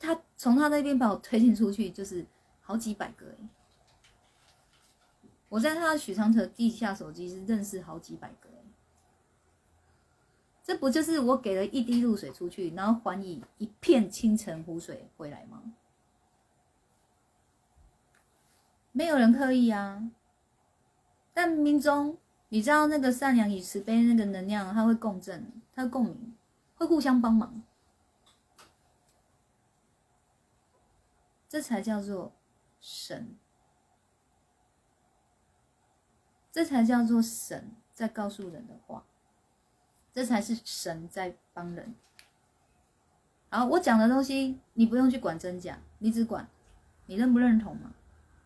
[0.00, 2.24] 他从他那边把我推荐出去，就是
[2.60, 3.48] 好几百个哎！
[5.48, 8.48] 我在他的许昌德地下手机是认识好几百个！
[10.62, 15.62] 这不就是我给了一滴露水出去，然后还以一片清晨湖水回来吗？
[18.92, 20.10] 没有人刻意啊，
[21.32, 22.18] 但冥冥中
[22.50, 26.36] 你知道那个善良与慈悲那个能量，它会共振，它会共鸣，
[26.74, 27.62] 会互相帮忙。
[31.48, 32.32] 这才叫做
[32.78, 33.38] 神，
[36.58, 39.04] 这才叫做神在告诉人的话，
[40.12, 41.94] 这才是神在帮人。
[43.48, 46.48] 好，我讲的东西你不用去管真假，你只管
[47.06, 47.94] 你认不认同嘛？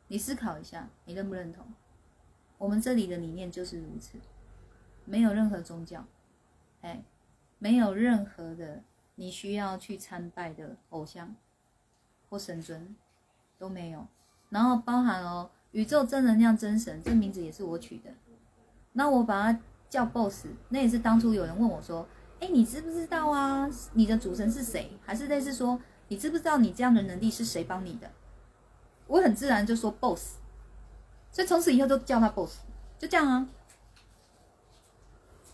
[0.08, 1.64] 你思考一下，你认不认同？
[2.58, 4.18] 我们这里的理念就是如此，
[5.06, 6.04] 没有任何宗教，
[6.82, 7.02] 哎，
[7.58, 8.82] 没有任何的
[9.14, 11.34] 你需要去参拜的偶像。
[12.28, 12.94] 或神尊
[13.58, 14.06] 都没有，
[14.50, 18.10] 然后包含哦，宇宙真能量真神这名字也是我取的，
[18.92, 19.60] 那我把它
[19.90, 22.06] 叫 boss，那也是当初有人问我说，
[22.40, 23.68] 哎，你知不知道啊？
[23.94, 24.90] 你的主神是谁？
[25.04, 28.10] 还是类似说，你知不知道你这样的能力是谁帮你的？
[29.06, 30.36] 我很自然就说 boss，
[31.30, 32.60] 所以从此以后都叫他 boss，
[32.98, 33.48] 就这样啊，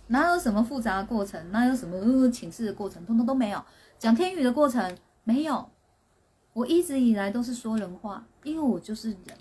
[0.08, 1.50] 哪有什么复杂的过程？
[1.52, 3.04] 哪有什么请示的过程？
[3.06, 3.64] 通通都没有，
[3.98, 5.68] 讲天语的过程没有。
[6.54, 9.36] 我一直以来都是说人话，因为我就是人，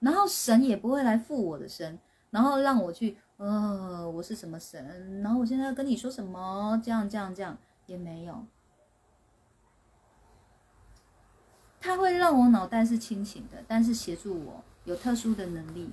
[0.00, 1.98] 然后神也不会来附我的身，
[2.30, 8.44] 然后让我去，呃，我是什么神，然后我现在要跟你说什么，这样这样这样也没有，
[11.80, 15.90] 他会让我脑袋是清醒的，但是协助我有特殊的能力，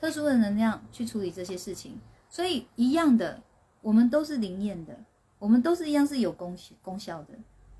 [0.00, 3.42] 特殊的能量去处理这些事情，所以一样的，
[3.80, 4.98] 我们都是灵验的，
[5.38, 7.34] 我们都是一样是有功功效的。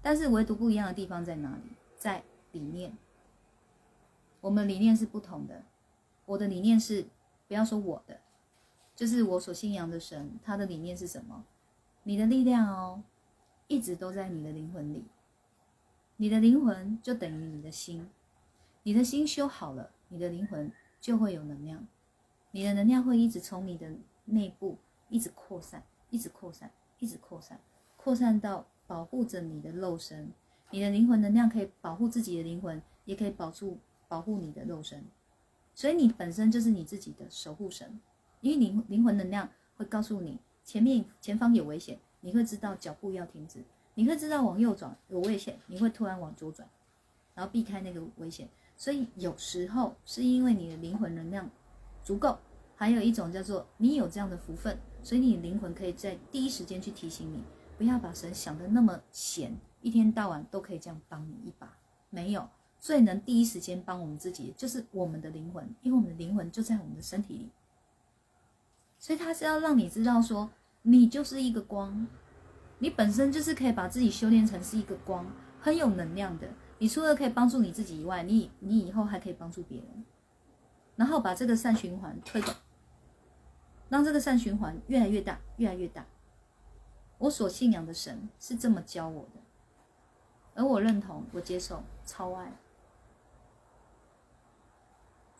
[0.04, 1.72] 但是唯独不一样的地方在哪里？
[1.96, 2.92] 在理念。
[4.42, 5.62] 我们理念是不同的。
[6.26, 7.06] 我的理念是，
[7.48, 8.20] 不要说我的，
[8.94, 11.46] 就是我所信仰的神，他的理念是什么？
[12.02, 13.02] 你的力量哦，
[13.68, 15.04] 一直都在你的灵魂里。
[16.18, 18.06] 你的灵魂就等于你的心，
[18.82, 20.70] 你的心修好了，你的灵魂
[21.00, 21.86] 就会有能量。
[22.50, 23.90] 你的能量会一直从你的
[24.26, 24.76] 内部
[25.08, 27.58] 一直扩散，一直扩散，一直扩散，
[27.96, 28.66] 扩散到。
[28.84, 30.30] 保护着你的肉身，
[30.70, 33.78] 你的灵魂能量可以保护自己的灵魂，也可以保住
[34.12, 35.02] 保护你的肉身，
[35.74, 37.98] 所以你本身就是你自己的守护神。
[38.42, 46.68] 因为灵灵魂能量会告诉你前面前方有危险，你会知道脚步要停止，你会知道往右转有危险，你会突然往左转，
[47.34, 48.46] 然后避开那个危险。
[48.76, 51.48] 所以有时候是因为你的灵魂能量
[52.04, 52.36] 足够，
[52.76, 57.42] 还有一种叫做你有这样的福分，所以你灵魂可以在第一时间去提醒你。
[57.78, 61.78] 不要把神想的那么闲，一天到晚都可以这样帮你一把。
[62.10, 62.46] 没有
[62.82, 67.48] 最能第一时间帮我们自己，就是我们的灵魂，因为我们的灵魂就在我们的身体里。
[68.98, 70.50] 所以他是要让你知道，说
[70.82, 72.08] 你就是一个光，
[72.80, 75.24] 你本身就是可以把自己修炼成是一个光，
[75.60, 76.48] 很有能量的。
[76.78, 80.04] 你除了可以帮助你自己以外，你你以后还可以帮助别人，
[80.96, 82.56] 然后把这个善循环推广。
[83.88, 86.04] 让这个善循环越来越大，越来越大。
[87.18, 89.40] 我所信仰的神是这么教我的，
[90.54, 92.50] 而我认同，我接受，超爱。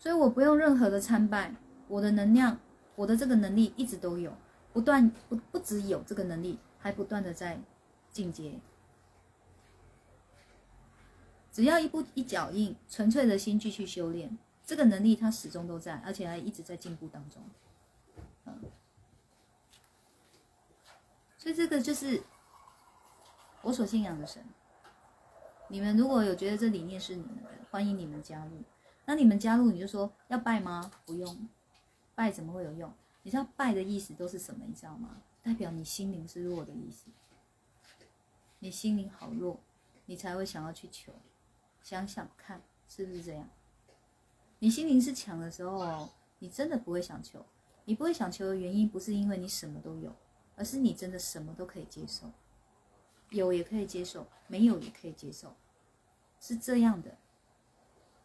[0.03, 1.55] 所以我不用任何的参拜，
[1.87, 2.59] 我的能量，
[2.93, 4.35] 我的这个能力一直都有，
[4.73, 7.57] 不断不不只有这个能力，还不断的在
[8.11, 8.59] 进阶。
[11.53, 17.41] 只要一步一脚印，纯粹的心继续修炼，这个能力它始终都在，而且还一直在进步当中。
[18.43, 18.61] 嗯，
[21.37, 22.21] 所以这个就是
[23.61, 24.43] 我所信仰的神。
[25.69, 28.51] 你们如果有觉得这理念是你们的，欢迎你们加入。
[29.05, 30.91] 那你们加入，你就说要拜吗？
[31.05, 31.49] 不用，
[32.15, 32.91] 拜怎么会有用？
[33.23, 34.65] 你知道拜的意思都是什么？
[34.67, 35.21] 你知道吗？
[35.41, 37.05] 代表你心灵是弱的意思。
[38.59, 39.59] 你心灵好弱，
[40.05, 41.11] 你才会想要去求。
[41.81, 43.49] 想想看，是不是这样？
[44.59, 47.45] 你心灵是强的时候，你真的不会想求。
[47.85, 50.15] 你不会想求的原因，不是因为你什么都有，
[50.55, 52.31] 而是你真的什么都可以接受，
[53.31, 55.53] 有也可以接受，没有也可以接受，
[56.39, 57.17] 是这样的。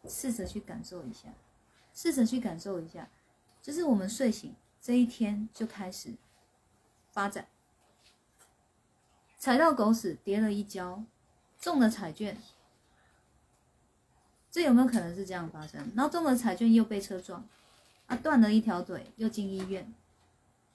[0.09, 1.29] 试着去感受一下，
[1.93, 3.07] 试着去感受一下，
[3.61, 6.15] 就是我们睡醒这一天就开始
[7.11, 7.47] 发展，
[9.37, 11.03] 踩到狗屎，跌了一跤，
[11.59, 12.35] 中了彩券。
[14.51, 15.91] 这有没有可能是这样发生？
[15.95, 17.47] 然后中了彩券又被车撞，
[18.07, 19.93] 啊，断了一条腿，又进医院。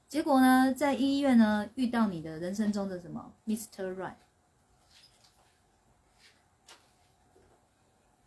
[0.08, 3.96] 结果呢，在医院呢遇到你的人生中的什么，Mr.
[3.96, 4.14] Right。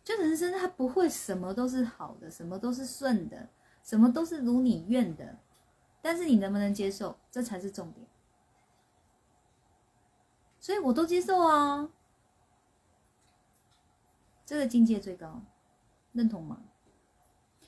[0.08, 3.46] 就人生它不会什么都是好的，什么都是顺的，
[3.84, 5.36] 什么都是如你愿的。
[6.00, 8.06] 但是你能不能接受，这才是重点。
[10.58, 11.90] 所以我都接受啊。
[14.46, 15.42] 这个境界最高，
[16.12, 16.62] 认同吗？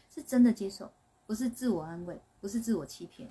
[0.09, 0.91] 是真的接受，
[1.27, 3.29] 不是自我安慰，不是自我欺骗，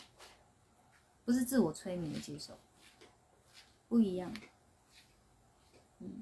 [1.26, 2.54] 不是自我催眠的接受，
[3.88, 4.32] 不一样。
[5.98, 6.22] 嗯。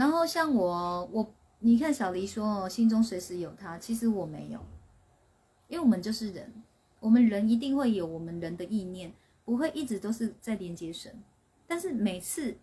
[0.00, 4.58] 然后像我，我你看小黎说心中随时有他，其实我没有，
[5.68, 6.50] 因为我们就是人，
[7.00, 9.12] 我们人一定会有我们人的意念，
[9.44, 11.12] 不会一直都是在连接神，
[11.66, 12.56] 但是每次。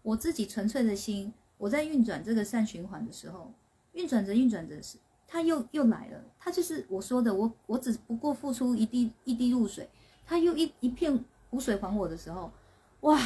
[0.00, 3.52] 我自己纯粹的心，我在运转这个善循环的时候，
[3.92, 9.86] 运转着运转着是，它又又来了，它就是我说的，我我只不过付出一滴一滴露水，
[10.24, 12.50] 它又一一片湖水还我的时候，
[13.00, 13.20] 哇，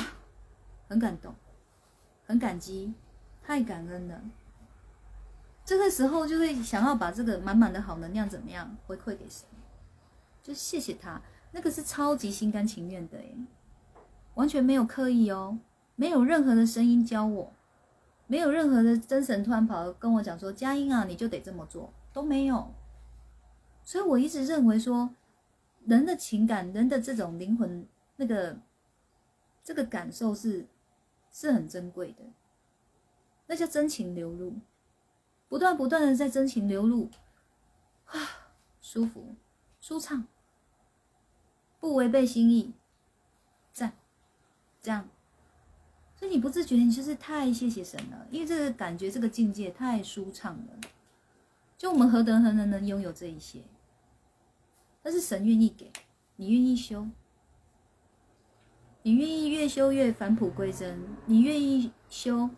[0.88, 1.32] 很感动，
[2.26, 2.92] 很感激，
[3.42, 4.22] 太感恩了。
[5.64, 9.46] 这个时候就会想要把这个满满的好能量怎么样回馈给神，
[10.42, 11.20] 就谢谢他，
[11.52, 13.36] 那个是超级心甘情愿的耶，
[14.34, 15.58] 完全没有刻意哦。
[15.94, 17.52] 没有任何的声音教我，
[18.26, 22.74] 没有任何的真神突然跑跟我讲说：“佳音啊，你就得这么做。”都没有。
[23.84, 25.14] 所以我一直认为说，
[25.84, 27.86] 人的情感，人的这种灵魂，
[28.16, 28.56] 那个
[29.62, 30.66] 这个感受是
[31.30, 32.24] 是很珍贵的，
[33.52, 34.54] 那叫真情流露，
[35.46, 37.10] 不断不断的在真情流露，
[38.06, 38.18] 啊，
[38.80, 39.34] 舒服、
[39.78, 40.26] 舒畅，
[41.78, 42.72] 不违背心意，
[43.70, 43.92] 赞，
[44.80, 45.06] 这样。
[46.16, 50.88] 所以你不自觉，你就是太谢谢神了，因为这个感觉，这个境界太舒畅了。
[51.76, 53.60] 就我们何德何能能拥有这一些？
[55.02, 55.92] 但是神愿意给
[56.36, 57.06] 你，愿意修，
[59.02, 62.48] 你愿意越修越返璞归真，你愿意修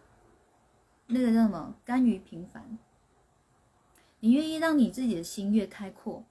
[1.07, 1.75] 那个叫什么？
[1.85, 2.79] 甘于平凡。
[4.21, 6.25] 你愿意让你自己的心越开阔，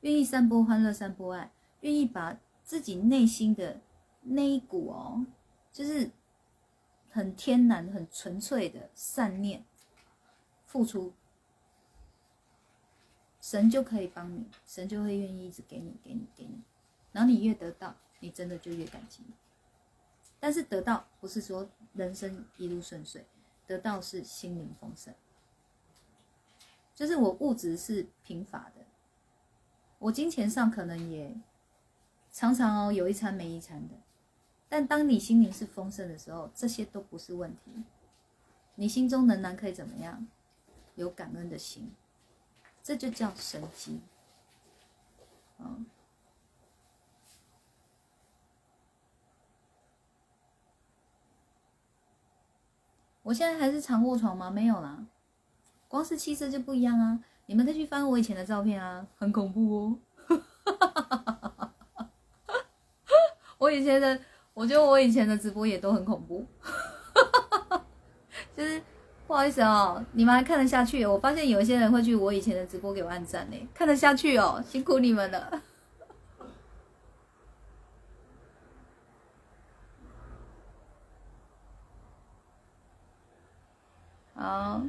[0.00, 3.80] 愿意散播欢乐，散播爱，愿意把自己内心的
[4.22, 5.26] 那一股哦，
[5.72, 6.10] 就是。
[7.10, 9.64] 很天然、很纯粹的善念
[10.66, 11.14] 付出，
[13.40, 16.60] 神就可以帮你，神就会愿意一直给你、给你、给你。
[17.10, 19.22] 然后你越得到，你真的就越感激。
[20.38, 23.24] 但是得到不是说人生一路顺遂，
[23.68, 25.14] 得到是心灵丰盛。
[26.96, 28.84] 就是我物质是贫乏的，
[30.00, 31.32] 我金钱上可能也
[32.32, 33.94] 常常哦有一餐没一餐的。
[34.68, 37.84] 但当你心灵是丰盛的时候，这些都不是问题。
[38.74, 40.26] 你心中仍然可以怎么样？
[40.96, 41.94] 有感恩的心，
[42.82, 44.00] 这就叫神机。
[45.58, 45.86] 嗯，
[53.28, 54.50] 我现在还是长卧床吗？
[54.50, 54.96] 没有啦，
[55.86, 57.20] 光是气色就不一样啊！
[57.44, 59.98] 你们再去翻我以前的照片啊，很恐怖哦。
[63.58, 64.18] 我以前的。
[64.54, 66.44] 我觉得我以前的直播也都很恐怖，
[68.56, 68.82] 就是
[69.24, 71.06] 不好意思哦，你们还看得下去？
[71.06, 75.62] 我发现有一些人会去我以前的直播给我按赞呢，看得下去哦，辛苦你们了。
[84.40, 84.80] 好，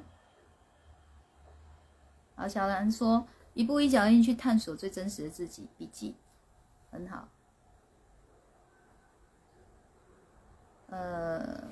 [2.36, 3.26] 好，小兰说
[3.56, 6.16] 一步一脚印去探索最真实的自己，笔记
[6.92, 7.28] 很好。
[10.90, 11.64] 呃，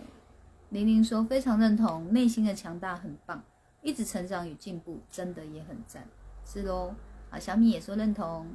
[0.70, 3.44] 玲玲说非常认同，内心的强大很棒，
[3.84, 6.08] 一直成长与进步，真的也很赞，
[6.46, 6.96] 是喽。
[7.30, 8.48] 啊，小米也说认同。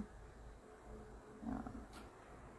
[1.46, 1.62] 啊，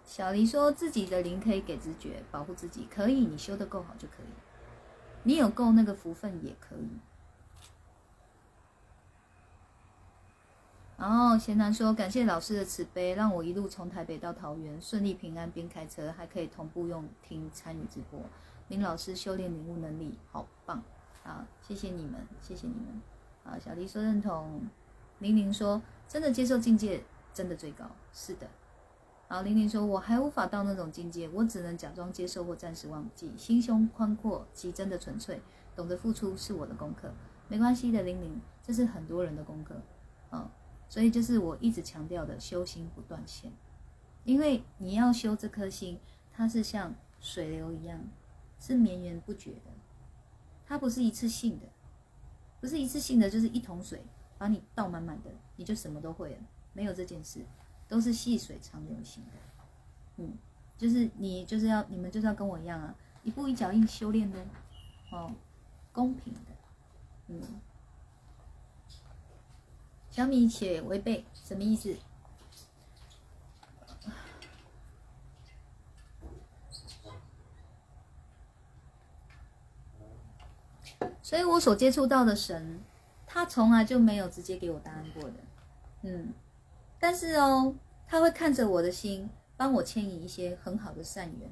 [0.05, 4.43] 小黎说自己的灵可以给直觉保护自己，可以，你修的够好就可以。
[5.24, 6.89] 你有够那个福分也可以。
[10.95, 18.21] 然后贤男说：“感谢老师的慈悲，让我一路从台北到桃园顺利平安，边开车还可以同步用听参与直播。
[18.69, 20.82] 林老师修炼领悟能力好棒
[21.24, 21.45] 啊！
[21.61, 23.01] 谢谢你们，谢谢你们。
[23.43, 24.61] 啊，小黎说认同。
[25.19, 27.03] 玲玲说：真的接受境界，
[27.34, 27.86] 真的最高。
[28.13, 28.47] 是的。”
[29.34, 33.31] 然后玲玲说：“我还无法到那种境界，我只能假装接受或暂时忘记。
[33.36, 35.41] 心胸宽阔即真的纯粹，
[35.75, 37.11] 懂得付出是我的功课。
[37.47, 39.73] 没关系的，玲玲，这是很多人的功课。
[40.31, 40.47] 嗯，
[40.88, 43.51] 所以就是我一直强调的修心不断线，
[44.23, 45.99] 因为你要修这颗心，
[46.31, 47.99] 它是像水流一样，
[48.59, 49.71] 是绵延不绝的，
[50.67, 51.65] 它不是一次性的，
[52.61, 53.99] 不是一次性的，就是一桶水
[54.38, 56.38] 把你倒满满的，你就什么都会了，
[56.73, 57.43] 没有这件事。”
[57.88, 59.31] 都是细水长流型的，
[60.17, 60.38] 嗯，
[60.77, 64.39] 就是你就是要你们就是要跟我一样啊，一步一脚印修炼的，
[65.11, 65.31] 哦，
[65.91, 66.39] 公平的，
[67.27, 67.41] 嗯，
[70.09, 71.95] 小米且违背什么意思？
[81.21, 82.81] 所以我所接触到的神，
[83.25, 85.36] 他从来就没有直接给我答案过的，
[86.01, 86.34] 嗯。
[87.04, 87.76] 但是哦，
[88.08, 91.51] 他会看着我的心，帮我牵引一些很好的善缘。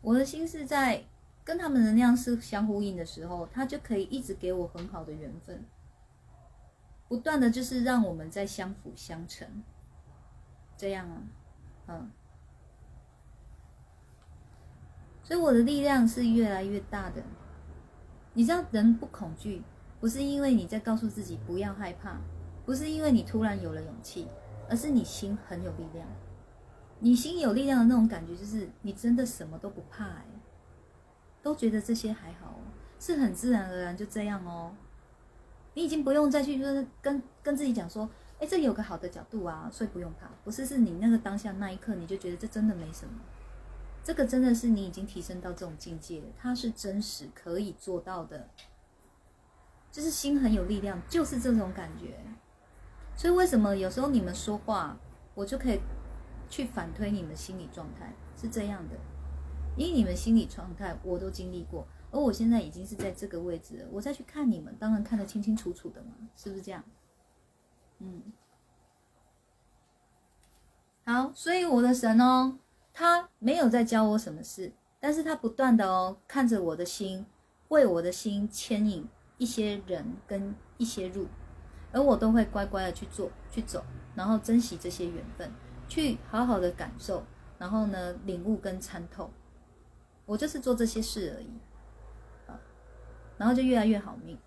[0.00, 1.04] 我的心是在
[1.44, 5.62] 跟他们能量是相呼应的时候，他就可以一直给我很好的缘分，
[7.08, 9.46] 不断的就是让我们在相辅相成，
[10.78, 11.20] 这样啊，
[11.88, 12.10] 嗯，
[15.22, 17.22] 所以我的力量是越来越大的。
[18.32, 19.62] 你知道，人不恐惧，
[20.00, 22.18] 不是因为你在告诉自己不要害怕。
[22.70, 24.28] 不是因为你突然有了勇气，
[24.68, 26.06] 而是你心很有力量。
[27.00, 30.24] 你心有力量的那种感觉，就是你真的什么都不怕，哎，
[31.42, 32.60] 都觉得这些还好，
[33.00, 34.72] 是很自然而然就这样哦。
[35.74, 38.08] 你已经不用再去说跟跟自己讲说，
[38.38, 40.30] 哎，这有个好的角度啊，所以不用怕。
[40.44, 43.14] 不是，是你那个当下那一刻，你就觉得这真的没什么。
[44.04, 48.48] 这个真的是你已经提升到这种境界，它是真实可以做到的，
[49.90, 52.16] 就是心很有力量，就是这种感觉。
[53.20, 54.96] 所以为什么有时候你们说话，
[55.34, 55.78] 我就可以
[56.48, 58.96] 去反推你们心理状态是这样的？
[59.76, 66.82] 因为你们心理状态我都经历过，而我现在已经是在这个位置了，我再去看你们，当然看得清清楚楚的嘛，是不是这样？
[67.98, 68.22] 嗯，
[71.04, 72.56] 好，所以我的神哦，
[72.94, 77.26] 他没有在教我什么事，但是他不断的哦看着我的心，
[77.68, 79.06] 为我的心牵引
[79.36, 81.26] 一些人跟一些路。
[81.92, 83.84] 而我都会乖乖的去做、去走，
[84.14, 85.50] 然后珍惜这些缘分，
[85.88, 87.24] 去好好的感受，
[87.58, 89.30] 然后呢，领悟跟参透。
[90.26, 91.50] 我就是做这些事而已，
[92.46, 92.60] 啊，
[93.36, 94.38] 然后就越来越好命，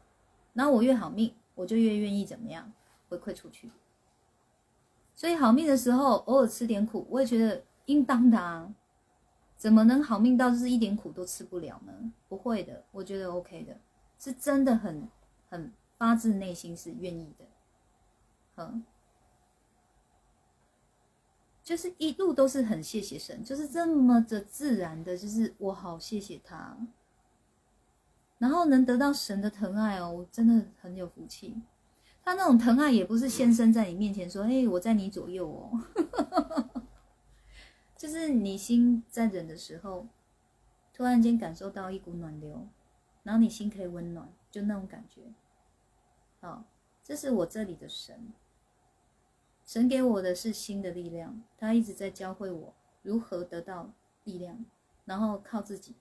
[0.54, 2.72] 然后我越好命，我就越愿意怎么样
[3.10, 3.70] 回馈出去。
[5.16, 8.74] 所以好命的时候，偶尔吃点苦，我也觉得应当的啊。
[9.58, 11.94] 怎么能好命到就是一点苦都吃不了呢？
[12.28, 13.78] 不会的，我觉得 OK 的，
[14.18, 15.08] 是真的很
[15.50, 15.72] 很。
[15.98, 17.46] 发自内心是愿意的，
[18.58, 18.84] 嗯，
[21.64, 26.78] 就是一路都是很谢谢神，就是这么的自然的，就是我好谢谢他，
[28.38, 31.62] 然后能得到神的疼爱哦，我真的很有福气。
[32.26, 36.82] 他那种疼爱也不是现身在你面前说，哎，我在你左右哦，
[37.98, 40.08] 就是你心在忍的时候，
[40.94, 42.68] 突然间感受到一股暖流，
[43.24, 45.22] 然后你心可以温暖，就那种感觉。
[46.44, 46.66] 好，
[47.02, 48.34] 这是我这里的神。
[49.66, 53.90] 神给我的是新的力量，他一直在教会我如何得到
[54.26, 54.66] 力量，
[55.06, 55.96] 然后靠自己，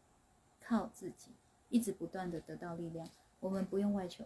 [0.60, 1.30] 靠自己，
[1.68, 3.08] 一直不断的得到力量。
[3.38, 4.24] 我们不用外求。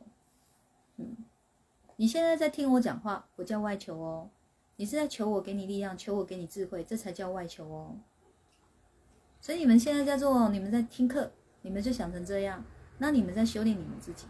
[0.97, 1.19] 嗯，
[1.97, 4.31] 你现在在听我讲话，不叫外求哦，
[4.77, 7.95] 你是在求我给你力量，求我给你智慧，这才叫外求哦。
[9.43, 12.65] 所以你们现在在做，你们在听课，你们就想成这样。
[12.97, 14.27] 那你们在修炼你们自己。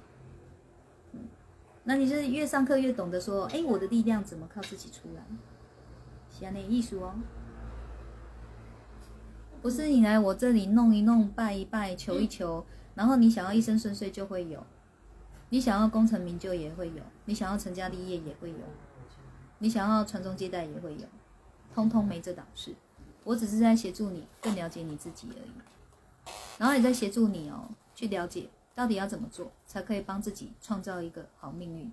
[1.88, 5.22] 那你就是越上课越懂得说，哎，我的力量怎么靠自己出来？
[6.28, 7.14] 喜欢那艺术哦，
[9.62, 12.66] 不是你来我这里弄一弄、拜一拜、求一求，
[12.96, 14.66] 然后你想要一生顺遂就会有，
[15.50, 18.58] 你想要功成名就也会有，你想要成家立业也会有，
[19.60, 21.06] 你想要传宗接代也会有，
[21.72, 22.74] 通通没这档事。
[23.22, 31.90] 我只是在协助你更了解你自己而已，然后也在协助你哦，去了解到底要怎么做才可以帮自己创造一个好命运。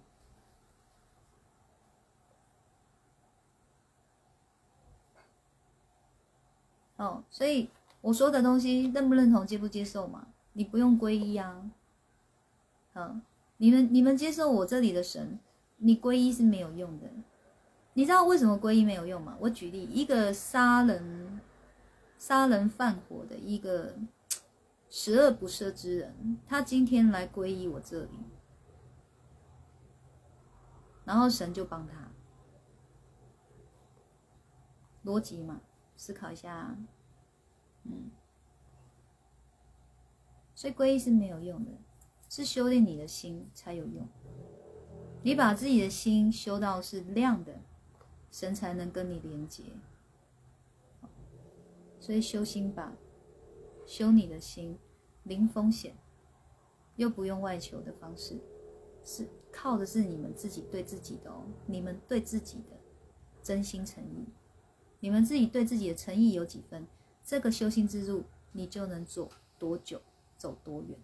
[6.97, 7.69] 哦，所以
[8.01, 10.27] 我说的东西认不认同、接不接受嘛？
[10.51, 11.71] 你不用皈依啊。
[12.95, 13.21] 嗯，
[13.57, 15.39] 你们你们接受我这里的神，
[15.77, 17.07] 你皈依是没有用的。
[17.93, 19.38] 你知道为什么皈依没有用吗？
[19.39, 21.39] 我举例，一个杀人、
[22.17, 23.95] 杀人放火的一个
[24.96, 28.20] 十恶不赦之人，他今天来皈依我这里，
[31.04, 32.12] 然后神就帮他，
[35.04, 35.62] 逻辑嘛，
[35.98, 36.78] 思考一下，
[37.86, 38.12] 嗯，
[40.54, 41.72] 所以皈依是没有用的，
[42.30, 44.08] 是修炼你的心才有用。
[45.24, 47.60] 你把自己的心修到是亮的。
[48.30, 49.64] 神才能跟你连接，
[52.00, 52.91] 所以修心吧，
[53.94, 54.76] 修你的心，
[55.22, 55.96] 零风险，
[56.96, 58.39] 又不用外求的方式，
[59.06, 62.76] 是靠的是你们自己对自己的哦，你们对自己的
[63.44, 64.26] 真心诚意，
[65.00, 66.88] 你们自己对自己的诚意有几分，
[67.24, 69.30] 这个修心之路你就能走
[69.60, 70.02] 多久，
[70.39, 70.98] 走多远。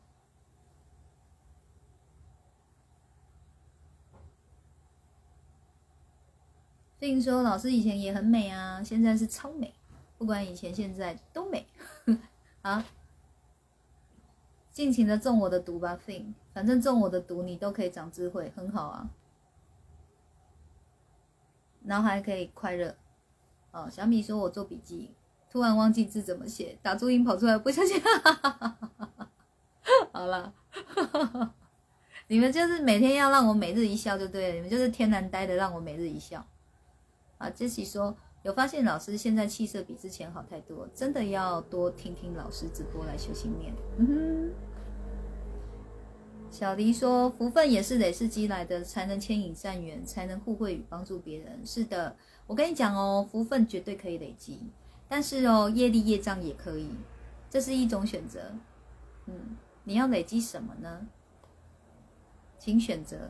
[6.98, 9.76] 并说老师以前也很美啊，现在是超美，
[10.18, 11.68] 不管以前现在都美
[12.70, 12.86] 啊！
[14.72, 19.10] 尽情的中我的毒吧，Fin，反正中我的毒你都可以长智慧，很好啊。
[21.84, 22.96] 然后还可以快乐
[23.72, 23.90] 哦。
[23.90, 25.12] 小米说我做笔记，
[25.50, 28.02] 突然忘记字怎么写，打注音跑出来，不相信。
[30.14, 30.54] 好了，
[32.28, 36.46] 你们就是每天要让我每日一笑就对了，你们就是天然呆的让我每日一笑。
[37.38, 43.74] 啊，杰西说有发现老师现在气色比之前好太多，真的要多听听老师直播来修心念。
[43.98, 44.52] 嗯哼。
[46.52, 51.64] 小黎说福分也是累世积来的，才能牵引善缘，才能互惠与帮助别人。
[51.66, 52.16] 是的，
[52.48, 54.60] 我跟你讲哦，福分绝对可以累积，
[55.08, 56.90] 但是哦，业力业障也可以，
[57.50, 58.52] 这是一种选择。
[59.28, 61.06] 嗯，你要累积什么呢？
[62.58, 63.30] 请选择。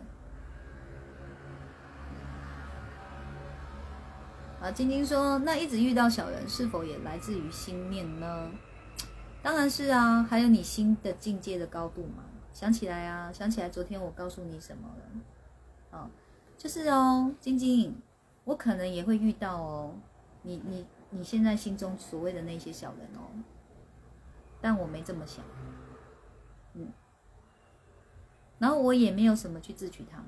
[4.62, 8.52] 啊，晶晶说：“那一直遇到小人，是否也来自于心念呢？”
[9.42, 12.26] 当然是啊，还有你心的境界的高度嘛。
[12.52, 15.98] 想起来啊，想起来昨天我告诉你什么了？
[15.98, 16.10] 哦，
[16.58, 18.02] 就是哦，晶晶，
[18.44, 19.94] 我可能也会遇到哦，
[20.42, 23.32] 你你你现在心中所谓的那些小人哦，
[24.60, 25.46] 但我没这么想，
[26.74, 26.92] 嗯，
[28.58, 30.28] 然后我也没有什么去自取他们，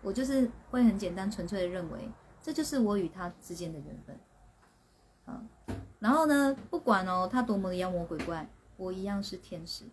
[0.00, 2.08] 我就是会很简单纯粹的认为。
[2.44, 4.20] 这就是我与他之间的缘分，
[5.24, 5.42] 啊，
[5.98, 8.46] 然后呢，不管哦，他多么的妖魔鬼怪，
[8.76, 9.86] 我一样是天使。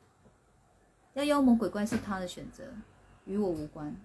[1.14, 2.66] 要妖魔鬼怪是他的选择，
[3.24, 3.96] 与我无关。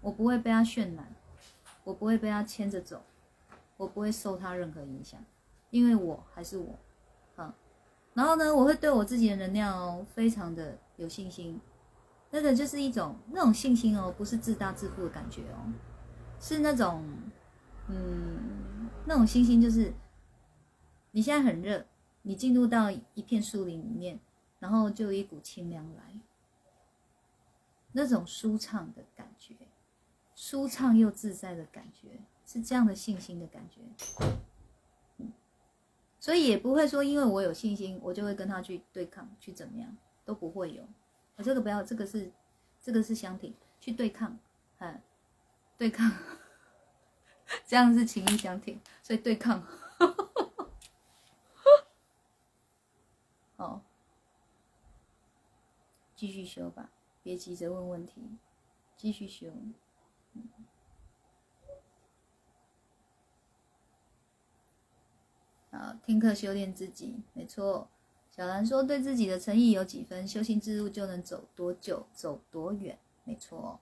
[0.00, 1.06] 我不会被他渲染，
[1.84, 3.00] 我不会被他牵着走，
[3.76, 5.24] 我不会受他任何影响，
[5.70, 6.76] 因为我还是我，
[7.36, 7.54] 啊，
[8.14, 11.60] 然后呢，我会对我自己的能量哦，非常的有信心。
[12.32, 15.70] 那个就是一种那种信心哦，不是自大自负的感觉哦，
[16.40, 17.04] 是那种。
[17.88, 19.92] 嗯，那种星星就是，
[21.10, 21.84] 你现在很热，
[22.22, 24.18] 你进入到一片树林里面，
[24.58, 26.20] 然后就有一股清凉来，
[27.92, 29.54] 那种舒畅的感觉，
[30.34, 33.82] 舒畅又自在的感觉，是这样的信心的感觉。
[36.18, 39.94] 所以也不会说，因为我有信心，我就会跟他去对抗，去怎么样，
[40.24, 40.82] 都不会有。
[41.36, 42.32] 我这个不要，这个是，
[42.80, 44.38] 这个是箱体，去对抗，
[44.78, 45.02] 嗯，
[45.76, 46.10] 对抗。
[47.66, 49.62] 这样是情意相挺，所以对抗。
[53.56, 53.82] 好，
[56.16, 56.90] 继续修吧，
[57.22, 58.22] 别急着问问题，
[58.96, 59.46] 继续修。
[65.70, 67.88] 啊，听课修炼自己，没错。
[68.30, 73.80] 小兰说，对自己的诚意有几分，修行之路就能走多久，走多远，没错。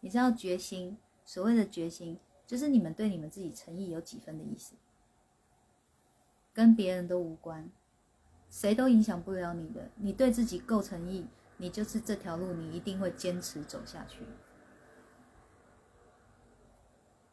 [0.00, 0.98] 你知道决心。
[1.26, 4.74] 所谓的决心，就是你们对你们自己诚意有几分的意思，
[6.54, 7.68] 跟别人都无关，
[8.48, 9.90] 谁都影响不了你的。
[9.96, 11.26] 你对自己够诚意，
[11.56, 14.20] 你就是这条路，你一定会坚持走下去。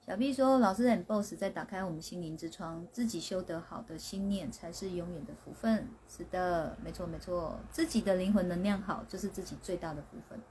[0.06, 10.42] 小 B 说：“老师很 boss，在打开我们心灵之窗，自己修得好的心念才是永远的福分。”是的，没错没错，自己的灵魂能量好，就是自己最大的福分。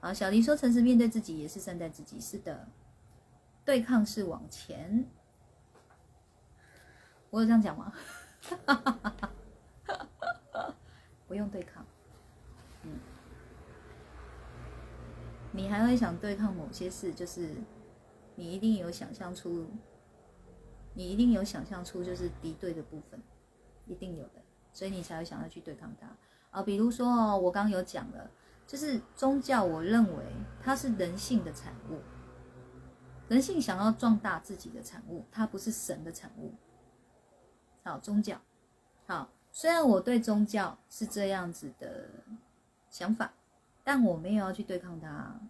[0.00, 2.68] 啊，小黎说：“诚实面对自己，也是善待自己。”是的，
[3.64, 5.06] 对抗是往前。
[7.30, 7.92] 我有这样讲吗？
[11.28, 11.84] 不用对抗。
[12.82, 12.98] 嗯，
[15.52, 17.54] 你还会想对抗某些事，就是。
[18.36, 19.66] 你一定有想象出，
[20.94, 23.20] 你一定有想象出就是敌对的部分，
[23.86, 24.40] 一定有的，
[24.72, 26.06] 所以你才会想要去对抗它
[26.50, 26.62] 啊。
[26.62, 28.30] 比如说哦，我刚刚有讲了，
[28.70, 30.24] 就是宗教，我认为
[30.62, 31.98] 它是人性的产物，
[33.26, 36.54] 人性想要壮大自己的产物，它不是神的产物。
[37.82, 38.40] 好，宗教，
[39.08, 42.10] 好，虽然我对宗教是这样子的
[42.88, 43.32] 想法，
[43.82, 45.40] 但我没有要去对抗它。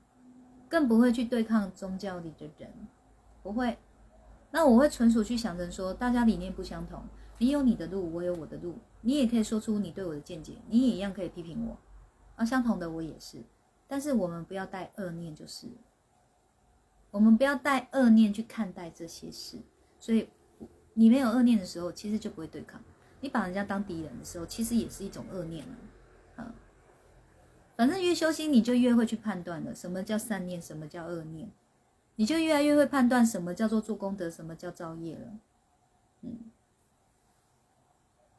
[0.67, 2.73] 更不会去对抗宗教里的人，
[3.43, 3.77] 不会。
[4.51, 7.03] 那我会纯属去想着说，大家理念不相同，
[7.37, 11.77] 你有你的路，我有我的路，你也可以说出你对我的见解，你也一样可以批评我。
[12.41, 13.43] 啊，相同的我也是，
[13.87, 15.67] 但是我们不要带恶念，就是
[17.11, 19.59] 我们不要带恶念去看待这些事。
[19.99, 20.27] 所以
[20.95, 22.81] 你没有恶念的时候，其实就不会对抗。
[23.21, 25.75] 你把人家当敌人的时候，其实也是一种恶念了。
[27.77, 31.51] 反正越修心，你就越会去判断了，什么叫善念，什么叫恶念，
[32.17, 35.33] 你就越来越会判断什么叫做做功德，什么叫造业了。
[36.23, 36.51] 嗯，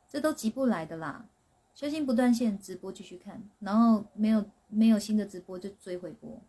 [0.10, 1.28] 这都急不来的啦。
[1.73, 6.41] 修心不断线，直播继续看，然后没有没有新的直播就追回播，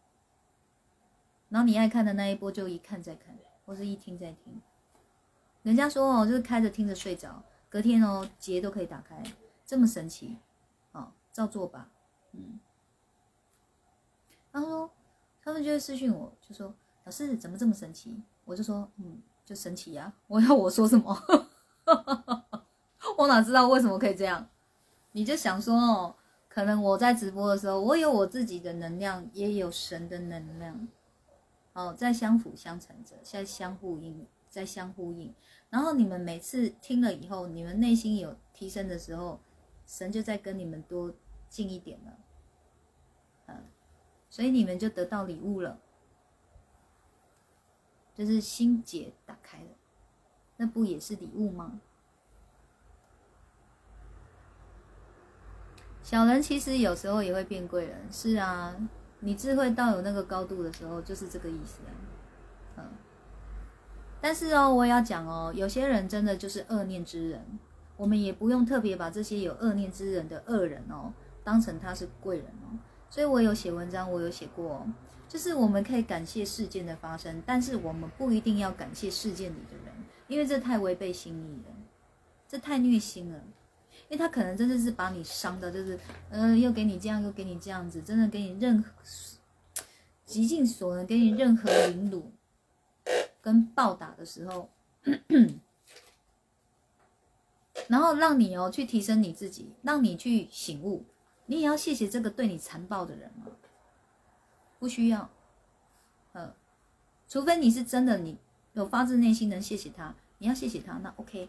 [1.49, 4.61] 然后你爱看的那一波就一看再看，或是一听再听。
[5.63, 9.23] 人家说哦，就是开着听着睡着，隔天哦结都可以打开，
[9.65, 10.37] 这么神奇，
[10.93, 11.89] 哦，照做吧，
[12.33, 12.59] 嗯。
[14.53, 14.91] 他说，
[15.43, 16.75] 他们就会私讯我，就说
[17.05, 18.23] 老师怎么这么神奇？
[18.45, 20.13] 我就说，嗯，就神奇呀！
[20.27, 21.17] 我要我说什么？
[23.17, 24.47] 我哪知道为什么可以这样？
[25.13, 26.17] 你就想说哦，
[26.49, 30.89] 可能我在直播的时候，我有我自己的能量，也有神的能量，
[31.75, 35.35] 哦，在相辅相成着，在相互应，在相呼应。
[35.71, 39.41] 然后你们每次听了以后，你们内心有提升的时候，
[39.87, 41.15] 神就在跟你们多
[41.49, 42.19] 近一点了，
[43.47, 43.65] 嗯。
[44.29, 45.79] 所以你们就得到礼物了，
[48.15, 49.69] 就是心结打开了，
[50.57, 51.83] 那不也是礼物吗？
[56.03, 58.75] 小人其实有时候也会变贵人，是啊，
[59.21, 61.91] 你智慧到有那个高度的时候，就是这个意思啊。
[62.79, 62.85] 嗯，
[64.21, 67.59] 但是哦，我也要讲哦，有些人真的就是恶念之人，
[67.97, 71.13] 我们也不用特别把这些有恶念之人的恶人哦，
[71.45, 72.77] 当成他是贵人哦。
[73.09, 74.87] 所以我有写文章，我有写过，哦。
[75.29, 79.95] 就是我们可以感谢事件的发生，但是我们不一定要感谢事件里的人，
[80.29, 81.75] 因为这太违背心意了，
[82.47, 83.39] 这太虐心了，
[84.13, 85.99] 因为他可能真的是把你伤的，就是，
[86.29, 88.93] 嗯，又给你这样，又给你这样子，真的给你任何
[90.27, 92.31] 极尽所能给你任何凌辱
[93.41, 94.69] 跟暴打的时候，
[97.89, 101.07] 然后让你哦去提升你自己，让你去醒悟。
[101.47, 103.47] 你也要谢谢这个对你残暴的人吗？
[104.79, 105.31] 不需要，
[106.33, 106.55] 呃，
[107.27, 108.37] 除非你是真的，你
[108.75, 111.49] 有发自内心能谢谢他，你要谢谢他，那 OK。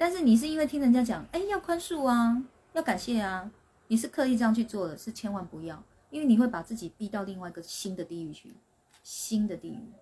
[0.00, 3.50] 但是你是因为听人家讲，哎，要宽恕啊，要感谢啊，
[3.88, 8.54] 你是刻意这样去做的，是千万不要，因为你会把自己逼到另外一个新的地狱去，
[9.02, 9.92] 新的地狱。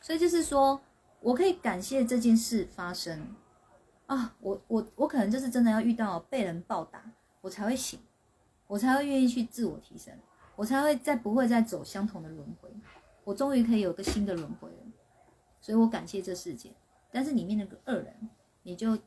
[0.00, 0.80] 所以就是说
[1.18, 3.34] 我可以感谢这件事发生。
[4.06, 7.02] 啊，我我我可能就是真的要遇到被人暴打，
[7.40, 7.98] 我才会醒，
[8.68, 10.14] 我才会愿意去自我提升，
[10.54, 12.70] 我才会再不会再走相同的轮回，
[13.24, 14.86] 我终于可以有个新的轮回了，
[15.60, 16.70] 所以我感谢这世界。
[17.10, 18.28] 但是里面那个恶人，
[18.62, 18.98] 你就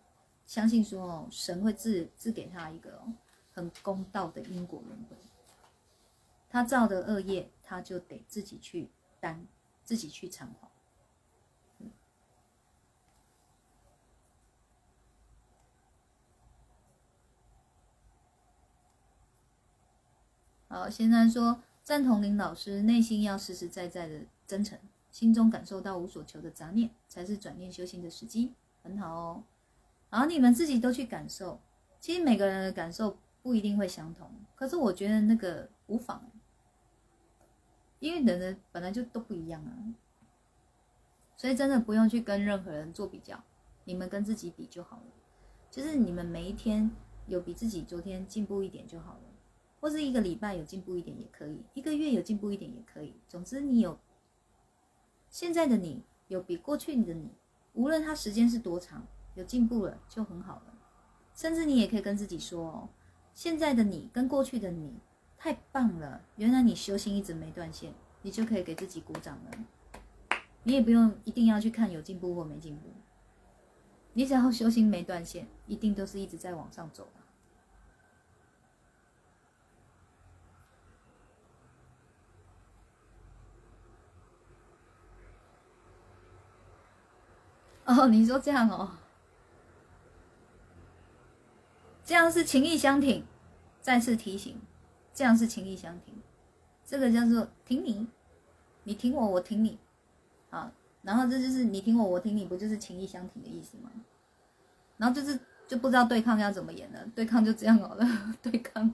[0.45, 3.01] 相信说哦，神会自自给他一个
[3.53, 5.15] 很公道的因果轮回，
[6.49, 9.45] 他造的恶业，他就得自己去担，
[9.83, 10.69] 自己去偿还。
[20.67, 24.79] 好，现在说赞同林老师，内心要实实在在的真诚，
[25.11, 29.43] 心中感受到无所求的杂念，才是转念修行的时机，很好哦。
[30.09, 31.59] 然后你们自己都去感受，
[31.99, 36.31] 其实每个人的感受不一定会相同，可是我觉得那个无妨，
[37.99, 39.71] 因为人的本来就都不一样啊，
[41.37, 43.41] 所以真的不用去跟任何人做比较，
[43.83, 45.03] 你们跟自己比就好了。
[45.69, 46.91] 就是你们每一天
[47.27, 49.21] 有比自己昨天进步一点就好了，
[49.79, 53.15] 或是一个礼拜有进步一点也可以，一个月有进步一点也可以。
[53.29, 53.97] 总之，你有
[55.31, 57.31] 现在的你有比过去的你，
[57.71, 60.73] 无论它时间是多长，有进步了就很好了。
[61.33, 62.89] 甚至你也可以跟自己说哦，
[63.33, 64.93] 现在的你跟过去的你
[65.37, 70.37] 太棒了，原来你修行一直没断线，你就可以给自己鼓掌了。
[70.63, 72.89] 你也不用一定要去看有进步或没进步，
[74.11, 77.20] 你只要修行没断线，一定都是一直在往上走的。
[87.97, 88.91] 哦，你说这样哦，
[92.03, 93.25] 这样是情意相挺。
[93.81, 94.61] 再次提醒，
[95.11, 96.13] 这样是情意相挺，
[96.85, 98.07] 这个叫做挺你，
[98.83, 99.79] 你挺我，我挺你。
[100.51, 103.89] 啊，然后这就是你挺我，我挺你，不就是情意相挺的意思吗？
[104.97, 108.05] 然后就是就不知道对抗要怎么演了，对抗就这样好了，
[108.39, 108.93] 对抗。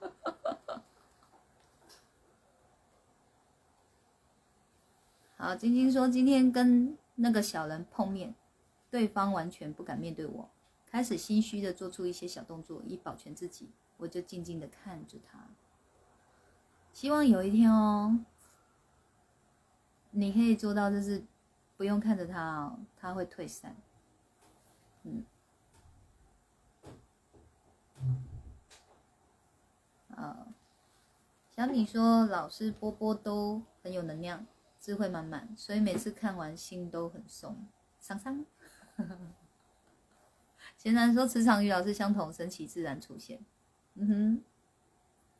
[5.36, 8.34] 好，晶晶说今天跟那个小人碰面，
[8.90, 10.48] 对方完全不敢面对我，
[10.86, 15.48] 开始心虚的做出一些小动作以保全自己，我就静静的看着他，
[16.92, 18.18] 希望有一天哦。
[20.12, 21.22] 你可以做到，就是
[21.76, 23.76] 不用看着他哦，他会退散。
[25.02, 25.24] 嗯，
[30.14, 30.46] 啊，
[31.54, 34.46] 小米说老师波波都很有能量，
[34.86, 37.66] 智慧满满，所以每次看完心都很松。
[37.98, 38.46] 桑桑，
[40.78, 43.40] 贤男说磁场与老师相同，神奇自然出现。
[43.94, 44.42] 嗯哼，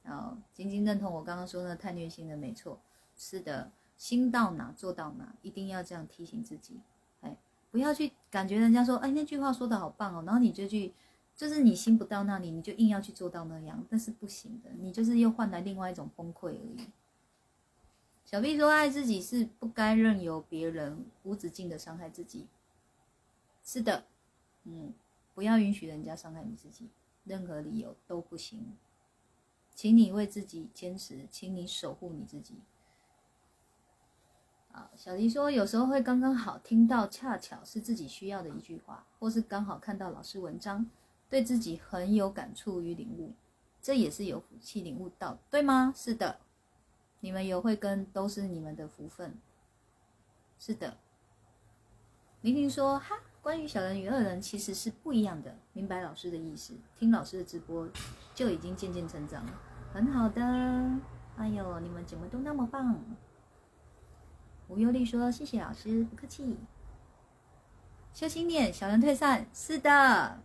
[0.02, 2.80] 然后晶晶认同我刚刚说的太虐心的，没错，
[3.16, 3.70] 是的。
[3.96, 6.80] 心到哪做到哪，一定要这样提醒自己，
[7.20, 7.36] 哎，
[7.70, 10.92] 不要去感觉人家说，哎，那句话说的好棒哦，然后你就去，
[11.36, 16.88] 就是你心不到那里，你就硬要去做到那样，但是不行的，你就是又换来另外一种崩溃而已。
[18.26, 22.48] 小 B 说，爱自己是不该任由别人无止境的伤害自己。
[23.64, 24.04] 是的，
[24.64, 24.92] 嗯，
[25.32, 26.88] 不要允许人家伤害你自己，
[27.22, 28.76] 任何理由都不行。
[29.76, 32.56] 请你为自己坚持，请你守护你自己。
[34.72, 40.84] 啊小黎说，有时候会刚刚好听到，恰巧是自己需要的一句话，或是刚好看到老师文章，
[41.30, 43.32] 对自己很有感触与领悟，
[43.80, 45.94] 这也是有福气领悟到，对吗？
[45.96, 46.40] 是的，
[47.20, 49.34] 你们有慧根都是你们的福分。
[50.58, 50.96] 是的，
[52.40, 57.88] 玲玲说，哈，关于小人与恶人其实是不一样的，明白老师的意思，听老师的直播
[58.34, 59.52] 就已经渐渐成长了，
[59.92, 60.42] 很好的。
[61.36, 62.98] 哎呦，你们怎么都那么棒？
[64.68, 66.56] 无忧丽说：“谢谢老师，不客气。”
[68.14, 69.46] 修心念，小人退散。
[69.52, 70.40] 是的，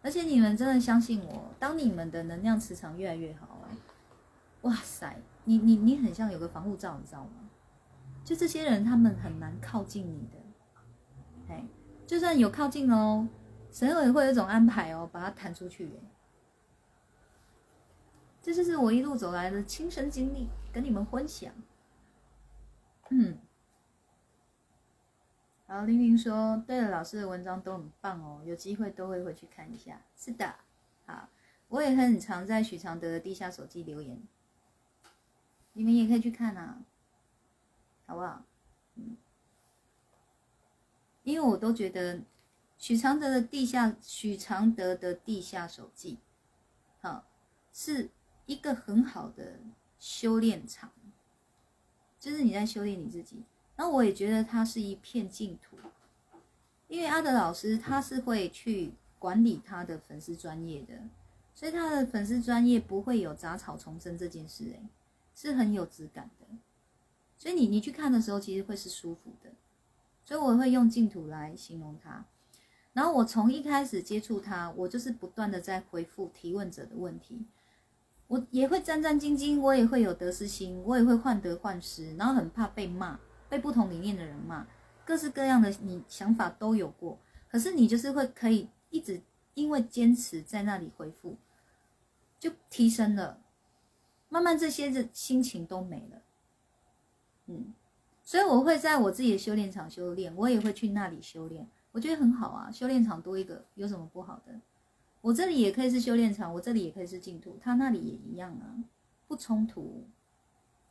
[0.00, 3.51] 而且你们真的相信我，当你们的能量磁场越来越好，
[4.62, 7.50] 哇塞，你你你很像有个防护罩，你知道吗？
[8.24, 10.38] 就这些人，他们很难靠近你的。
[11.48, 11.64] 哎，
[12.06, 13.28] 就算有靠近哦，
[13.70, 15.92] 神也会有一种安排哦，把它弹出去。
[18.40, 21.52] 这就是我一路走来的亲身经历，跟你们分享。
[23.10, 23.38] 嗯，
[25.66, 30.54] 然后玲玲说：“对了，老师的文章都很棒哦，有机会都会回去看一下。”是的，
[31.06, 31.28] 好，
[31.68, 34.20] 我也很常在许常德的地下手机留言，
[35.72, 36.82] 你们也可以去看啊，
[38.06, 38.42] 好不好？
[38.96, 39.16] 嗯，
[41.22, 42.20] 因为我都觉得
[42.78, 46.18] 许常德的地下许常德的地下手记，
[47.00, 47.24] 好，
[47.72, 48.10] 是
[48.46, 49.60] 一个很好的
[49.98, 50.90] 修炼场。
[52.20, 53.42] 就是你在修炼你自己，
[53.74, 55.76] 然后我也觉得它是一片净土，
[56.86, 60.94] 因为阿德老师他是会去管理他的粉丝专业的，
[61.52, 64.82] 所以他的粉丝专业不会有杂草丛生这件事，诶，
[65.34, 66.46] 是很有质感的，
[67.38, 69.50] 所以你你去看的时候其实会是舒服的，
[70.24, 72.24] 所以我会用净土来形容它。
[72.92, 77.46] 然后我从一开始接触它，我就是不断的在回复提问者的问题。
[78.28, 83.18] 我也会战战兢兢，我也会有得失心，我也会患得患失，然后很怕被骂，
[83.48, 84.66] 被不同理念的人骂，
[85.04, 87.18] 各式各样的你想法都有过。
[87.50, 89.20] 可是你就是会可以一直
[89.52, 91.36] 因为坚持在那里回复，
[92.40, 93.38] 就提升了，
[94.32, 96.22] 慢慢这些的心情都没了。
[97.48, 97.74] 嗯，
[98.24, 102.72] 所以我会在我自己的修炼场修炼，我也会去那里修炼，我觉得很好啊。
[102.72, 104.58] 修炼场多一个有什么不好的？
[105.20, 108.82] 我这里也可以是修炼场，我这里也可以是净土，他那里也一样啊，
[109.28, 110.06] 不冲突。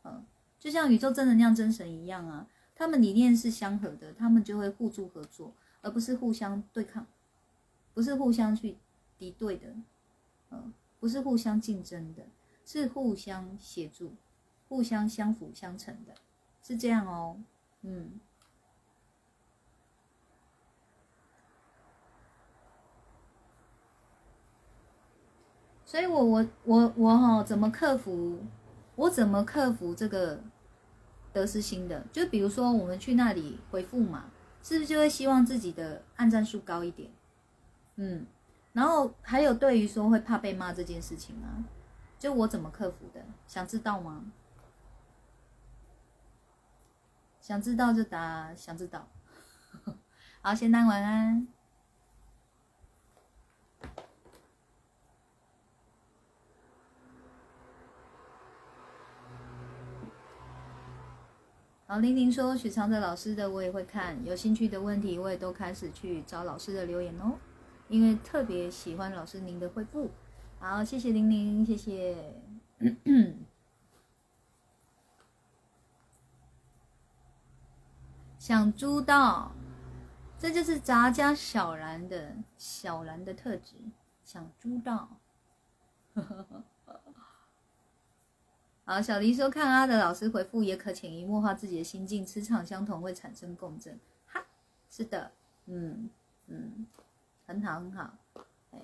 [0.03, 0.23] 嗯，
[0.59, 2.45] 就像宇宙正能量真神一样啊，
[2.75, 5.51] 他们理念是相合的，他们就会互助合作，
[5.81, 7.07] 而不是互相对抗。
[7.93, 8.77] 不是互相去
[9.17, 9.73] 敌对的，
[10.51, 12.23] 嗯，不是互相竞争的，
[12.65, 14.13] 是互相协助、
[14.69, 16.13] 互相相辅相成的，
[16.63, 17.37] 是这样哦，
[17.81, 18.19] 嗯。
[25.85, 28.39] 所以我我我我哈，怎么克服？
[28.95, 30.41] 我怎么克服这个
[31.33, 32.05] 得失心的？
[32.13, 34.31] 就比如说，我们去那里回复嘛，
[34.63, 37.11] 是不是就会希望自己的按赞数高一点？
[37.97, 38.25] 嗯，
[38.71, 41.59] 然后还有对于说会怕被骂这件事情啊，
[42.21, 43.25] 就我怎么克服的？
[43.47, 44.31] 想知道吗？
[47.39, 49.07] 想知道就答想知道。
[50.43, 51.47] 好，先当晚安。
[61.87, 67.39] 好，玲玲说许常德老师的我也会看，有兴趣的问题我也都开始去找老师的留言哦，
[67.87, 70.11] 因为特别喜欢老师您的回复。
[70.61, 72.39] 好，谢谢玲玲，谢谢。
[78.37, 79.51] 想知道，
[80.37, 83.73] 这就是杂家小兰的小兰的特质，
[84.23, 85.09] 想知道。
[88.85, 93.99] 好，小黎说看阿德老师回复，也可潜移默化自己的心境，磁场相同会产生共振。
[94.27, 94.45] 哈，
[94.91, 95.31] 是的，
[95.65, 96.07] 嗯
[96.45, 96.85] 嗯，
[97.47, 98.13] 很好很好，
[98.71, 98.79] 哎，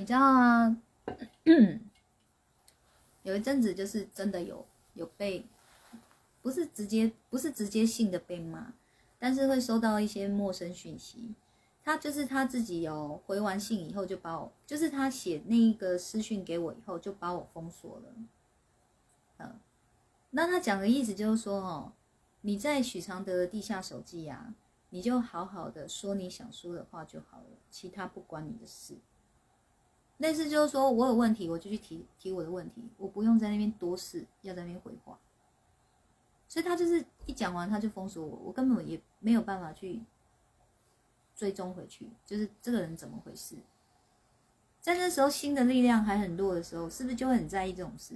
[0.00, 0.74] 你知道啊？
[3.22, 5.44] 有一阵子就是真的有有被，
[6.40, 8.72] 不是直接不是直接性的被骂。
[9.18, 11.34] 但是会收到一些陌生讯息，
[11.84, 18.04] 他就是他自己有回完信以后就把我，就是他写那一个私讯给我以后就把我封锁了。
[19.36, 19.60] 嗯，
[20.30, 21.92] 那他讲的意思就是说，哦，
[22.40, 24.54] 你在许常德的地下手机呀，
[24.88, 28.94] 你就好好的说你想说的话就好了，其他不关你的事。
[30.20, 35.18] 类似就是说我有问题，我就去提提我的问题，我不用在那边多事，要在那边回话。
[36.46, 40.00] 所以他就是一讲完他就封锁我，我根本也没有办法去
[41.34, 43.56] 追踪回去，就是这个人怎么回事？
[44.80, 48.14] 在那时候心的力量还很弱的时候，是不是就很在意这种事？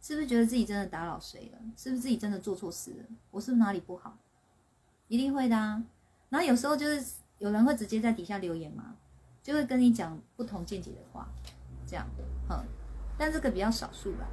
[0.00, 1.58] 是不是觉得自己真的打扰谁了？
[1.76, 3.04] 是不是自己真的做错事了？
[3.30, 4.16] 我是不是哪里不好？
[5.08, 5.84] 一定会的啊。
[6.30, 8.96] 然后有时候就是有人会直接在底下留言嘛，
[9.42, 11.28] 就会跟你讲不同见解的话，
[11.86, 12.06] 这样，
[12.48, 12.64] 嗯，
[13.16, 14.26] 但这个比较少数吧。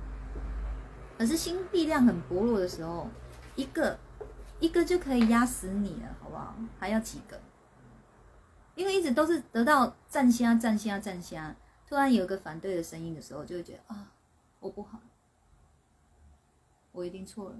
[1.17, 3.07] 可是心力量很薄弱的时候。
[3.57, 3.97] 一个
[4.59, 6.53] 一个就可以压死你了，好不好？
[6.77, 7.39] 还要几个？
[8.75, 11.55] 因为一直都是得到站虾、站虾、站虾，
[11.87, 14.11] 突然有个反对的声音的时候，就会觉得啊，
[14.59, 14.99] 我不好，
[16.91, 17.55] 我一定错了，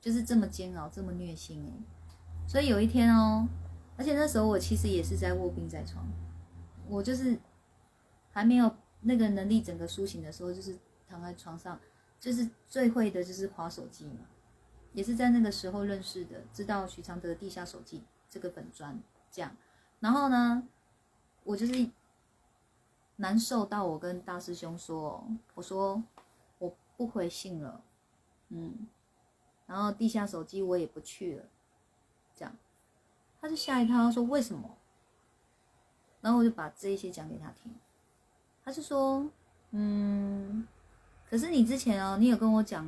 [0.00, 1.70] 就是这么煎熬，这么虐心哎。
[2.48, 3.46] 所以有一天哦，
[3.98, 6.06] 而且那时候我其实也是在卧病在床，
[6.88, 7.38] 我就是
[8.30, 10.76] 还没有那个能力整个苏醒的时候，就是
[11.08, 11.78] 躺在床上，
[12.18, 14.20] 就是最会的就是划手机嘛。
[14.92, 18.98] 也是在那个时候认识的，知道许常德地下手机这个本专
[19.30, 19.54] 这样，
[20.00, 20.66] 然后呢，
[21.44, 21.90] 我就是
[23.16, 25.22] 难受到我跟大师兄说，
[25.54, 26.02] 我说
[26.58, 27.82] 我不回信了，
[28.48, 28.86] 嗯，
[29.66, 31.44] 然后地下手机我也不去了，
[32.34, 32.56] 这样，
[33.38, 34.75] 他就吓一跳，他说为什么？
[36.26, 37.72] 然后我就把这一些讲给他听，
[38.64, 39.30] 他就说，
[39.70, 40.66] 嗯，
[41.30, 42.84] 可是你之前哦，你有跟我讲。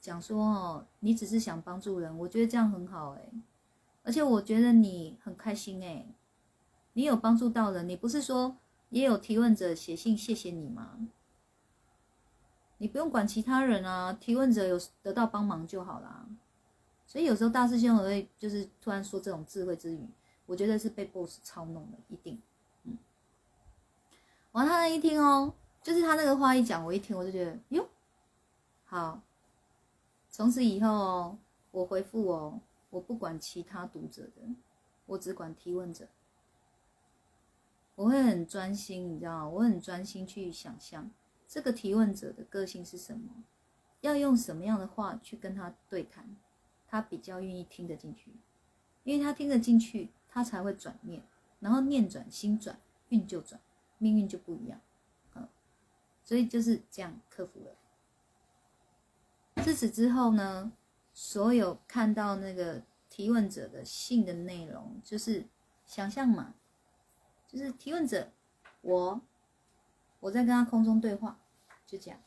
[0.00, 3.28] 讲说哦，你只是想帮助人，我觉得这样很好哎，
[4.02, 6.04] 而且我觉得你很开心哎，
[6.94, 8.56] 你有帮助到人，你不是说
[8.90, 10.98] 也有提问者写信谢谢你吗？
[12.78, 16.26] 你不用管其他人啊，提问者有得到帮忙就好啦。
[17.06, 20.08] 所以有时候大师兄我会就是突然说这种智慧之语，
[20.46, 22.42] 我觉得是被 boss 操弄的，一定。
[24.52, 25.52] 嗯，完他那一听哦，
[25.82, 27.88] 就是他那个话一讲，我一听我就觉得哟，
[28.84, 29.20] 好。
[30.30, 31.38] 从此以后哦，
[31.72, 32.58] 我回复哦，
[32.88, 34.54] 我不管其他读者的，
[35.04, 36.08] 我只管提问者。
[37.94, 41.10] 我会很专心，你知道吗，我很专心去想象
[41.46, 43.44] 这个提问者的个性是什么，
[44.00, 46.34] 要用什么样的话去跟他对谈，
[46.88, 48.32] 他比较愿意听得进去，
[49.04, 51.22] 因为他听得进去，他才会转念，
[51.60, 52.80] 然后念转心转，
[53.10, 53.60] 运就转，
[54.02, 54.80] 命运就不一样，
[55.36, 55.48] 嗯，
[56.24, 59.62] 所以就是这样克服了。
[59.62, 60.72] 自此之后呢，
[61.14, 65.46] 所有看到那个提问者的信的内容，就是
[65.86, 66.54] 想象嘛，
[67.46, 68.32] 就是提问者
[68.80, 69.20] 我，
[70.18, 71.38] 我在跟他空中对话，
[71.86, 72.18] 就这样。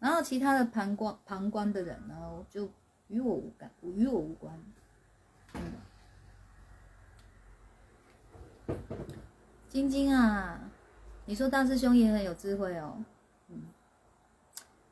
[0.00, 2.68] 然后其他的旁观旁观的人呢，就
[3.06, 4.60] 与我无感，与我无关。
[5.54, 5.60] 嗯，
[9.72, 10.70] 晶晶啊，
[11.24, 13.02] 你说大师兄也很有智慧哦。
[13.48, 13.62] 嗯，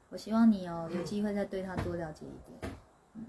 [0.08, 2.72] 我希望你哦有机会再对他多了解一点。
[3.12, 3.26] 嗯，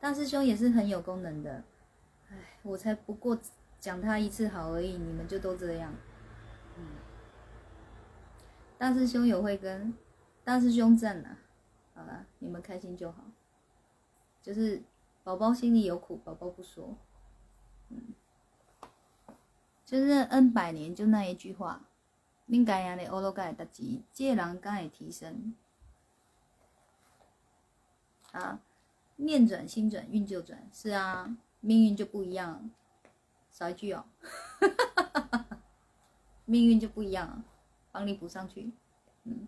[0.00, 1.62] 大师兄也是很有功能的。
[2.30, 3.38] 哎，我才不过
[3.78, 5.92] 讲他一次好而已，你们就都这样。
[6.78, 6.86] 嗯，
[8.78, 9.92] 大师兄有慧根，
[10.42, 11.36] 大师兄赞呐。
[11.94, 13.22] 好了，你们开心就好。
[14.40, 14.82] 就是
[15.22, 16.96] 宝宝心里有苦，宝宝不说。
[17.90, 18.14] 嗯。
[19.94, 21.80] 就是 N 百年就那一句话，
[22.48, 25.54] 恁该样的欧罗盖达吉，这人敢会提升？
[28.32, 28.60] 啊，
[29.14, 32.68] 念转心转运就转，是啊，命运就不一样。
[33.52, 34.04] 少一句哦，
[36.44, 37.44] 命运就不一样，
[37.92, 38.72] 帮你补上去。
[39.22, 39.46] 嗯，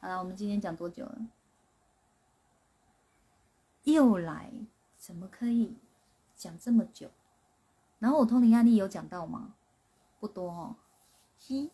[0.00, 1.18] 好了，我们今天讲多久了？
[3.84, 4.50] 又来，
[4.96, 5.76] 怎么可以
[6.34, 7.10] 讲这么久？
[8.02, 9.54] 然后我通灵案例有讲到吗？
[10.18, 10.74] 不多哦。
[11.38, 11.70] 嘻。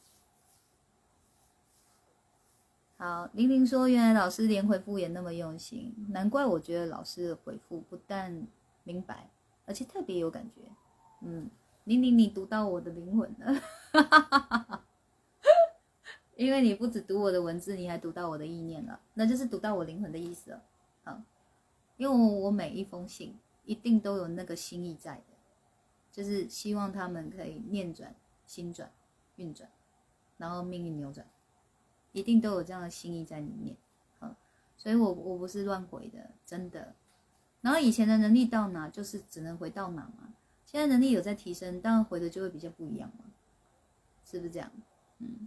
[2.99, 8.47] 好，玲玲说，原来老师连回复也那么用心，难怪我觉得老师的回复不但
[8.85, 9.31] 明白，
[9.65, 10.61] 而且特别有感觉。
[11.23, 11.49] 嗯，
[11.85, 14.83] 玲玲，你读到我的灵魂了，
[16.37, 20.63] 因为你不只读我的文字，你还读到我的意念了，那就是读到我灵魂的意思了。
[21.05, 21.23] 好，
[21.97, 23.35] 因为我每一封信
[23.65, 25.38] 一定都有那个心意在的。
[26.19, 28.13] 就是希望他们可以念转、
[28.45, 28.91] 心转、
[29.37, 29.71] 运转，
[30.37, 31.25] 然后命运扭转，
[32.11, 33.77] 一定都有这样的心意在里面。
[34.77, 36.93] 所以我我不是乱回的，真的。
[37.61, 40.35] 然后以前的能力到哪，就是只能回到哪嘛。
[40.67, 43.25] 现在能力有在提升，当然回的就会比较不一样嘛，
[44.25, 44.73] 是不是这样？
[45.19, 45.47] 嗯。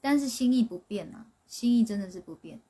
[0.00, 2.60] 但是心意不变啊，心意真的是不变。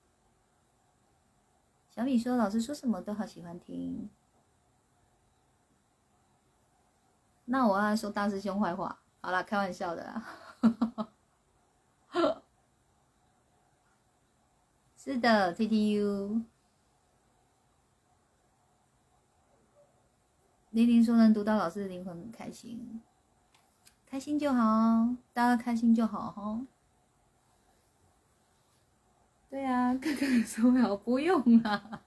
[1.99, 4.09] 小米说：“老师说什么都好喜欢听。”
[7.47, 9.01] 那我要说大师兄坏话。
[9.21, 10.25] 好了，开玩笑的啦。
[14.97, 16.41] 是的，T T U。
[20.71, 23.03] 玲玲说：“能读到老师的灵魂，很开心，
[24.07, 26.61] 开心就好，大家开心就好哈。”
[29.51, 32.03] 对呀，哥哥说好不用啊。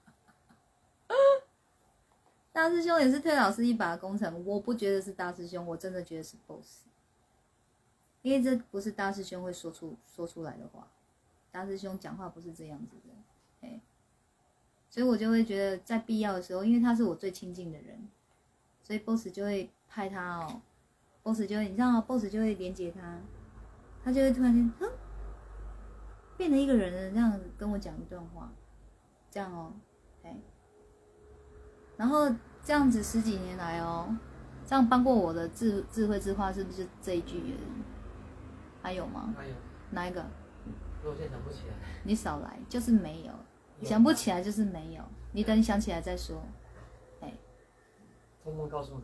[2.52, 6.82] 大师兄也是推老师一把的工程，我不觉得是大师兄，我真的觉得是 boss，
[8.20, 10.86] 因为这不是大师兄会说出说出来的话，
[11.50, 13.80] 大师兄讲话不是这样子的，哎，
[14.90, 18.06] 所以我就会觉得在必要的时候，因为他是我最亲近的人，
[18.82, 20.60] 所以 boss 就会派他哦
[21.22, 23.18] ，boss 就会你知道？boss 就会连接他，
[24.04, 24.88] 他就会突然间哼。
[26.42, 28.50] 变成一个人这样子跟我讲一段话，
[29.30, 29.72] 这样哦，
[30.24, 30.36] 哎，
[31.96, 32.28] 然后
[32.64, 34.12] 这样子十几年来哦，
[34.66, 37.82] 这样帮过我的智智慧之话是不是这一句而已？
[38.82, 39.32] 还有吗？
[39.38, 39.54] 还有
[39.90, 40.26] 哪一个？
[41.04, 41.74] 我现在想不起来。
[42.02, 43.32] 你少来，就是没有，
[43.86, 45.04] 想不起来就是没有。
[45.30, 46.42] 你等你想起来再说，
[47.20, 47.32] 哎。
[48.42, 49.00] 通通告诉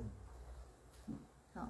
[1.07, 1.15] 你。
[1.55, 1.69] 好。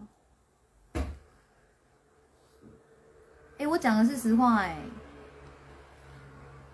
[3.58, 4.78] 哎，我讲的是实话哎。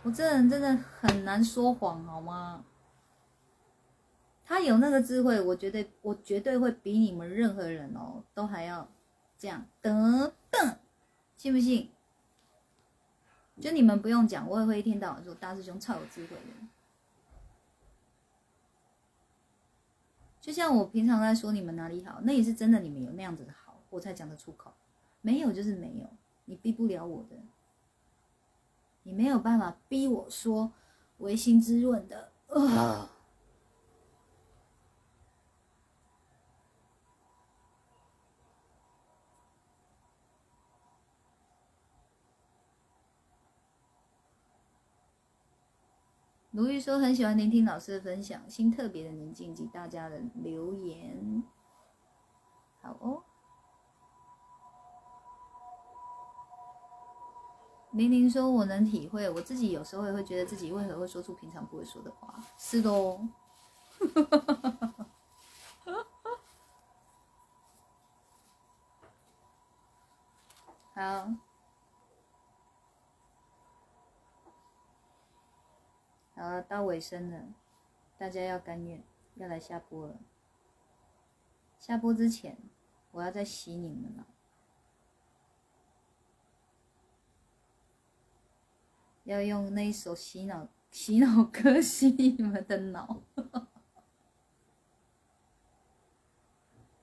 [0.05, 2.63] 我这人真的很难说谎，好吗？
[4.45, 8.87] 他有那个智慧，我绝对，我绝对会比你们任何人哦都还要
[9.39, 10.79] 这样等等，
[11.39, 11.89] 信不信？
[13.59, 16.67] 就你们不用讲，我也会一天到晚说大师兄超有智慧的。
[20.39, 24.71] 就像我平常在说你们哪里好，那也是真的，你们有那样子的好，我才讲得出口。
[25.23, 26.07] 没有就是没有，
[26.45, 27.37] 你逼不了我的。
[29.05, 30.73] 你没有办法逼我说
[31.19, 32.33] 唯心之论的。
[46.51, 51.43] 卢玉说很喜欢聆听老师的分享，心特别的宁静及大家的留言。
[52.81, 53.25] 好哦。
[57.95, 63.29] 玲玲说：“我能体会，我自己有时候也会觉得自己为何会说出平常不会说的话。”是的哦。
[70.95, 71.29] 好，
[76.37, 77.47] 好，到尾声了，
[78.19, 79.03] 大家要甘愿，
[79.37, 80.17] 要来下播了。
[81.79, 82.59] 下播之前，
[83.13, 84.27] 我要再洗你们了。
[89.25, 93.23] 要用那一首洗脑 洗脑歌洗你们的脑。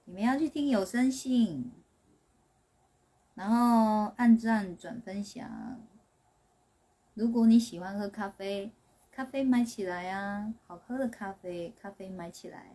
[0.06, 1.72] 你们要去听有声信，
[3.34, 5.81] 然后按赞转分享。
[7.14, 8.72] 如果你喜欢喝咖啡，
[9.11, 10.53] 咖啡买起来啊！
[10.68, 12.73] 好喝的咖啡，咖啡买起来，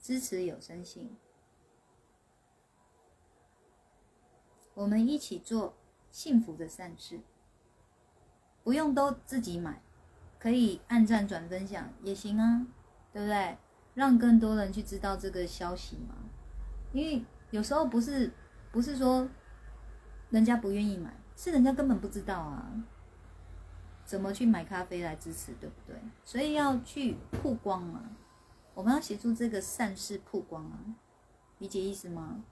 [0.00, 1.16] 支持有声信。
[4.74, 5.74] 我们一起做
[6.10, 7.20] 幸福的善事，
[8.62, 9.82] 不用都自己买，
[10.38, 12.66] 可以按赞转分享也行啊，
[13.12, 13.56] 对不对？
[13.94, 16.14] 让更多人去知道这个消息嘛。
[16.92, 18.32] 因为有时候不是
[18.70, 19.28] 不是说
[20.30, 22.72] 人家不愿意买，是人家根本不知道啊，
[24.04, 25.96] 怎么去买咖啡来支持，对不对？
[26.24, 28.02] 所以要去曝光嘛，
[28.74, 30.78] 我们要协助这个善事曝光啊，
[31.58, 32.42] 理解意思吗？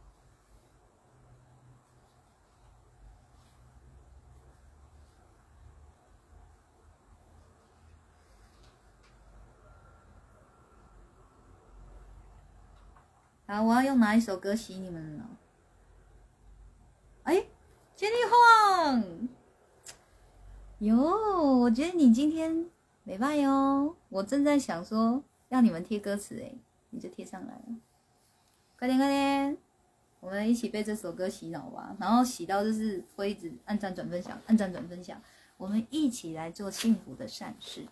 [13.51, 15.29] 好，我要用哪一首歌洗你们呢？
[17.25, 17.47] 哎，
[17.97, 19.29] 千里晃，
[20.79, 22.71] 哟，我觉得你今天
[23.03, 23.97] 没办哟。
[24.09, 26.55] 我正在想说要你们贴歌词，哎，
[26.91, 27.65] 你就贴上来了。
[28.79, 29.59] 快点，快点，
[30.21, 35.21] 我们一起被这首歌洗脑吧，然后洗到就是会一直按赞、转分享，按赞、转分享，
[35.57, 37.85] 我们一起来做幸福的善事。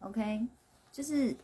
[0.00, 0.48] OK，
[0.90, 1.36] 就是。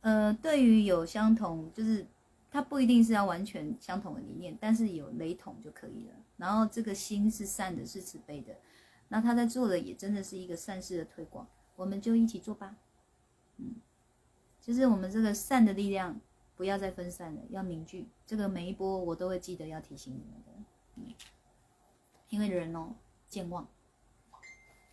[0.00, 2.06] 呃，对于有相同，就是
[2.50, 6.14] 它不一定是要完全相同的理念，但是有雷同就可以了。
[6.36, 8.56] 然后这个心是善的，是慈悲的，
[9.08, 12.76] 那他在做的也真的是一个善事的推广，我们就一起做吧。
[13.56, 13.74] 嗯，
[14.60, 16.20] 就是我们这个善的力量
[16.54, 18.06] 不要再分散了，要凝聚。
[18.24, 20.52] 这个每一波我都会记得要提醒你们的，
[20.94, 21.12] 嗯，
[22.28, 22.94] 因为人哦
[23.28, 23.66] 健忘，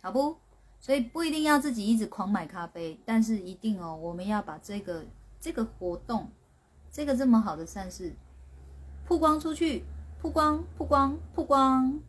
[0.02, 0.36] 好不？
[0.86, 5.04] 所以不一定要自己一直狂买咖啡，但是一定哦，我们要把这个
[5.40, 6.30] 这个活动，
[6.92, 8.14] 这个这么好的善事
[9.04, 9.82] 曝光出去，
[10.20, 12.00] 曝光曝光曝光。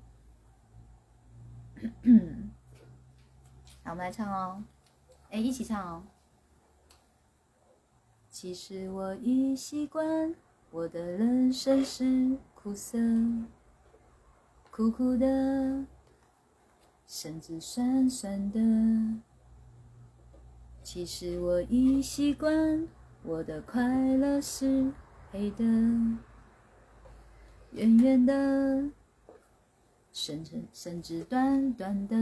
[3.83, 4.63] 好，我们来唱哦，
[5.31, 6.03] 哎，一起唱哦。
[8.29, 10.35] 其实我已习惯，
[10.69, 12.99] 我的人生是苦涩，
[14.69, 15.83] 苦苦的。
[17.07, 18.59] 甚至酸酸的，
[20.83, 22.85] 其实我已习惯，
[23.23, 23.81] 我的快
[24.17, 24.91] 乐是
[25.31, 25.63] 黑的，
[27.71, 28.89] 圆圆的，
[30.11, 32.15] 甚至甚至短短的，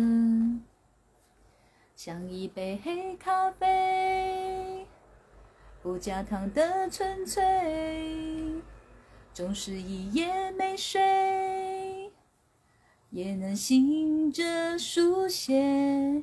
[1.96, 4.86] 像一杯黑咖啡，
[5.82, 8.62] 不加糖的纯粹，
[9.34, 11.55] 总是一夜没睡。
[13.16, 16.22] 也能醒着书写。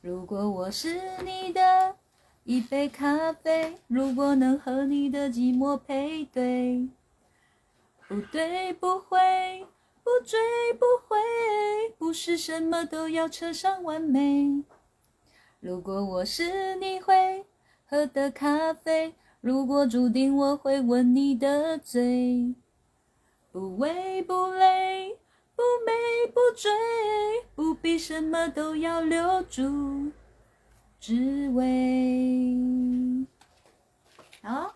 [0.00, 1.94] 如果我是你的
[2.42, 6.88] 一杯咖啡，如果能和你的寂寞配对，
[8.08, 9.16] 不对不会，
[10.02, 10.40] 不追
[10.72, 11.16] 不回，
[11.96, 14.64] 不是什么都要扯上完美。
[15.60, 17.46] 如果我是你会
[17.86, 22.52] 喝的咖啡，如果注定我会吻你的嘴，
[23.52, 25.18] 不为不累。
[25.54, 25.92] 不美
[26.32, 26.70] 不追，
[27.54, 30.10] 不必什么都要留住，
[30.98, 32.56] 只为
[34.42, 34.74] 好。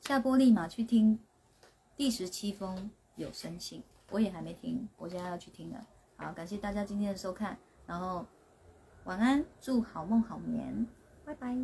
[0.00, 1.18] 下播立马去听
[1.96, 5.86] 第十七封有声信，我也还没听，我现在要去听了。
[6.16, 8.24] 好，感谢大家今天的收看，然后
[9.04, 10.86] 晚安，祝好梦好眠，
[11.24, 11.56] 拜拜。